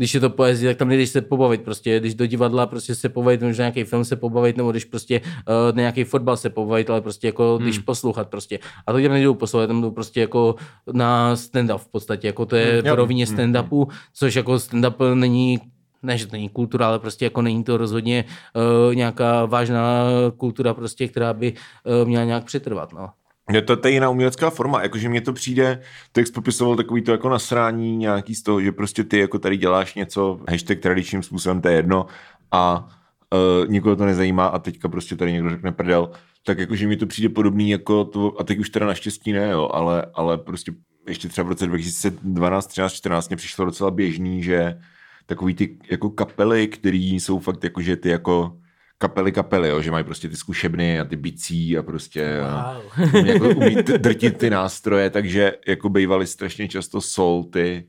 když 0.00 0.14
je 0.14 0.20
to 0.20 0.30
poezie, 0.30 0.70
tak 0.70 0.78
tam 0.78 0.88
nejdeš 0.88 1.10
se 1.10 1.20
pobavit 1.20 1.62
prostě, 1.62 2.00
když 2.00 2.14
do 2.14 2.26
divadla 2.26 2.66
prostě 2.66 2.94
se 2.94 3.08
pobavit, 3.08 3.42
možná 3.42 3.62
nějaký 3.62 3.84
film 3.84 4.04
se 4.04 4.16
pobavit, 4.16 4.56
nebo 4.56 4.70
když 4.70 4.84
prostě 4.84 5.20
uh, 5.20 5.76
nějaký 5.76 6.04
fotbal 6.04 6.36
se 6.36 6.50
pobavit, 6.50 6.90
ale 6.90 7.00
prostě 7.00 7.26
jako 7.28 7.58
když 7.58 7.76
hmm. 7.76 7.84
poslouchat 7.84 8.28
prostě. 8.28 8.58
A 8.86 8.92
to 8.92 8.98
tam 9.02 9.12
nejdou 9.12 9.34
poslouchat, 9.34 9.66
tam 9.66 9.82
jdou 9.82 9.90
prostě 9.90 10.20
jako 10.20 10.54
na 10.92 11.34
stand-up 11.34 11.78
v 11.78 11.88
podstatě, 11.88 12.26
jako 12.26 12.46
to 12.46 12.56
je 12.56 12.82
hmm. 12.82 12.92
rovině 12.92 13.26
hmm. 13.26 13.36
stand-upu, 13.36 13.88
což 14.14 14.34
jako 14.34 14.52
stand-up 14.52 15.14
není 15.14 15.60
ne, 16.02 16.18
že 16.18 16.26
to 16.26 16.32
není 16.32 16.48
kultura, 16.48 16.86
ale 16.86 16.98
prostě 16.98 17.24
jako 17.24 17.42
není 17.42 17.64
to 17.64 17.76
rozhodně 17.76 18.24
uh, 18.88 18.94
nějaká 18.94 19.44
vážná 19.44 20.04
kultura 20.36 20.74
prostě, 20.74 21.08
která 21.08 21.32
by 21.32 21.52
uh, 21.52 22.08
měla 22.08 22.24
nějak 22.24 22.44
přetrvat, 22.44 22.92
no. 22.92 23.10
Je 23.52 23.62
to, 23.62 23.76
to 23.76 23.88
je 23.88 23.94
jiná 23.94 24.10
umělecká 24.10 24.50
forma, 24.50 24.82
jakože 24.82 25.08
mně 25.08 25.20
to 25.20 25.32
přijde, 25.32 25.82
text 26.12 26.30
popisoval 26.30 26.76
takový 26.76 27.02
to 27.02 27.12
jako 27.12 27.28
nasrání 27.28 27.96
nějaký 27.96 28.34
z 28.34 28.42
toho, 28.42 28.60
že 28.60 28.72
prostě 28.72 29.04
ty 29.04 29.18
jako 29.18 29.38
tady 29.38 29.56
děláš 29.56 29.94
něco, 29.94 30.40
hashtag 30.48 30.78
tradičním 30.78 31.22
způsobem, 31.22 31.60
to 31.60 31.68
je 31.68 31.74
jedno 31.74 32.06
a 32.52 32.88
uh, 33.34 33.68
nikoho 33.68 33.96
to 33.96 34.04
nezajímá 34.04 34.46
a 34.46 34.58
teďka 34.58 34.88
prostě 34.88 35.16
tady 35.16 35.32
někdo 35.32 35.50
řekne 35.50 35.72
prdel, 35.72 36.10
tak 36.44 36.58
jakože 36.58 36.86
mi 36.86 36.96
to 36.96 37.06
přijde 37.06 37.28
podobný 37.28 37.70
jako 37.70 38.04
to, 38.04 38.40
a 38.40 38.44
teď 38.44 38.58
už 38.58 38.70
teda 38.70 38.86
naštěstí 38.86 39.32
ne, 39.32 39.50
jo, 39.50 39.70
ale, 39.72 40.06
ale 40.14 40.38
prostě 40.38 40.72
ještě 41.08 41.28
třeba 41.28 41.44
v 41.44 41.48
roce 41.48 41.66
2012, 41.66 42.66
13, 42.66 42.92
14 42.92 43.28
mě 43.28 43.36
přišlo 43.36 43.64
docela 43.64 43.90
běžný, 43.90 44.42
že 44.42 44.80
takový 45.26 45.54
ty 45.54 45.78
jako 45.90 46.10
kapely, 46.10 46.68
které 46.68 46.96
jsou 46.96 47.38
fakt 47.38 47.64
jako, 47.64 47.82
že 47.82 47.96
ty 47.96 48.08
jako 48.08 48.56
kapely 49.00 49.32
kapely, 49.32 49.68
jo, 49.68 49.82
že 49.82 49.90
mají 49.90 50.04
prostě 50.04 50.28
ty 50.28 50.36
zkušebny 50.36 51.00
a 51.00 51.04
ty 51.04 51.16
bicí 51.16 51.78
a 51.78 51.82
prostě 51.82 52.40
wow. 52.40 53.14
umí, 53.14 53.28
jako, 53.28 53.48
umí 53.48 53.74
drtit 53.74 54.38
ty 54.38 54.50
nástroje, 54.50 55.10
takže 55.10 55.52
jako 55.68 55.88
bývaly 55.88 56.26
strašně 56.26 56.68
často 56.68 57.00
solty, 57.00 57.86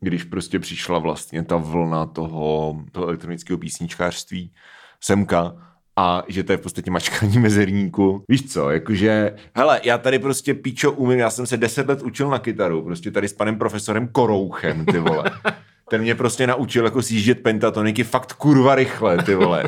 když 0.00 0.24
prostě 0.24 0.58
přišla 0.58 0.98
vlastně 0.98 1.42
ta 1.42 1.56
vlna 1.56 2.06
toho, 2.06 2.80
toho 2.92 3.06
elektronického 3.06 3.58
písničkářství 3.58 4.52
semka 5.00 5.56
a 5.96 6.22
že 6.28 6.44
to 6.44 6.52
je 6.52 6.58
v 6.58 6.60
podstatě 6.60 6.90
mačkání 6.90 7.38
mezerníku. 7.38 8.24
Víš 8.28 8.52
co, 8.52 8.70
jakože, 8.70 9.36
hele, 9.54 9.80
já 9.84 9.98
tady 9.98 10.18
prostě 10.18 10.54
píčo 10.54 10.92
umím, 10.92 11.18
já 11.18 11.30
jsem 11.30 11.46
se 11.46 11.56
deset 11.56 11.88
let 11.88 12.02
učil 12.02 12.30
na 12.30 12.38
kytaru, 12.38 12.82
prostě 12.82 13.10
tady 13.10 13.28
s 13.28 13.32
panem 13.32 13.58
profesorem 13.58 14.08
Korouchem, 14.08 14.86
ty 14.86 14.98
vole 14.98 15.30
ten 15.90 16.00
mě 16.00 16.14
prostě 16.14 16.46
naučil 16.46 16.84
jako 16.84 17.02
sjíždět 17.02 17.42
pentatoniky 17.42 18.04
fakt 18.04 18.32
kurva 18.32 18.74
rychle, 18.74 19.22
ty 19.22 19.34
vole. 19.34 19.64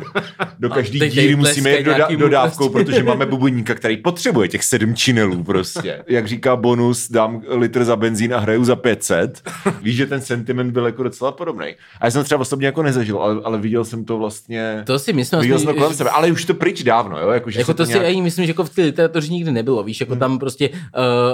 Do 0.58 0.70
každý 0.70 0.98
díry 0.98 1.36
musíme 1.36 1.70
jít 1.70 1.86
doda- 1.86 2.16
dodávkou, 2.16 2.68
protože 2.68 3.02
máme 3.02 3.26
bubeníka, 3.26 3.74
který 3.74 3.96
potřebuje 3.96 4.48
těch 4.48 4.64
sedm 4.64 4.94
činelů 4.94 5.44
prostě. 5.44 6.04
Jak 6.08 6.28
říká 6.28 6.56
bonus, 6.56 7.10
dám 7.10 7.42
litr 7.48 7.84
za 7.84 7.96
benzín 7.96 8.34
a 8.34 8.38
hraju 8.38 8.64
za 8.64 8.76
500. 8.76 9.50
Víš, 9.82 9.96
že 9.96 10.06
ten 10.06 10.20
sentiment 10.20 10.72
byl 10.72 10.86
jako 10.86 11.02
docela 11.02 11.32
podobný. 11.32 11.66
A 12.00 12.06
já 12.06 12.10
jsem 12.10 12.24
třeba 12.24 12.40
osobně 12.40 12.66
jako 12.66 12.82
nezažil, 12.82 13.18
ale, 13.18 13.40
ale 13.44 13.58
viděl 13.58 13.84
jsem 13.84 14.04
to 14.04 14.18
vlastně. 14.18 14.82
To 14.86 14.98
si 14.98 15.12
myslím, 15.12 15.40
viděl 15.40 15.58
jsem 15.58 15.66
to 15.66 15.74
kolem 15.74 15.94
sebe, 15.94 16.10
ale 16.10 16.32
už 16.32 16.44
to 16.44 16.54
pryč 16.54 16.82
dávno, 16.82 17.18
jo? 17.18 17.30
Jako, 17.30 17.50
že 17.50 17.58
jako 17.58 17.74
to, 17.74 17.84
to 17.84 17.90
nějak... 17.90 18.06
si 18.06 18.20
myslím, 18.20 18.46
že 18.46 18.50
jako 18.50 18.64
v 18.64 18.70
té 18.70 18.82
literatuře 18.82 19.32
nikdy 19.32 19.52
nebylo, 19.52 19.82
víš, 19.82 20.00
jako 20.00 20.12
hmm. 20.12 20.20
tam 20.20 20.38
prostě 20.38 20.68
uh, 20.68 20.74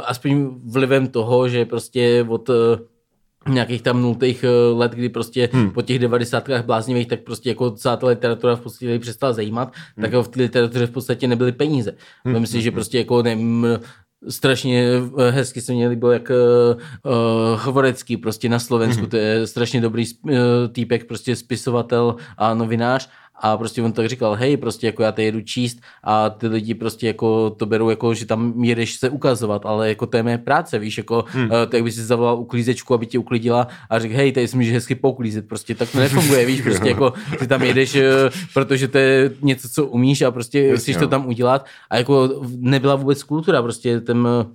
aspoň 0.04 0.48
vlivem 0.64 1.06
toho, 1.06 1.48
že 1.48 1.64
prostě 1.64 2.26
od 2.28 2.48
uh, 2.48 2.54
nějakých 3.48 3.82
tam 3.82 4.02
nultých 4.02 4.44
eh, 4.44 4.74
let, 4.74 4.92
kdy 4.92 5.08
prostě 5.08 5.48
hmm. 5.52 5.70
po 5.70 5.82
těch 5.82 5.98
devadesátkách 5.98 6.64
bláznivých, 6.64 7.06
tak 7.06 7.20
prostě 7.20 7.48
jako 7.48 7.70
celá 7.70 7.96
ta 7.96 8.06
literatura 8.06 8.56
v 8.56 8.60
podstatě 8.60 8.98
přestala 8.98 9.32
zajímat, 9.32 9.72
hmm. 9.96 10.02
tak 10.02 10.26
v 10.26 10.28
té 10.28 10.40
literatuře 10.40 10.86
v 10.86 10.90
podstatě 10.90 11.28
nebyly 11.28 11.52
peníze. 11.52 11.94
Hmm. 12.24 12.40
Myslím 12.40 12.60
si, 12.60 12.62
že 12.62 12.70
hmm. 12.70 12.74
prostě 12.74 12.98
jako 12.98 13.22
nevím, 13.22 13.66
strašně 14.28 14.84
eh, 15.18 15.30
hezky 15.30 15.60
se 15.60 15.72
mě 15.72 15.88
líbilo, 15.88 16.12
jak 16.12 16.30
uh, 16.30 17.60
Hovorecký 17.60 18.16
prostě 18.16 18.48
na 18.48 18.58
Slovensku, 18.58 19.00
hmm. 19.00 19.10
to 19.10 19.16
je 19.16 19.46
strašně 19.46 19.80
dobrý 19.80 20.04
uh, 20.22 20.32
týpek, 20.72 21.04
prostě 21.04 21.36
spisovatel 21.36 22.16
a 22.38 22.54
novinář 22.54 23.08
a 23.44 23.56
prostě 23.56 23.82
on 23.82 23.92
tak 23.92 24.08
říkal, 24.08 24.34
hej, 24.34 24.56
prostě 24.56 24.86
jako 24.86 25.02
já 25.02 25.12
to 25.12 25.20
jedu 25.20 25.40
číst 25.40 25.78
a 26.04 26.30
ty 26.30 26.48
lidi 26.48 26.74
prostě 26.74 27.06
jako 27.06 27.50
to 27.50 27.66
berou 27.66 27.90
jako, 27.90 28.14
že 28.14 28.26
tam 28.26 28.64
jedeš 28.64 28.94
se 28.94 29.10
ukazovat, 29.10 29.66
ale 29.66 29.88
jako 29.88 30.06
to 30.06 30.16
je 30.16 30.22
mé 30.22 30.38
práce, 30.38 30.78
víš, 30.78 30.98
jako 30.98 31.24
hmm. 31.28 31.44
uh, 31.44 31.50
tak 31.68 31.82
by 31.82 31.92
si 31.92 32.04
zavolal 32.04 32.38
uklízečku, 32.38 32.94
aby 32.94 33.06
tě 33.06 33.18
uklidila 33.18 33.68
a 33.90 33.98
řekl, 33.98 34.14
hej, 34.14 34.32
tady 34.32 34.48
si 34.48 34.56
můžeš 34.56 34.72
hezky 34.72 34.94
pouklízet, 34.94 35.48
prostě 35.48 35.74
tak 35.74 35.90
to 35.90 35.98
nefunguje, 35.98 36.46
víš, 36.46 36.60
prostě 36.68 36.88
jako 36.88 37.12
ty 37.38 37.46
tam 37.46 37.62
jedeš, 37.62 37.94
uh, 37.94 38.02
protože 38.54 38.88
to 38.88 38.98
je 38.98 39.30
něco, 39.42 39.68
co 39.68 39.86
umíš 39.86 40.22
a 40.22 40.30
prostě 40.30 40.62
Jasně, 40.62 40.76
chceš 40.76 40.96
to 40.96 41.08
tam 41.08 41.26
udělat. 41.26 41.66
A 41.90 41.96
jako 41.96 42.42
nebyla 42.56 42.94
vůbec 42.94 43.22
kultura, 43.22 43.62
prostě 43.62 44.00
ten 44.00 44.28
eh, 44.40 44.46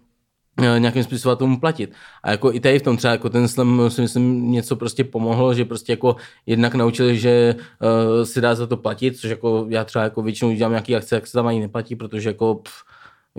nějakým 0.78 1.04
spisovatelům 1.04 1.60
platit. 1.60 1.94
A 2.24 2.32
jako 2.32 2.54
i 2.54 2.60
tady 2.60 2.80
v 2.80 2.84
tom 2.84 2.98
třeba 2.98 3.12
jako 3.12 3.30
ten 3.30 3.48
slam 3.48 3.90
si 3.90 4.02
myslím 4.02 4.52
něco 4.52 4.76
prostě 4.76 5.04
pomohlo, 5.04 5.54
že 5.54 5.66
prostě 5.66 5.94
jako 5.94 6.16
jednak 6.46 6.76
naučili, 6.76 7.18
že 7.18 7.56
uh, 7.56 8.26
si 8.26 8.42
dá 8.42 8.56
za 8.56 8.68
to 8.68 8.78
platit, 8.78 9.18
což 9.18 9.30
jako 9.30 9.66
já 9.70 9.84
třeba 9.84 10.04
jako 10.04 10.22
většinou 10.22 10.54
dělám 10.54 10.72
nějaký 10.72 10.96
akce, 10.96 11.16
jak 11.16 11.28
se 11.28 11.34
tam 11.34 11.48
ani 11.48 11.60
neplatí, 11.60 11.96
protože 11.96 12.30
jako 12.30 12.56
pff, 12.56 12.74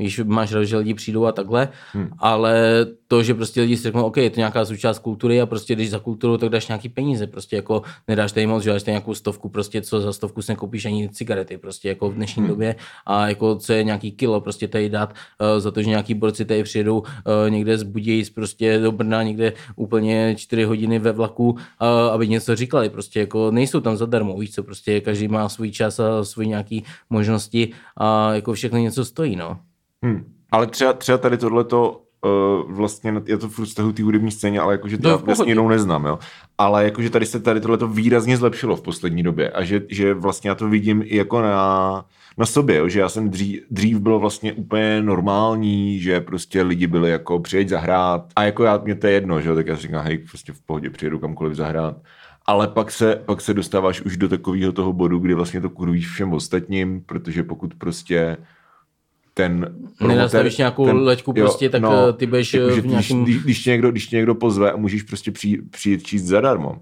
víš, 0.01 0.21
máš 0.25 0.53
rád, 0.53 0.65
že 0.65 0.77
lidi 0.77 0.95
přijdou 0.95 1.25
a 1.27 1.33
takhle, 1.33 1.69
hmm. 1.93 2.11
ale 2.19 2.87
to, 3.09 3.23
že 3.23 3.35
prostě 3.35 3.61
lidi 3.61 3.77
si 3.77 3.83
řeknou, 3.83 4.05
OK, 4.05 4.17
je 4.17 4.31
to 4.31 4.41
nějaká 4.41 4.65
součást 4.65 4.99
kultury 4.99 5.41
a 5.41 5.47
prostě 5.47 5.75
když 5.75 5.91
za 5.91 5.99
kulturu, 5.99 6.39
tak 6.39 6.49
dáš 6.49 6.69
nějaký 6.69 6.89
peníze, 6.89 7.27
prostě 7.27 7.57
jako 7.57 7.83
nedáš 8.09 8.33
tady 8.33 8.47
moc, 8.47 8.63
že 8.63 8.71
dáš 8.71 8.83
tady 8.83 8.93
nějakou 8.93 9.15
stovku, 9.15 9.49
prostě 9.49 9.83
co 9.83 10.01
za 10.01 10.13
stovku 10.13 10.43
si 10.43 10.53
nekoupíš 10.53 10.85
ani 10.85 11.09
cigarety, 11.09 11.59
prostě 11.59 11.89
jako 11.89 12.11
v 12.11 12.15
dnešní 12.15 12.41
hmm. 12.41 12.49
době 12.49 12.75
a 13.07 13.29
jako 13.29 13.57
co 13.57 13.73
je 13.73 13.85
nějaký 13.85 14.13
kilo, 14.13 14.41
prostě 14.41 14.69
tady 14.69 14.89
dát 14.89 15.13
uh, 15.13 15.61
za 15.61 15.71
to, 15.71 15.83
že 15.83 15.89
nějaký 15.89 16.15
borci 16.15 16.45
tady 16.45 16.63
přijedou 16.63 16.99
uh, 16.99 17.07
někde 17.49 17.79
z 17.79 17.83
Budějic 17.83 18.31
prostě 18.31 18.79
do 18.79 18.93
Brna, 18.93 19.23
někde 19.23 19.53
úplně 19.77 20.35
čtyři 20.39 20.65
hodiny 20.65 20.99
ve 20.99 21.13
vlaku, 21.13 21.51
uh, 21.51 21.59
aby 22.13 22.29
něco 22.29 22.57
říkali, 22.57 22.89
prostě 22.89 23.21
jako 23.21 23.51
nejsou 23.51 23.81
tam 23.81 23.97
zadarmo, 23.97 24.39
víš 24.39 24.55
co, 24.55 24.63
prostě 24.63 25.01
každý 25.01 25.29
má 25.29 25.49
svůj 25.49 25.71
čas 25.71 26.01
a 26.01 26.25
svůj 26.25 26.47
nějaký 26.47 26.85
možnosti 27.11 27.73
a 27.97 28.35
jako 28.35 28.53
všechno 28.53 28.79
něco 28.79 29.05
stojí, 29.05 29.37
no. 29.37 29.59
Hmm. 30.05 30.25
Ale 30.53 30.67
třeba, 30.67 30.93
třeba 30.93 31.19
tady 31.19 31.39
tohleto 31.39 32.03
uh, 32.25 32.73
vlastně, 32.73 33.15
je 33.27 33.39
to 33.39 33.49
furt 33.49 33.67
vztahu 33.67 33.93
té 33.93 34.03
hudební 34.03 34.31
scéně, 34.31 34.61
ale 34.61 34.75
jakože 34.75 34.99
to 34.99 35.09
no, 35.09 35.15
já 35.15 35.17
vlastně 35.17 35.51
jinou 35.51 35.69
neznám, 35.69 36.05
jo. 36.05 36.19
Ale 36.59 36.85
jakože 36.85 37.11
tady 37.11 37.27
se 37.27 37.41
tady 37.41 37.61
tohleto 37.61 37.89
výrazně 37.89 38.37
zlepšilo 38.37 38.77
v 38.77 38.83
poslední 38.83 39.23
době 39.23 39.51
a 39.51 39.65
že, 39.65 39.83
že 39.89 40.15
vlastně 40.15 40.51
já 40.51 40.55
to 40.55 40.69
vidím 40.69 41.03
i 41.07 41.17
jako 41.17 41.43
na, 41.43 42.05
na 42.39 42.47
sobě, 42.47 42.77
jo, 42.77 42.89
že 42.89 43.01
já 43.01 43.09
jsem 43.09 43.31
dřív, 43.31 43.63
dřív 43.71 43.99
bylo 43.99 44.19
vlastně 44.19 44.53
úplně 44.53 45.03
normální, 45.03 46.01
že 46.01 46.21
prostě 46.21 46.63
lidi 46.63 46.87
byli 46.87 47.11
jako 47.11 47.41
přijeď 47.41 47.69
zahrát 47.69 48.33
a 48.37 48.43
jako 48.43 48.65
já, 48.65 48.79
mě 48.85 48.95
to 48.95 49.07
je 49.07 49.13
jedno, 49.13 49.41
že 49.41 49.49
jo, 49.49 49.55
tak 49.55 49.67
já 49.67 49.77
si 49.77 49.83
říkám, 49.83 50.05
hej, 50.05 50.19
prostě 50.19 50.53
v 50.53 50.61
pohodě 50.61 50.91
přijedu 50.91 51.19
kamkoliv 51.19 51.55
zahrát. 51.55 51.97
Ale 52.47 52.69
pak 52.69 52.91
se, 52.91 53.23
pak 53.27 53.41
se 53.41 53.55
dostáváš 53.55 54.01
už 54.01 54.17
do 54.17 54.29
takového 54.29 54.73
toho 54.73 54.93
bodu, 54.93 55.19
kdy 55.19 55.35
vlastně 55.35 55.61
to 55.61 55.71
kurvíš 55.71 56.09
všem 56.09 56.33
ostatním, 56.33 57.01
protože 57.01 57.43
pokud 57.43 57.75
prostě 57.75 58.37
ten 59.35 59.75
Nenastavíš 60.01 60.57
nějakou 60.57 60.87
ten, 60.87 60.97
leďku 60.97 61.33
prostě, 61.33 61.65
jo, 61.65 61.71
tak 61.71 61.83
no, 61.83 62.09
eh, 62.09 62.13
ty 62.13 62.27
budeš 62.27 62.55
jako, 62.55 62.77
v 62.77 62.87
nějakým... 62.87 63.25
Když, 63.25 63.43
když, 63.43 63.63
tě 63.63 63.71
někdo, 63.71 63.91
když 63.91 64.07
tě 64.07 64.17
někdo 64.17 64.35
pozve 64.35 64.73
a 64.73 64.77
můžeš 64.77 65.03
prostě 65.03 65.31
přijít, 65.31 65.61
přijít 65.71 66.03
číst 66.03 66.23
zadarmo, 66.23 66.77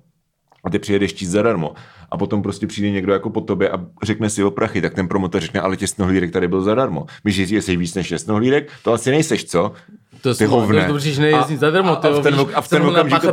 a 0.65 0.71
ty 0.71 0.79
přijedeš 0.79 1.15
číst 1.15 1.29
zadarmo 1.29 1.75
a 2.11 2.19
potom 2.19 2.43
prostě 2.43 2.67
přijde 2.67 2.91
někdo 2.91 3.13
jako 3.13 3.31
po 3.31 3.41
tobě 3.41 3.71
a 3.71 3.87
řekne 4.03 4.31
si 4.31 4.45
o 4.45 4.51
prachy, 4.51 4.81
tak 4.81 4.95
ten 4.95 5.09
promotor 5.09 5.41
řekne, 5.41 5.61
ale 5.61 5.77
těsnohlídek 5.77 6.33
tady 6.33 6.49
byl 6.49 6.63
zadarmo. 6.63 7.07
Víš, 7.25 7.35
že 7.35 7.63
jsi 7.63 7.77
víc 7.77 7.95
než 7.95 8.09
těsnohlídek, 8.09 8.73
to 8.83 8.93
asi 8.93 9.11
nejseš, 9.11 9.45
co? 9.45 9.73
To 10.21 10.35
ty 10.35 10.45
hovne. 10.45 10.83
To 10.83 10.93
dobře, 10.93 11.13
že 11.13 11.23
nejezdí 11.23 11.57
zadarmo. 11.57 11.91
A, 11.91 11.95
a, 11.95 12.21
v 12.21 12.23
ten, 12.23 12.47
a 12.55 12.61
v 12.61 12.69
ten 12.69 12.83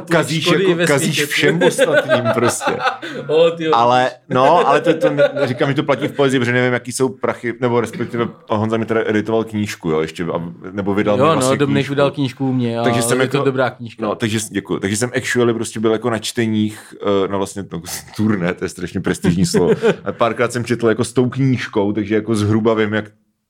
kazíš, 0.09 0.47
jako, 0.47 0.85
kazíš 0.87 1.25
všem 1.25 1.63
ostatním 1.63 2.23
prostě. 2.33 2.71
o, 3.27 3.51
ale, 3.73 4.11
no, 4.29 4.67
ale 4.67 4.81
to, 4.81 4.93
to 4.93 5.09
říkám, 5.43 5.69
že 5.69 5.75
to 5.75 5.83
platí 5.83 6.07
v 6.07 6.11
poezii, 6.11 6.39
protože 6.39 6.53
nevím, 6.53 6.73
jaký 6.73 6.91
jsou 6.91 7.09
prachy, 7.09 7.53
nebo 7.61 7.81
respektive 7.81 8.27
Honza 8.49 8.77
mi 8.77 8.85
teda 8.85 9.01
editoval 9.05 9.43
knížku, 9.43 9.89
jo, 9.89 10.01
ještě, 10.01 10.25
nebo 10.71 10.93
vydal 10.93 11.19
Jo, 11.19 11.25
no, 11.25 11.33
vlastně 11.33 11.57
Dominic 11.57 11.89
vydal 11.89 12.11
knížku 12.11 12.53
mě, 12.53 12.77
takže 12.83 13.01
jsem 13.01 13.19
je 13.19 13.23
jako, 13.23 13.37
to 13.37 13.43
dobrá 13.43 13.69
knížka. 13.69 14.03
No, 14.03 14.15
takže 14.15 14.39
děkuji. 14.51 14.79
Takže 14.79 14.97
jsem 14.97 15.11
actually 15.17 15.53
prostě 15.53 15.79
byl 15.79 15.91
jako 15.91 16.09
na 16.09 16.19
čteních, 16.19 16.93
eh, 17.01 17.27
na 17.27 17.37
vlastně 17.37 17.63
no, 17.71 17.81
turné, 18.15 18.53
to 18.53 18.65
je 18.65 18.69
strašně 18.69 19.01
prestižní 19.01 19.45
slovo. 19.45 19.73
A 20.03 20.11
párkrát 20.11 20.53
jsem 20.53 20.65
četl 20.65 20.89
jako 20.89 21.03
s 21.03 21.13
tou 21.13 21.29
knížkou, 21.29 21.91
takže 21.91 22.15
jako 22.15 22.35
zhruba 22.35 22.73
vím, 22.73 22.93
jak 22.93 23.05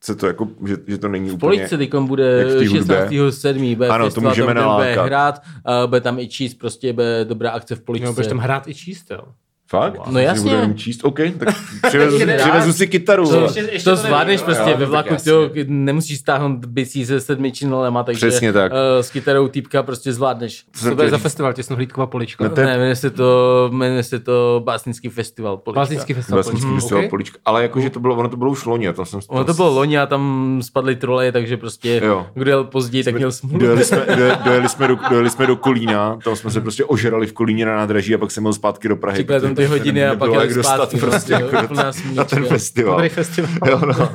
se 0.05 0.15
to 0.15 0.27
jako, 0.27 0.47
že, 0.65 0.77
že 0.87 0.97
to 0.97 1.07
není 1.07 1.29
v 1.29 1.33
úplně... 1.33 1.57
Police 1.57 1.77
teďkom 1.77 2.07
bude 2.07 2.59
16.7. 2.59 3.75
bude 3.75 3.89
ano, 3.89 4.11
to 4.11 4.21
můžeme 4.21 4.53
nalákat. 4.53 4.95
bude 4.95 5.05
hrát, 5.05 5.41
uh, 5.83 5.89
bude 5.89 6.01
tam 6.01 6.19
i 6.19 6.27
číst, 6.27 6.53
prostě 6.53 6.93
bude 6.93 7.25
dobrá 7.25 7.51
akce 7.51 7.75
v 7.75 7.81
Police. 7.81 8.05
No, 8.05 8.13
budeš 8.13 8.27
tam 8.27 8.37
hrát 8.37 8.67
i 8.67 8.73
číst, 8.73 9.11
jo. 9.11 9.19
Fakt? 9.67 10.07
No 10.07 10.19
jasně. 10.19 10.49
Budeme 10.49 10.73
číst, 10.73 11.03
OK, 11.03 11.19
tak 11.39 11.55
přivezu, 11.87 12.17
přivezu 12.37 12.73
si 12.73 12.87
kytaru. 12.87 13.29
To, 13.29 13.43
ještě, 13.43 13.59
ještě 13.59 13.89
to, 13.89 13.95
to 13.95 13.95
zvládneš 13.95 14.41
prostě 14.41 14.69
jo, 14.71 14.77
ve 14.77 14.85
vlaku, 14.85 15.15
ty 15.53 15.65
nemusíš 15.67 16.19
stáhnout 16.19 16.65
bicí 16.65 17.05
se 17.05 17.21
sedmi 17.21 17.51
činolema, 17.51 18.03
takže 18.03 18.27
Přesně 18.27 18.53
tak. 18.53 18.71
Uh, 18.71 18.77
s 19.01 19.09
kytarou 19.09 19.47
týpka 19.47 19.83
prostě 19.83 20.13
zvládneš. 20.13 20.63
Co 20.73 20.89
to 20.89 20.95
bude 20.95 21.09
za 21.09 21.17
festival, 21.17 21.53
těsnohlídková 21.53 22.07
polička? 22.07 22.43
No, 22.43 22.49
ten... 22.49 22.65
Ne, 22.65 22.77
jmenuje 22.77 22.95
se 22.95 23.09
to, 23.09 23.69
jmenuje 23.71 24.03
se 24.03 24.19
to 24.19 24.61
Básnický 24.65 25.09
festival 25.09 25.57
polička. 25.57 25.79
Básnický 25.79 26.13
festival, 26.13 26.39
Básnický 26.39 26.67
mm, 26.67 26.75
festival 26.75 26.99
okay. 26.99 27.09
polička. 27.09 27.39
Ale 27.45 27.61
jakože 27.61 27.89
to 27.89 27.99
bylo, 27.99 28.15
ono 28.15 28.29
to 28.29 28.37
bylo 28.37 28.51
už 28.51 28.65
loni. 28.65 28.93
To 28.93 29.05
jsem, 29.05 29.19
ono 29.27 29.45
to 29.45 29.53
bylo 29.53 29.73
loni 29.73 29.97
a 29.97 30.05
tam 30.05 30.59
spadly 30.63 30.95
troleje, 30.95 31.31
takže 31.31 31.57
prostě 31.57 32.01
jo. 32.03 32.27
kdo 32.33 32.51
jel 32.51 32.63
později, 32.63 33.03
tak 33.03 33.15
měl 33.15 33.31
smůlu. 33.31 33.59
Dojeli 33.59 33.83
jsme, 33.83 34.05
dojeli, 34.45 34.69
jsme 34.69 34.87
do, 34.87 34.97
dojeli 35.09 35.29
jsme 35.29 35.47
do 35.47 35.55
Kolína, 35.55 36.17
tam 36.23 36.35
jsme 36.35 36.51
se 36.51 36.61
prostě 36.61 36.85
ožerali 36.85 37.27
v 37.27 37.33
Kolíně 37.33 37.65
na 37.65 37.75
nádraží 37.75 38.15
a 38.15 38.17
pak 38.17 38.31
jsem 38.31 38.43
měl 38.43 38.53
zpátky 38.53 38.87
do 38.87 38.95
Prahy. 38.95 39.25
Tam 39.55 39.65
ty 39.65 39.65
hodiny 39.65 40.07
a 40.07 40.15
pak 40.15 40.33
jak 40.33 40.53
dostat 40.53 40.93
prostě 40.99 41.33
jako 41.33 41.73
na, 41.73 41.91
na 42.13 42.23
ten 42.23 42.45
festival. 42.45 42.95
Dobrý 42.95 43.09
festival. 43.09 43.51
Jo, 43.69 43.81
no. 43.85 44.09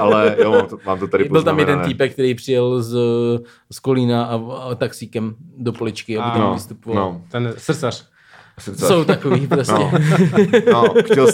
Ale 0.00 0.36
jo, 0.42 0.50
mám 0.50 0.66
to, 0.66 0.78
mám 0.86 0.98
to 0.98 1.08
tady 1.08 1.24
Byl 1.24 1.42
tam 1.42 1.58
jeden 1.58 1.80
týpek, 1.80 2.12
který 2.12 2.34
přijel 2.34 2.82
z, 2.82 2.96
z 3.72 3.78
Kolína 3.78 4.24
a, 4.24 4.34
a 4.36 4.74
taxíkem 4.74 5.34
do 5.56 5.72
Poličky, 5.72 6.18
aby 6.18 6.30
tam 6.30 6.40
no, 6.40 6.54
vystupoval. 6.54 7.12
No. 7.12 7.22
Ten 7.30 7.54
srdcař. 7.58 8.13
Srdcař. 8.58 8.88
Jsou 8.88 9.04
takový 9.04 9.46
prostě. 9.46 9.72
No, 9.72 9.92
no 10.72 10.94
chtěl, 11.04 11.26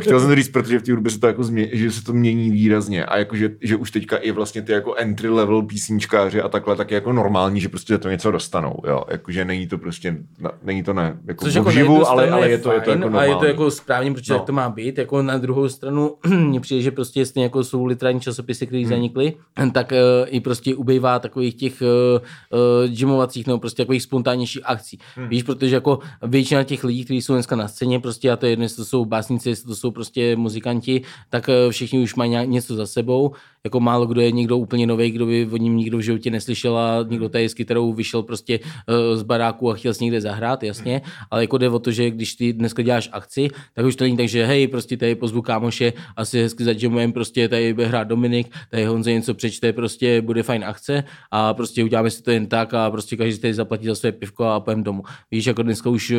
chtěl 0.00 0.20
jsem 0.20 0.34
říct, 0.34 0.48
protože 0.48 0.78
v 0.78 0.82
té 0.82 0.92
hudbě 0.92 1.12
se 1.12 1.20
to 1.20 1.26
jako 1.26 1.44
změ, 1.44 1.68
že 1.72 1.92
se 1.92 2.04
to 2.04 2.12
mění 2.12 2.50
výrazně 2.50 3.04
a 3.04 3.18
jako, 3.18 3.36
že, 3.36 3.50
že 3.60 3.76
už 3.76 3.90
teďka 3.90 4.16
i 4.16 4.30
vlastně 4.30 4.62
ty 4.62 4.72
jako 4.72 4.94
entry 4.94 5.28
level 5.28 5.62
písničkáři 5.62 6.42
a 6.42 6.48
takhle 6.48 6.76
tak 6.76 6.90
je 6.90 6.94
jako 6.94 7.12
normální, 7.12 7.60
že 7.60 7.68
prostě 7.68 7.98
to 7.98 8.10
něco 8.10 8.30
dostanou, 8.30 8.76
jo, 8.86 9.04
jakože 9.10 9.44
není 9.44 9.66
to 9.66 9.78
prostě, 9.78 10.16
není 10.62 10.82
to 10.82 10.92
ne, 10.92 11.18
jako 11.26 11.44
Což 11.44 11.54
jako 11.54 11.70
živu, 11.70 12.08
ale, 12.08 12.30
ale 12.30 12.50
je 12.50 12.58
to, 12.58 12.72
je 12.72 12.80
to 12.80 12.90
jako 12.90 13.00
normální. 13.00 13.32
A 13.32 13.34
je 13.34 13.40
to 13.40 13.46
jako 13.46 13.70
správně, 13.70 14.12
protože 14.12 14.32
no. 14.32 14.38
tak 14.38 14.46
to 14.46 14.52
má 14.52 14.68
být, 14.68 14.98
jako 14.98 15.22
na 15.22 15.38
druhou 15.38 15.68
stranu 15.68 16.14
mně 16.28 16.60
přijde, 16.60 16.82
že 16.82 16.90
prostě 16.90 17.20
jestli 17.20 17.42
jako 17.42 17.64
jsou 17.64 17.84
literární 17.84 18.20
časopisy, 18.20 18.66
které 18.66 18.80
hmm. 18.80 18.88
zanikly, 18.88 19.32
tak 19.72 19.92
uh, 19.92 19.98
i 20.26 20.40
prostě 20.40 20.74
ubejvá 20.74 21.18
takových 21.18 21.54
těch 21.54 21.82
uh, 21.82 21.88
uh, 21.88 22.90
gymovacích 22.90 23.46
nebo 23.46 23.58
prostě 23.58 23.82
takových 23.82 24.02
spontánnějších 24.02 24.62
akcí. 24.64 24.98
Hmm. 25.16 25.28
Víš, 25.28 25.42
protože 25.42 25.74
jako 25.74 25.98
většina 26.22 26.64
těch 26.68 26.84
lidí, 26.84 27.04
kteří 27.04 27.22
jsou 27.22 27.32
dneska 27.32 27.56
na 27.56 27.68
scéně, 27.68 28.00
prostě 28.00 28.30
a 28.30 28.36
to 28.36 28.46
je 28.46 28.52
jedno, 28.52 28.64
jestli 28.64 28.76
to 28.76 28.84
jsou 28.84 29.04
básníci, 29.04 29.48
jestli 29.48 29.66
to 29.66 29.76
jsou 29.76 29.90
prostě 29.90 30.36
muzikanti, 30.36 31.02
tak 31.30 31.48
eh, 31.48 31.70
všichni 31.70 32.02
už 32.02 32.14
mají 32.14 32.46
něco 32.46 32.74
za 32.74 32.86
sebou. 32.86 33.32
Jako 33.64 33.80
málo 33.80 34.06
kdo 34.06 34.20
je 34.20 34.32
někdo 34.32 34.58
úplně 34.58 34.86
nový, 34.86 35.10
kdo 35.10 35.26
by 35.26 35.48
o 35.50 35.56
ním 35.56 35.76
nikdo 35.76 35.98
v 35.98 36.00
životě 36.00 36.30
neslyšel 36.30 36.78
a 36.78 37.04
někdo 37.08 37.28
tady 37.28 37.48
s 37.48 37.54
kytarou 37.54 37.92
vyšel 37.92 38.22
prostě 38.22 38.60
eh, 38.62 39.16
z 39.16 39.22
baráku 39.22 39.70
a 39.70 39.74
chtěl 39.74 39.94
si 39.94 40.04
někde 40.04 40.20
zahrát, 40.20 40.62
jasně. 40.62 41.02
Ale 41.30 41.42
jako 41.42 41.58
jde 41.58 41.68
o 41.68 41.78
to, 41.78 41.90
že 41.90 42.10
když 42.10 42.34
ty 42.34 42.52
dneska 42.52 42.82
děláš 42.82 43.08
akci, 43.12 43.48
tak 43.74 43.86
už 43.86 43.96
to 43.96 44.04
není 44.04 44.16
tak, 44.16 44.28
že 44.28 44.46
hej, 44.46 44.68
prostě 44.68 44.96
tady 44.96 45.14
pozvu 45.14 45.42
kámoše, 45.42 45.92
asi 46.16 46.42
hezky 46.42 46.64
zajamujem, 46.64 47.12
prostě 47.12 47.48
tady 47.48 47.74
bude 47.74 47.86
hrát 47.86 48.08
Dominik, 48.08 48.48
tady 48.70 48.84
Honza 48.84 49.10
něco 49.10 49.34
přečte, 49.34 49.72
prostě 49.72 50.22
bude 50.22 50.42
fajn 50.42 50.64
akce 50.64 51.04
a 51.30 51.54
prostě 51.54 51.84
uděláme 51.84 52.10
si 52.10 52.22
to 52.22 52.30
jen 52.30 52.46
tak 52.46 52.74
a 52.74 52.90
prostě 52.90 53.16
každý 53.16 53.40
tady 53.40 53.54
zaplatí 53.54 53.86
za 53.86 53.94
své 53.94 54.12
pivko 54.12 54.44
a 54.44 54.60
pojem 54.60 54.82
domů. 54.82 55.02
Víš, 55.30 55.46
jako 55.46 55.62
dneska 55.62 55.90
už 55.90 56.10
eh, 56.10 56.16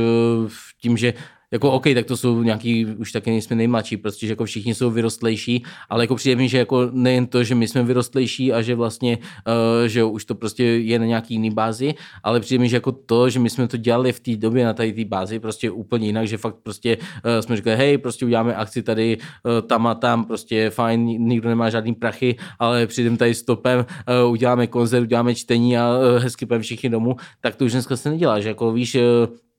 tím, 0.82 0.97
že 0.97 1.13
jako 1.52 1.71
OK, 1.71 1.84
tak 1.93 2.06
to 2.06 2.17
jsou 2.17 2.43
nějaký, 2.43 2.86
už 2.86 3.12
taky 3.12 3.30
nejsme 3.30 3.56
nejmladší, 3.56 3.97
prostě, 3.97 4.28
že 4.28 4.32
jako 4.32 4.45
všichni 4.45 4.75
jsou 4.75 4.91
vyrostlejší, 4.91 5.63
ale 5.89 6.04
jako 6.04 6.15
přijde 6.15 6.36
mi, 6.36 6.49
že 6.49 6.58
jako 6.58 6.89
nejen 6.91 7.28
to, 7.28 7.43
že 7.43 7.56
my 7.56 7.67
jsme 7.67 7.84
vyrostlejší 7.84 8.54
a 8.54 8.62
že 8.62 8.75
vlastně, 8.75 9.17
uh, 9.17 9.88
že 9.88 10.04
už 10.04 10.25
to 10.25 10.36
prostě 10.36 10.63
je 10.63 10.99
na 10.99 11.06
nějaký 11.06 11.34
jiný 11.34 11.49
bázi, 11.49 11.93
ale 12.23 12.39
přijde 12.39 12.62
mi, 12.62 12.69
že 12.69 12.75
jako 12.75 12.91
to, 12.91 13.30
že 13.30 13.39
my 13.39 13.49
jsme 13.49 13.67
to 13.67 13.78
dělali 13.78 14.12
v 14.12 14.19
té 14.19 14.36
době 14.36 14.65
na 14.65 14.73
tady 14.73 14.93
té 14.93 15.06
bázi 15.06 15.39
prostě 15.39 15.71
úplně 15.71 16.08
jinak, 16.08 16.28
že 16.28 16.38
fakt 16.38 16.56
prostě 16.63 16.97
uh, 16.97 17.04
jsme 17.39 17.56
říkali, 17.56 17.75
hej, 17.75 17.97
prostě 17.97 18.25
uděláme 18.25 18.56
akci 18.56 18.84
tady 18.84 19.17
uh, 19.17 19.67
tam 19.67 19.88
a 19.88 19.95
tam, 19.95 20.25
prostě 20.25 20.69
fajn, 20.69 21.06
nikdo 21.06 21.49
nemá 21.49 21.69
žádný 21.69 21.93
prachy, 21.93 22.36
ale 22.60 22.88
přijdeme 22.88 23.17
tady 23.17 23.34
stopem, 23.36 23.86
uh, 24.25 24.32
uděláme 24.32 24.67
koncert, 24.67 25.02
uděláme 25.02 25.36
čtení 25.36 25.78
a 25.78 25.89
uh, 25.89 26.23
hezky 26.23 26.45
půjdeme 26.45 26.63
všichni 26.63 26.89
domů, 26.89 27.15
tak 27.41 27.56
to 27.56 27.65
už 27.65 27.71
dneska 27.71 27.97
se 27.97 28.10
nedělá, 28.10 28.39
že 28.39 28.49
jako 28.49 28.71
víš, 28.71 28.95
uh, 28.95 29.02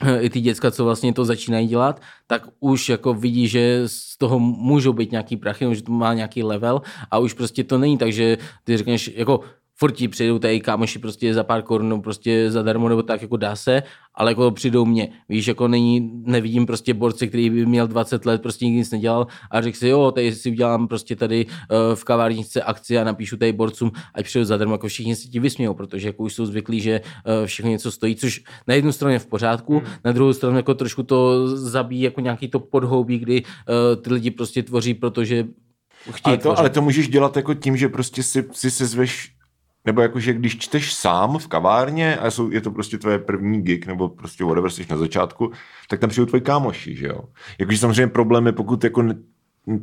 i 0.20 0.30
ty 0.30 0.40
děcka, 0.40 0.70
co 0.70 0.84
vlastně 0.84 1.12
to 1.12 1.24
začínají 1.24 1.66
dělat, 1.66 2.00
tak 2.26 2.48
už 2.60 2.88
jako 2.88 3.14
vidí, 3.14 3.48
že 3.48 3.82
z 3.86 4.18
toho 4.18 4.38
můžou 4.38 4.92
být 4.92 5.12
nějaký 5.12 5.36
prachy, 5.36 5.74
že 5.74 5.82
to 5.82 5.92
má 5.92 6.14
nějaký 6.14 6.42
level 6.42 6.82
a 7.10 7.18
už 7.18 7.32
prostě 7.32 7.64
to 7.64 7.78
není 7.78 7.98
tak, 7.98 8.12
že 8.12 8.38
ty 8.64 8.76
řekneš, 8.76 9.10
jako 9.14 9.40
furt 9.80 9.92
ti 9.92 10.08
přijdou 10.08 10.38
tady 10.38 10.60
kámoši 10.60 10.98
prostě 10.98 11.34
za 11.34 11.44
pár 11.44 11.62
korun, 11.62 12.02
prostě 12.02 12.50
zadarmo 12.50 12.88
nebo 12.88 13.02
tak, 13.02 13.22
jako 13.22 13.36
dá 13.36 13.56
se, 13.56 13.82
ale 14.14 14.30
jako 14.30 14.50
přijdou 14.50 14.84
mě. 14.84 15.08
Víš, 15.28 15.46
jako 15.46 15.68
není, 15.68 16.10
nevidím 16.24 16.66
prostě 16.66 16.94
borce, 16.94 17.26
který 17.26 17.50
by 17.50 17.66
měl 17.66 17.86
20 17.88 18.26
let, 18.26 18.42
prostě 18.42 18.64
nikdy 18.64 18.78
nic 18.78 18.90
nedělal 18.90 19.26
a 19.50 19.60
řekl 19.60 19.78
si, 19.78 19.88
jo, 19.88 20.10
tady 20.10 20.34
si 20.34 20.50
udělám 20.50 20.88
prostě 20.88 21.16
tady 21.16 21.46
uh, 21.46 21.94
v 21.94 22.04
kavárničce 22.04 22.62
akci 22.62 22.98
a 22.98 23.04
napíšu 23.04 23.36
tady 23.36 23.52
borcům, 23.52 23.92
ať 24.14 24.24
přijdou 24.24 24.44
zadarmo, 24.44 24.74
jako 24.74 24.88
všichni 24.88 25.16
si 25.16 25.28
ti 25.28 25.40
vysmějou, 25.40 25.74
protože 25.74 26.08
jako 26.08 26.22
už 26.22 26.34
jsou 26.34 26.46
zvyklí, 26.46 26.80
že 26.80 27.00
uh, 27.00 27.46
všechno 27.46 27.70
něco 27.70 27.90
stojí, 27.90 28.16
což 28.16 28.42
na 28.66 28.74
jednu 28.74 28.92
stranu 28.92 29.12
je 29.12 29.18
v 29.18 29.26
pořádku, 29.26 29.78
hmm. 29.78 29.88
na 30.04 30.12
druhou 30.12 30.32
stranu 30.32 30.56
jako 30.56 30.74
trošku 30.74 31.02
to 31.02 31.48
zabíjí 31.56 32.02
jako 32.02 32.20
nějaký 32.20 32.48
to 32.48 32.60
podhoubí, 32.60 33.18
kdy 33.18 33.42
uh, 33.42 34.02
ty 34.02 34.12
lidi 34.12 34.30
prostě 34.30 34.62
tvoří, 34.62 34.94
protože 34.94 35.46
chtějí 36.10 36.34
ale 36.34 36.38
to, 36.38 36.58
ale 36.58 36.70
to 36.70 36.82
můžeš 36.82 37.08
dělat 37.08 37.36
jako 37.36 37.54
tím, 37.54 37.76
že 37.76 37.88
prostě 37.88 38.22
si, 38.22 38.48
si 38.52 38.70
se 38.70 38.86
zveš 38.86 39.39
nebo 39.84 40.02
jakože 40.02 40.32
když 40.32 40.58
čteš 40.58 40.94
sám 40.94 41.38
v 41.38 41.48
kavárně 41.48 42.16
a 42.16 42.30
jsou, 42.30 42.50
je 42.50 42.60
to 42.60 42.70
prostě 42.70 42.98
tvoje 42.98 43.18
první 43.18 43.62
gig, 43.62 43.86
nebo 43.86 44.08
prostě 44.08 44.44
whatever 44.44 44.70
jsi 44.70 44.86
na 44.90 44.96
začátku, 44.96 45.52
tak 45.88 46.00
tam 46.00 46.10
přijdu 46.10 46.26
tvoji 46.26 46.40
kámoši, 46.40 46.96
že 46.96 47.06
jo. 47.06 47.20
Jakože 47.58 47.78
samozřejmě 47.78 48.06
problém 48.06 48.46
je, 48.46 48.52
pokud 48.52 48.84
jako 48.84 49.04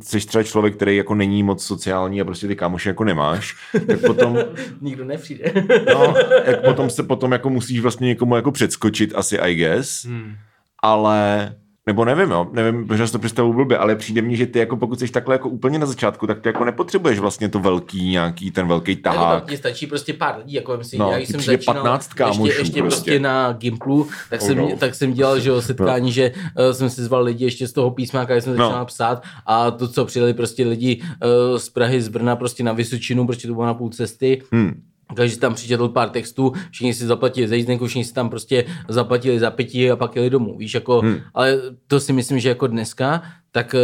jsi 0.02 0.20
třeba 0.20 0.42
člověk, 0.42 0.76
který 0.76 0.96
jako 0.96 1.14
není 1.14 1.42
moc 1.42 1.64
sociální 1.64 2.20
a 2.20 2.24
prostě 2.24 2.48
ty 2.48 2.56
kámoši 2.56 2.88
jako 2.88 3.04
nemáš, 3.04 3.56
tak 3.86 4.00
potom... 4.00 4.38
Nikdo 4.80 5.04
nepřijde. 5.04 5.52
no, 5.94 6.14
jak 6.44 6.64
potom 6.64 6.90
se 6.90 7.02
potom 7.02 7.32
jako 7.32 7.50
musíš 7.50 7.80
vlastně 7.80 8.06
někomu 8.06 8.36
jako 8.36 8.52
předskočit 8.52 9.12
asi, 9.14 9.38
I 9.38 9.54
guess, 9.54 10.04
hmm. 10.04 10.34
ale 10.82 11.54
nebo 11.88 12.04
nevím, 12.04 12.30
jo, 12.30 12.46
nevím, 12.52 12.86
protože 12.86 13.12
to 13.12 13.18
představu 13.18 13.52
blbě, 13.52 13.78
ale 13.78 13.96
přijde 13.96 14.22
mně, 14.22 14.36
že 14.36 14.46
ty 14.46 14.58
jako 14.58 14.76
pokud 14.76 14.98
jsi 14.98 15.08
takhle 15.08 15.34
jako 15.34 15.48
úplně 15.48 15.78
na 15.78 15.86
začátku, 15.86 16.26
tak 16.26 16.40
ty 16.40 16.48
jako 16.48 16.64
nepotřebuješ 16.64 17.18
vlastně 17.18 17.48
to 17.48 17.58
velký 17.58 18.08
nějaký, 18.10 18.50
ten 18.50 18.68
velký 18.68 18.96
tahák. 18.96 19.42
Jako 19.44 19.56
stačí 19.56 19.86
prostě 19.86 20.12
pár 20.12 20.38
lidí, 20.38 20.54
jako 20.54 20.76
myslím, 20.76 21.00
No, 21.00 21.10
já 21.12 21.18
jsem 21.18 21.40
začínal 21.40 21.74
15 21.74 22.14
kámošů 22.14 22.46
ještě, 22.46 22.60
ještě 22.60 22.80
prostě. 22.82 22.96
prostě 23.00 23.20
na 23.20 23.52
Gimplu, 23.52 24.06
tak, 24.30 24.40
Oh 24.42 24.46
jsem, 24.46 24.56
no. 24.58 24.70
tak 24.78 24.94
jsem 24.94 25.12
dělal, 25.12 25.40
že 25.40 25.48
jo, 25.48 25.62
setkání, 25.68 26.06
No. 26.06 26.12
že 26.12 26.32
uh, 26.34 26.72
jsem 26.72 26.90
si 26.90 27.02
zval 27.02 27.22
lidi 27.24 27.44
ještě 27.44 27.68
z 27.68 27.72
toho 27.72 27.90
písmáka, 27.90 28.34
když 28.34 28.44
jsem 28.44 28.56
No. 28.56 28.64
začínal 28.64 28.84
psát 28.84 29.22
a 29.46 29.70
to, 29.70 29.88
co 29.88 30.04
přijeli 30.04 30.34
prostě 30.34 30.66
lidi 30.66 31.02
uh, 31.02 31.58
z 31.58 31.68
Prahy, 31.68 32.02
z 32.02 32.08
Brna, 32.08 32.36
prostě 32.36 32.62
na 32.62 32.72
Vysočinu, 32.72 33.26
prostě 33.26 33.48
to 33.48 33.54
bylo 33.54 33.66
na 33.66 33.74
půl 33.74 33.90
cesty, 33.90 34.42
Hmm. 34.52 34.82
Takže 35.16 35.38
tam 35.38 35.54
přičetl 35.54 35.88
pár 35.88 36.10
textů, 36.10 36.52
všichni 36.70 36.94
si 36.94 37.06
zaplatili 37.06 37.48
za 37.48 37.54
jízdenku, 37.54 37.86
všichni 37.86 38.04
si 38.04 38.14
tam 38.14 38.30
prostě 38.30 38.64
zaplatili 38.88 39.38
za 39.38 39.50
pití 39.50 39.90
a 39.90 39.96
pak 39.96 40.16
jeli 40.16 40.30
domů, 40.30 40.58
víš, 40.58 40.74
jako, 40.74 41.00
Hmm. 41.00 41.16
ale 41.34 41.58
to 41.86 42.00
si 42.00 42.12
myslím, 42.12 42.40
že 42.40 42.48
jako 42.48 42.66
dneska, 42.66 43.22
tak 43.52 43.74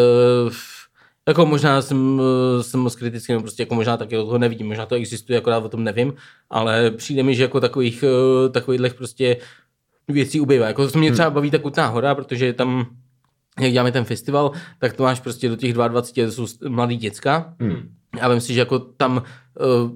uh, 0.47 0.53
jako 1.29 1.47
možná 1.47 1.83
jsem, 1.83 2.21
eh, 2.21 2.63
jsem 2.63 2.81
moc 2.81 2.97
kritický, 2.97 3.33
nebo 3.33 3.43
prostě 3.43 3.63
jako 3.63 3.75
možná 3.75 3.97
taky 3.97 4.17
toho 4.17 4.39
nevidím, 4.39 4.67
možná 4.67 4.87
to 4.87 4.95
existuje, 4.95 5.39
akorát 5.39 5.65
o 5.65 5.69
tom 5.69 5.85
nevím, 5.85 6.15
ale 6.51 6.91
přijde 6.91 7.23
mi, 7.23 7.35
že 7.35 7.43
jako 7.43 7.61
takových, 7.61 8.05
eh, 8.05 8.49
takových 8.49 8.95
prostě 8.95 9.37
věcí 10.09 10.41
ubývá. 10.41 10.67
Jako 10.67 10.89
to 10.89 10.99
mě 10.99 11.13
třeba 11.13 11.31
baví 11.31 11.51
ta 11.51 11.59
Kutná 11.59 11.87
hora, 11.87 12.15
protože 12.15 12.53
tam 12.53 12.87
jak 13.61 13.73
děláme 13.73 13.93
ten 13.93 14.05
festival, 14.05 14.51
tak 14.79 14.93
to 14.93 15.03
máš 15.03 15.21
prostě 15.21 15.49
do 15.49 15.57
těch 15.57 15.73
22, 15.73 16.27
to 16.27 16.33
jsou 16.33 16.69
mladý 16.69 16.97
děcka. 16.97 17.55
Hmm. 17.61 17.89
Já 18.21 18.29
vím 18.29 18.41
si, 18.41 18.55
že 18.55 18.61
jako 18.61 18.79
tam 18.79 19.23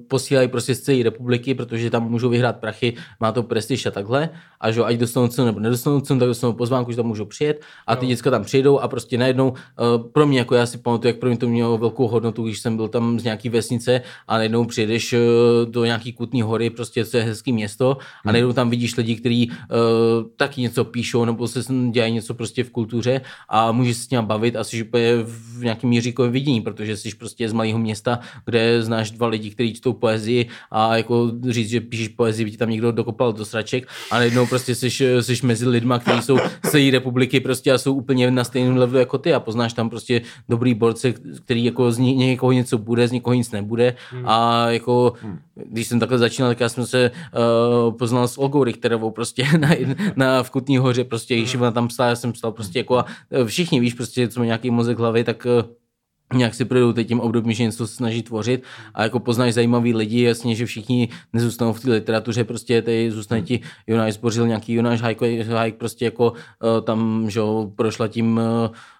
posílají 0.09 0.49
prostě 0.49 0.75
z 0.75 0.81
celé 0.81 1.03
republiky, 1.03 1.55
protože 1.55 1.91
tam 1.91 2.11
můžou 2.11 2.29
vyhrát 2.29 2.57
prachy, 2.57 2.95
má 3.21 3.33
to 3.33 3.43
prestiž 3.43 3.87
a 3.87 3.91
takhle. 3.91 4.29
A 4.61 4.71
že 4.71 4.85
ať 4.85 4.97
dostanou 4.97 5.29
cenu 5.29 5.47
nebo 5.47 5.61
nedostanou 5.61 6.01
cenu, 6.01 6.21
tak 6.21 6.29
dostanou 6.29 6.53
pozvánku, 6.53 6.91
že 6.91 6.97
tam 6.97 7.07
můžou 7.07 7.25
přijet. 7.25 7.61
A 7.87 7.97
ty 7.97 8.07
děcka 8.07 8.31
tam 8.31 8.45
přijdou 8.45 8.79
a 8.79 8.89
prostě 8.89 9.19
najednou 9.19 9.49
uh, 9.51 9.57
pro 10.13 10.27
mě, 10.27 10.39
jako 10.39 10.55
já 10.55 10.67
si 10.67 10.79
pamatuju, 10.79 11.09
jak 11.09 11.21
pro 11.21 11.29
mě 11.29 11.39
to 11.39 11.49
mělo 11.49 11.79
velkou 11.79 12.09
hodnotu, 12.09 12.45
když 12.45 12.61
jsem 12.61 12.77
byl 12.77 12.89
tam 12.89 13.21
z 13.21 13.25
nějaký 13.25 13.49
vesnice 13.49 14.03
a 14.29 14.37
najednou 14.37 14.65
přijedeš 14.65 15.13
uh, 15.13 15.19
do 15.71 15.85
nějaký 15.85 16.13
kutní 16.13 16.43
hory, 16.43 16.71
prostě 16.71 17.05
co 17.05 17.17
je 17.17 17.23
hezký 17.23 17.53
město 17.53 17.97
a 18.25 18.33
najednou 18.33 18.53
tam 18.53 18.71
vidíš 18.71 18.97
lidi, 18.97 19.17
kteří 19.17 19.53
taky 20.37 20.61
něco 20.61 20.85
píšou 20.85 21.25
nebo 21.25 21.49
se 21.49 21.61
dělají 21.91 22.13
něco 22.13 22.35
prostě 22.35 22.65
v 22.65 22.71
kultuře 22.71 23.21
a 23.49 23.73
můžeš 23.73 23.97
se 23.97 24.03
s 24.03 24.11
ním 24.11 24.25
bavit 24.25 24.57
a 24.57 24.65
jsi 24.65 24.83
úplně 24.83 25.13
v 25.23 25.65
nějakém 25.65 25.91
měříkovém 25.91 26.33
vidění, 26.33 26.61
protože 26.61 26.97
jsi 26.97 27.15
prostě 27.15 27.49
z 27.49 27.53
malého 27.53 27.79
města, 27.79 28.19
kde 28.45 28.83
znáš 28.83 29.11
dva 29.11 29.27
lidi, 29.27 29.48
kteří 29.51 29.75
čtou 29.75 29.93
poezii 29.93 30.49
a 30.71 30.97
jako 30.97 31.31
říct, 31.49 31.69
že 31.69 31.81
píšeš 31.81 32.09
poezii, 32.09 32.45
by 32.45 32.51
ti 32.51 32.57
tam 32.57 32.71
někdo 32.71 32.93
dokopal 32.93 33.33
do 33.33 33.45
sraček 33.45 33.89
a 34.11 34.19
najednou 34.19 34.47
prostě 34.47 34.75
jsi, 34.75 34.91
jsi 35.21 35.47
mezi 35.47 35.69
lidma, 35.69 35.99
kteří 35.99 36.23
jsou 36.23 36.39
z 36.39 36.71
celé 36.71 36.91
republiky 36.91 37.41
prostě 37.41 37.73
a 37.73 37.79
jsou 37.79 37.95
úplně 37.95 38.31
na 38.31 38.45
stejném 38.45 38.77
levelu 38.77 38.99
jako 38.99 39.19
ty 39.19 39.35
a 39.35 39.41
poznáš 39.41 39.73
tam 39.73 39.91
prostě 39.91 40.21
dobrý 40.49 40.75
borce, 40.75 41.13
který 41.45 41.65
jako 41.65 41.93
z 41.93 41.99
ně- 41.99 42.15
někoho 42.15 42.53
něco 42.53 42.79
bude, 42.79 43.09
z 43.09 43.13
někoho 43.13 43.35
nic 43.35 43.51
nebude. 43.51 43.95
A 44.25 44.71
jako 44.71 45.13
když 45.55 45.87
jsem 45.87 46.01
takhle 46.01 46.19
začínal, 46.19 46.51
tak 46.51 46.61
já 46.61 46.69
jsem 46.69 46.87
se 46.87 47.11
uh, 47.11 47.97
poznal 47.97 48.29
s 48.29 48.39
Olgou 48.39 48.65
Richterovou 48.65 49.11
prostě 49.11 49.47
na, 49.59 49.69
na 50.17 50.43
v 50.43 50.51
Kutní 50.51 50.79
hoře, 50.79 51.05
prostě, 51.05 51.37
když 51.37 51.55
ona 51.55 51.71
tam 51.71 51.89
psala, 51.89 52.09
já 52.09 52.17
jsem 52.17 52.33
psal 52.33 52.53
prostě 52.53 52.79
jako 52.79 52.99
a 52.99 53.05
eh, 53.31 53.45
všichni 53.45 53.81
víš 53.81 53.95
prostě, 53.95 54.29
co 54.29 54.41
má 54.41 54.47
nějaký 54.47 54.71
mozek 54.71 54.99
hlavy, 54.99 55.25
tak 55.25 55.47
eh, 55.47 55.65
nějak 56.35 56.55
si 56.55 56.65
projdou 56.65 56.93
teď 56.93 57.09
tím 57.09 57.21
obdobím, 57.21 57.53
že 57.53 57.63
něco 57.63 57.87
se 57.87 57.95
snaží 57.95 58.23
tvořit 58.23 58.63
a 58.95 59.03
jako 59.03 59.21
poznáš 59.21 59.55
zajímavý 59.55 59.95
lidi, 59.95 60.23
jasně, 60.23 60.55
že 60.55 60.67
všichni 60.67 61.09
nezůstanou 61.33 61.73
v 61.73 61.81
té 61.81 61.91
literatuře, 61.91 62.45
prostě 62.45 62.83
tady 62.83 63.11
zůstane 63.11 63.43
ti 63.43 63.61
Jonáš 63.87 64.15
Zbořil, 64.15 64.47
nějaký 64.47 64.75
Jonáš 64.75 65.03
Hajk, 65.03 65.23
Hajk 65.49 65.77
prostě 65.77 66.05
jako 66.05 66.31
uh, 66.33 66.37
tam, 66.85 67.31
že 67.31 67.39
jo, 67.39 67.73
prošla 67.77 68.09
tím 68.09 68.41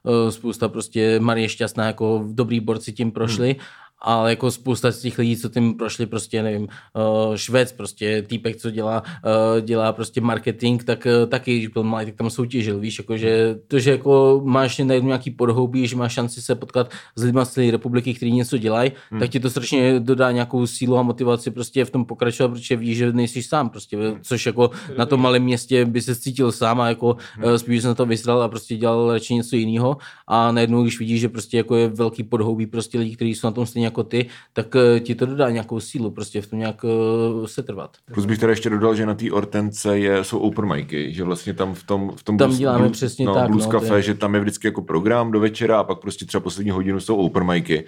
uh, 0.05 0.31
spousta 0.31 0.69
prostě 0.69 1.21
Marie 1.21 1.49
Šťastná, 1.49 1.87
jako 1.87 2.25
dobrý 2.29 2.61
borci 2.61 2.93
tím 2.93 3.11
prošli, 3.11 3.57
ale 4.01 4.31
jako 4.31 4.51
spousta 4.51 4.91
z 4.91 5.01
těch 5.01 5.19
lidí, 5.19 5.37
co 5.37 5.49
tím 5.49 5.75
prošli, 5.75 6.07
prostě 6.07 6.43
nevím, 6.43 6.63
uh, 6.63 7.35
Švec, 7.37 7.73
prostě 7.73 8.23
týpek, 8.23 8.57
co 8.57 8.71
dělá, 8.71 9.03
uh, 9.03 9.61
dělá 9.61 9.93
prostě 9.93 10.21
marketing, 10.21 10.85
tak 10.85 11.07
uh, 11.07 11.29
taky, 11.29 11.57
když 11.57 11.69
byl 11.69 11.83
malý, 11.83 12.07
tak 12.07 12.15
tam 12.15 12.31
soutěžil, 12.31 12.79
víš, 12.79 12.99
jako, 12.99 13.17
že 13.17 13.59
to, 13.69 13.79
že 13.79 13.91
jako 13.91 14.41
máš 14.45 14.79
najednou 14.79 15.07
nějaký 15.07 15.31
podhoubí, 15.31 15.87
že 15.87 15.97
máš 15.97 16.13
šanci 16.13 16.43
se 16.43 16.55
potkat 16.55 16.91
s 17.17 17.25
lidmi 17.25 17.41
z 17.45 17.49
celé 17.49 17.71
republiky, 17.71 18.15
kteří 18.15 18.33
něco 18.33 18.59
dělají, 18.59 18.93
hmm. 19.11 19.21
tak 19.21 19.31
ti 19.31 19.41
to 19.41 19.51
strašně 19.51 20.01
dodá 20.01 20.33
nějakou 20.33 20.67
sílu 20.67 20.99
a 20.99 21.03
motivaci 21.03 21.51
prostě 21.51 21.85
v 21.85 21.91
tom 21.91 22.05
pokračovat, 22.05 22.49
protože 22.49 22.77
víš, 22.77 22.97
že 22.99 23.13
nejsi 23.13 23.43
sám, 23.43 23.71
prostě, 23.71 23.99
což 24.23 24.47
jako 24.47 24.71
na 24.99 25.07
tom 25.07 25.23
malém 25.23 25.43
městě 25.43 25.85
by 25.85 26.03
se 26.03 26.15
cítil 26.17 26.53
sám 26.53 26.81
a 26.81 26.89
jako 26.89 27.17
hmm. 27.33 27.59
spíš 27.59 27.83
se 27.83 27.89
na 27.89 27.95
to 27.95 28.07
vysral 28.07 28.43
a 28.43 28.49
prostě 28.49 28.77
dělal 28.77 29.13
radši 29.13 29.35
něco 29.35 29.57
jiného 29.57 29.97
a 30.27 30.53
najednou, 30.53 30.83
když 30.83 30.99
vidíš, 30.99 31.21
že 31.21 31.29
prostě 31.29 31.57
jako 31.57 31.77
je 31.77 31.89
velký 31.89 32.23
podhoubí 32.23 32.67
prostě 32.67 32.99
lidí, 32.99 33.17
kteří 33.17 33.35
jsou 33.35 33.47
na 33.47 33.53
tom 33.53 33.67
stejně 33.67 33.88
jako 33.89 34.03
ty, 34.05 34.27
tak 34.53 34.77
eh, 34.77 35.01
ti 35.01 35.15
to 35.15 35.27
dodá 35.27 35.51
nějakou 35.51 35.81
sílu 35.81 36.11
prostě 36.11 36.41
v 36.41 36.47
tom 36.47 36.59
nějak 36.59 36.85
eh, 36.85 37.49
setrvat. 37.49 37.97
Plus 38.15 38.27
bych 38.27 38.39
teda 38.39 38.51
ještě 38.51 38.71
dodal, 38.71 38.95
že 38.95 39.07
na 39.07 39.15
té 39.15 39.31
Ortence 39.31 39.99
je, 39.99 40.25
jsou 40.25 40.39
open 40.39 40.67
micy, 40.75 41.13
že 41.13 41.25
vlastně 41.25 41.55
tam 41.55 41.75
v 41.75 41.83
tom, 41.83 42.13
v 42.17 42.23
tom 42.23 42.39
Tam 42.39 42.49
blues, 42.49 42.59
děláme 42.59 42.79
blues, 42.79 42.93
přesně 42.93 43.27
no, 43.27 43.35
tak, 43.35 43.51
Blues 43.51 43.65
no, 43.65 43.71
Cafe, 43.71 43.97
je- 43.97 44.03
že 44.03 44.15
tam 44.15 44.35
je 44.35 44.41
vždycky 44.41 44.67
jako 44.67 44.83
program 44.83 45.31
do 45.31 45.41
večera 45.41 45.79
a 45.81 45.85
pak 45.85 45.99
prostě 45.99 46.25
třeba 46.27 46.41
poslední 46.43 46.71
hodinu 46.71 47.01
jsou 47.01 47.17
open 47.17 47.47
micy. 47.47 47.85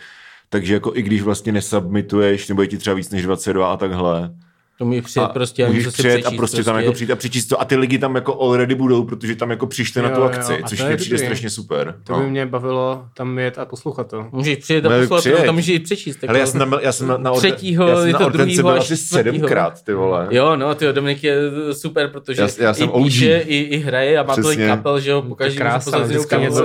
Takže 0.49 0.75
jako 0.75 0.97
i 0.97 1.03
když 1.03 1.23
vlastně 1.23 1.53
nesubmituješ, 1.53 2.49
nebo 2.49 2.63
je 2.63 2.69
ti 2.69 2.79
třeba 2.79 2.95
víc 2.95 3.11
než 3.11 3.23
22 3.23 3.73
a 3.73 3.77
takhle, 3.77 4.35
To 4.81 4.87
mi 4.87 5.03
přijet 5.03 5.25
a 5.25 5.29
prostě 5.29 5.65
a 5.65 5.69
můžeš 5.69 5.85
si 5.85 5.91
přijet 5.93 6.27
a 6.27 6.31
prostě, 6.31 6.65
tam 6.65 6.77
jako 6.77 6.93
přijít 6.93 7.11
a 7.11 7.17
přečíst 7.17 7.47
to 7.47 7.61
a 7.61 7.65
ty 7.65 7.77
lidi 7.77 7.99
tam 7.99 8.15
jako 8.15 8.41
already 8.43 8.75
budou, 8.75 9.05
protože 9.05 9.37
tam 9.37 9.51
jako 9.51 9.67
přišli 9.67 10.03
na 10.03 10.09
Jo, 10.09 10.15
tu 10.15 10.21
jo, 10.21 10.27
akci, 10.27 10.63
a 10.63 10.69
což 10.69 10.83
mě 10.85 10.97
přijde 10.97 11.17
dobrý. 11.17 11.27
strašně 11.27 11.51
super. 11.51 11.95
To 12.05 12.13
no. 12.13 12.21
by 12.21 12.31
mě 12.31 12.47
bavilo 12.47 13.05
tam 13.17 13.39
jet 13.39 13.59
a 13.59 13.65
poslouchat 13.65 14.07
to. 14.11 14.27
Můžeš 14.33 14.59
přijet 14.59 14.87
a 14.87 14.89
Ne, 14.89 15.01
poslat, 15.01 15.21
přijeď. 15.21 15.45
tam 15.47 15.55
můžeš 15.55 15.79
přečíst. 15.79 16.17
tak 16.17 16.31
Hele, 16.31 16.39
já 16.41 16.47
to- 16.47 16.53
jsem, 16.53 16.69
byl- 16.69 16.81
já 16.83 16.93
jsem 16.93 17.07
na, 17.09 17.17
na, 17.17 17.33
Třetího, 17.33 17.89
já 17.89 17.97
jsem 17.97 18.07
je 18.07 18.13
na 18.13 18.19
to 18.19 18.27
Ortence 18.27 18.63
byl 18.63 18.71
asi 18.71 18.97
sedmkrát, 18.97 19.83
ty 19.85 19.93
vole. 19.95 20.27
Jo, 20.31 20.57
no, 20.57 20.75
ty 20.75 20.93
Dominik 20.93 21.25
je 21.25 21.37
super, 21.73 22.09
protože 22.09 22.43
Já- 22.43 22.49
já 22.59 22.75
jsem 22.75 22.89
i 22.99 23.03
píše, 23.05 23.39
i, 23.47 23.57
i 23.57 23.79
hraje 23.79 24.19
a 24.19 24.23
má 24.23 24.37
tolik 24.37 24.67
kapel, 24.67 25.01
že 25.01 25.11
jo, 25.11 25.23
pokaždé 25.23 25.59
krása, 25.59 25.99
vždycky 25.99 26.37
něco. 26.37 26.65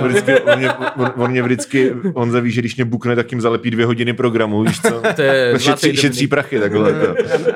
On, 1.16 1.30
mě, 1.30 1.42
vždycky, 1.42 1.92
on 2.14 2.30
zaví, 2.30 2.50
že 2.50 2.60
když 2.60 2.76
mě 2.76 2.84
bukne, 2.84 3.16
tak 3.16 3.32
jim 3.32 3.40
zalepí 3.40 3.70
dvě 3.70 3.86
hodiny 3.86 4.12
programu, 4.12 4.62
víš 4.62 4.80
co? 4.80 5.02
To 5.16 5.22
je 5.22 5.52
To 5.52 5.58
zlatý 5.58 5.96
šetří, 5.96 6.26
prachy 6.26 6.60
takhle. 6.60 6.92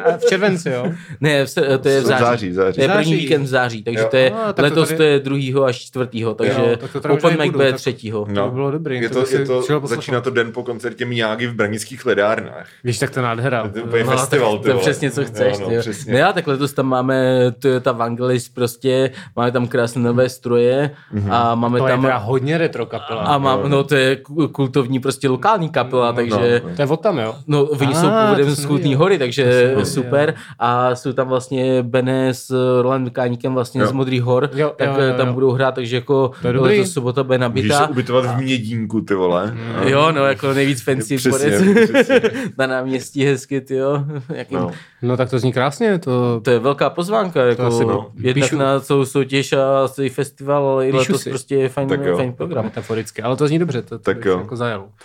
A 0.04 0.16
v 0.16 0.24
červenci, 0.58 0.68
jo? 0.70 0.92
Ne, 1.20 1.46
v, 1.46 1.54
to 1.54 1.88
je 1.88 2.00
v 2.00 2.04
září. 2.04 2.24
září, 2.24 2.52
září. 2.52 2.76
To 2.76 2.82
je 2.82 2.88
první 2.88 3.04
Září. 3.04 3.16
víkend 3.16 3.42
v 3.42 3.46
září, 3.46 3.82
takže 3.82 4.00
Jo. 4.00 4.08
to 4.10 4.16
je, 4.16 4.30
No, 4.30 4.36
tak 4.46 4.56
to 4.56 4.62
letos 4.62 4.88
tady- 4.88 4.96
to 4.96 5.02
je 5.02 5.18
druhýho 5.20 5.64
až 5.64 5.76
čtvrtýho, 5.78 6.34
takže 6.34 6.60
Jo, 6.70 6.76
tak 6.76 7.02
to 7.02 7.08
Open 7.14 7.38
Mic 7.42 7.52
bude 7.52 7.66
tak- 7.70 7.76
třetího. 7.80 8.24
To 8.34 8.44
by 8.48 8.54
bylo 8.54 8.70
dobrý, 8.70 9.00
Je 9.00 9.08
to 9.08 9.22
to, 9.24 9.36
je 9.36 9.46
to, 9.46 9.86
začíná 9.86 10.20
to 10.20 10.30
den 10.30 10.52
po 10.52 10.62
koncertě 10.62 11.04
Mijágy 11.04 11.46
v 11.46 11.54
branických 11.54 12.06
ledárnách. 12.06 12.66
Víš, 12.84 12.98
tak 12.98 13.10
to 13.10 13.22
nádhera. 13.22 13.68
To 13.68 13.78
je 13.78 13.84
úplně 13.84 14.04
No, 14.04 14.10
festival, 14.10 14.58
to 14.58 14.68
je 14.68 14.74
vole. 14.74 14.82
přesně, 14.82 15.10
co 15.10 15.24
chceš. 15.24 15.58
Jo, 15.58 15.66
no, 15.68 15.74
jo. 15.74 15.80
přesně. 15.80 16.12
No 16.12 16.18
já 16.18 16.32
tak 16.32 16.46
letos 16.46 16.72
tam 16.72 16.86
máme 16.86 17.36
Toyota 17.58 17.92
Vangelis 17.92 18.48
prostě, 18.48 19.10
máme 19.36 19.52
tam 19.52 19.68
krásné 19.68 20.02
nové 20.02 20.28
stroje 20.28 20.90
a 21.30 21.54
máme 21.54 21.78
To 21.78 21.86
je 21.86 21.92
tam... 21.92 22.02
teda 22.02 22.16
hodně 22.16 22.58
retro 22.58 22.86
kapela. 22.86 23.22
A 23.22 23.38
mám, 23.38 23.70
no 23.70 23.84
to 23.84 23.94
je 23.94 24.16
ku- 24.16 24.48
kultovní 24.48 25.00
prostě 25.00 25.28
lokální 25.28 25.68
kapela, 25.68 26.12
takže... 26.12 26.60
no. 26.64 26.76
To 26.76 26.82
je 26.82 26.88
od 26.88 27.00
tam, 27.00 27.18
jo? 27.18 27.34
No, 27.46 27.64
oni 27.64 27.94
jsou 27.94 28.10
původem 28.24 28.46
to 28.46 28.54
z 28.54 28.66
Kutní 28.66 28.94
hory, 28.94 29.18
takže 29.18 29.74
super. 29.84 30.34
A 30.58 30.94
jsou 30.94 31.12
tam 31.12 31.28
vlastně 31.28 31.82
Bene 31.82 32.34
s 32.34 32.50
Rolandem 32.82 33.12
Káníkem 33.12 33.54
vlastně 33.54 33.80
Jo. 33.80 33.86
z 33.86 33.92
Modrých 33.92 34.22
hor, 34.22 34.50
Jo, 34.54 34.72
tak 34.78 34.88
jo, 34.88 34.94
jo, 34.98 35.08
jo. 35.08 35.14
tam 35.16 35.34
budou 35.34 35.50
hrát, 35.50 35.74
takže 35.74 35.96
jako 35.96 36.30
To 36.42 36.48
je 36.48 36.58
letos 36.60 36.92
sobota 36.92 37.22
bude 37.22 37.38
Můžeš 37.38 37.40
nabitá. 37.68 37.86
se 37.86 37.92
ubytovat 37.92 38.24
v 38.24 38.36
Mědínku, 38.36 39.00
ty 39.00 39.14
vole. 39.14 39.54
Jo, 39.84 40.12
no, 40.12 40.24
jako 40.24 40.52
nejvíc 40.52 40.82
fancy 40.82 41.16
Přesně, 41.16 41.50
přesně. 41.86 42.20
na 42.58 42.66
náměstí 42.66 43.24
hezky, 43.24 43.60
ty 43.60 43.74
jo. 43.76 44.04
Jakým, 44.34 44.58
No. 44.58 44.70
No 45.02 45.16
tak 45.16 45.30
to 45.30 45.38
zní 45.38 45.52
krásně, 45.52 45.98
to... 45.98 46.40
To 46.44 46.50
je 46.50 46.58
velká 46.58 46.90
pozvánka, 46.90 47.42
jako 47.44 47.62
asi 47.62 47.84
no. 47.84 48.10
jednak 48.16 48.50
Píšu- 48.50 48.58
na 48.58 48.80
celou 48.80 49.04
soutěž 49.04 49.52
a 49.52 49.88
celý 49.88 50.08
festival, 50.08 50.66
ale 50.68 50.88
i 50.88 50.92
Píšu 50.92 50.98
letos 51.12 51.22
si. 51.22 51.30
prostě 51.30 51.54
je 51.56 51.68
fajn, 51.68 51.88
fajn 52.16 52.32
program. 52.32 52.64
Metaforicky, 52.64 53.22
ale 53.22 53.36
to 53.36 53.48
zní 53.48 53.58
dobře, 53.58 53.82
to, 53.82 53.88
to 53.88 53.98
Tak 53.98 54.24
jo. 54.24 54.38
jako 54.38 54.56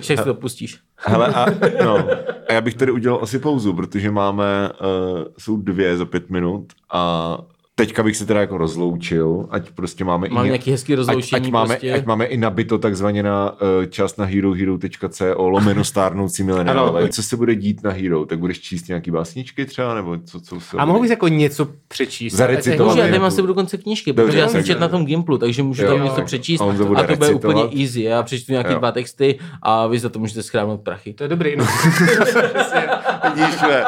si 0.02 0.16
to 0.16 0.34
pustíš. 0.34 0.80
Hele, 0.98 1.28
a, 1.28 1.46
no, 1.84 2.08
já 2.54 2.62
bych 2.62 2.74
tady 2.74 2.92
udělal 2.92 3.20
asi 3.22 3.40
pauzu, 3.40 3.74
protože 3.74 4.12
máme, 4.12 4.70
uh, 4.70 5.24
jsou 5.38 5.58
dvě 5.58 5.98
za 5.98 6.06
pět 6.06 6.30
minut 6.30 6.74
a 6.92 7.38
teďka 7.78 8.04
bych 8.04 8.18
se 8.18 8.26
teda 8.26 8.40
jako 8.40 8.58
rozloučil, 8.58 9.48
ať 9.50 9.70
prostě 9.72 10.04
máme 10.04 10.28
Mám 10.30 10.46
i, 10.46 10.48
nějaký 10.48 10.72
hezký 10.72 10.94
ať, 10.94 10.98
rozloučení 10.98 11.46
ať, 11.46 11.52
máme, 11.52 11.68
prostě. 11.68 11.94
ať 11.94 12.06
máme 12.06 12.26
i 12.26 12.38
nabito 12.38 12.78
takzvaně 12.78 13.24
na 13.24 13.52
uh, 13.52 13.58
čas 13.90 14.18
na 14.18 14.26
herohero.co 14.26 15.48
lomeno 15.48 15.84
stárnoucí 15.84 16.44
mileniálové. 16.44 17.00
Ano. 17.00 17.10
Co 17.10 17.24
se 17.24 17.38
bude 17.38 17.56
dít 17.56 17.84
na 17.84 17.92
Hero? 17.92 18.26
Tak 18.26 18.40
budeš 18.40 18.62
číst 18.62 18.88
nějaký 18.88 19.12
básničky 19.12 19.66
třeba? 19.66 19.94
Nebo 19.96 20.18
co, 20.26 20.42
co 20.42 20.60
se 20.60 20.78
A 20.78 20.86
mohl 20.86 21.00
bys 21.02 21.10
jako 21.10 21.28
něco 21.28 21.68
přečíst? 21.88 22.34
Zarecitovat. 22.34 22.78
Můžu, 22.80 22.98
já 23.00 23.04
Dobře, 23.04 23.12
tady 23.12 23.20
mám 23.20 23.26
jako- 23.26 23.36
se 23.36 23.42
budu 23.42 23.54
konce 23.54 23.78
knížky, 23.78 24.14
Dobře, 24.14 24.26
protože 24.28 24.40
já 24.40 24.48
jsem 24.48 24.60
tak- 24.60 24.66
čet 24.66 24.80
na 24.80 24.88
tom 24.88 25.06
Gimplu, 25.06 25.38
takže 25.38 25.64
můžu 25.64 25.84
Jo, 25.84 25.90
tam 25.92 26.04
něco 26.04 26.22
přečíst 26.22 26.62
a 26.62 26.66
on 26.66 26.78
to 26.78 26.86
bude 26.86 27.00
a 27.00 27.08
to 27.08 27.16
bude 27.16 27.28
recitovat. 27.28 27.56
úplně 27.58 27.82
easy. 27.84 28.02
Já 28.02 28.24
přečtu 28.24 28.52
nějaký 28.52 28.72
Jo. 28.74 28.80
dva 28.80 28.92
texty 28.92 29.40
a 29.62 29.88
vy 29.88 30.00
za 30.00 30.10
to 30.10 30.20
můžete 30.20 30.44
schránout 30.44 30.82
prachy. 30.82 31.14
To 31.14 31.24
je 31.24 31.28
dobrý. 31.28 31.56
No. 31.56 31.66
Vidíš, 33.34 33.62
ne? 33.62 33.84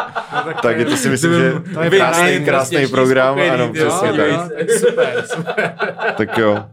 tak 0.62 0.78
je 0.80 0.86
to 0.86 0.98
si 0.98 1.10
myslím, 1.10 1.34
že 1.34 1.54
to 1.74 1.82
je 1.82 1.90
krásný, 1.90 2.46
krásný 2.46 2.88
program. 2.88 3.34
spokojený, 3.34 3.50
Ano, 3.54 3.64
jo, 3.66 3.72
přesně 3.74 4.08
jo. 4.08 4.38
tak. 4.38 4.52
tak 4.58 4.72
super, 4.72 5.24
super. 5.28 5.74
Tak 6.18 6.38
jo. 6.38 6.64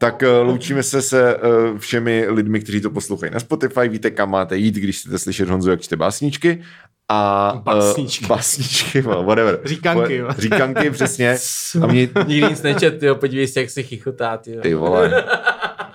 Tak 0.00 0.22
uh, 0.22 0.46
loučíme 0.46 0.82
se 0.82 1.02
se 1.02 1.36
uh, 1.36 1.78
všemi 1.78 2.26
lidmi, 2.28 2.60
kteří 2.60 2.80
to 2.80 2.90
poslouchají 2.90 3.32
na 3.32 3.40
Spotify. 3.40 3.88
Víte, 3.88 4.10
kam 4.10 4.30
máte 4.30 4.56
jít, 4.56 4.74
když 4.74 4.98
chcete 5.00 5.18
slyšet 5.18 5.48
Honzu, 5.48 5.70
jak 5.70 5.80
čte 5.80 5.96
básničky. 5.96 6.62
A, 7.10 7.52
uh, 7.56 7.60
Básničky. 7.62 8.26
básničky, 8.26 9.00
well, 9.00 9.24
whatever. 9.24 9.60
Říkanky, 9.64 10.16
jo. 10.16 10.28
Říkanky, 10.38 10.90
přesně. 10.90 11.36
A 11.82 11.86
mě, 11.86 12.08
Nikdy 12.26 12.48
nic 12.50 12.62
nečet, 12.62 13.02
jo, 13.02 13.14
podívej 13.14 13.46
se, 13.48 13.60
jak 13.60 13.70
se 13.70 13.82
chichotá, 13.82 14.40
jo. 14.46 14.60
ty 14.60 14.74
vole. 14.74 15.24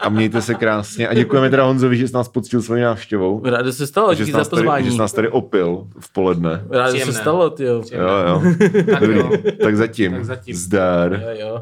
A 0.03 0.09
mějte 0.09 0.41
se 0.41 0.53
krásně. 0.55 1.07
A 1.07 1.13
děkujeme 1.13 1.49
teda 1.49 1.63
Honzovi, 1.63 1.97
že 1.97 2.07
jsi 2.07 2.13
nás 2.13 2.27
poctil 2.29 2.61
svojí 2.61 2.81
návštěvou. 2.81 3.41
Rádo 3.45 3.73
se 3.73 3.87
stalo, 3.87 4.13
Že 4.13 4.23
díky 4.23 4.31
za 4.31 4.37
nás 4.37 4.47
tady, 4.47 4.61
pozvání. 4.61 4.85
že 4.85 4.91
jsi 4.91 4.97
nás 4.97 5.13
tady 5.13 5.29
opil 5.29 5.83
v 5.99 6.13
poledne. 6.13 6.63
Rádo 6.69 6.97
se 6.99 7.13
stalo, 7.13 7.49
ty 7.49 7.63
jo. 7.63 7.83
Jo, 7.91 8.07
jo. 8.27 8.41
Tak 8.91 8.99
Dobrý. 9.01 9.17
jo. 9.19 9.31
Tak 9.63 9.77
zatím. 9.77 10.11
Tak 10.11 10.25
zatím. 10.25 10.55
Zdar. 10.55 11.13
Jo, 11.13 11.29
jo. 11.39 11.51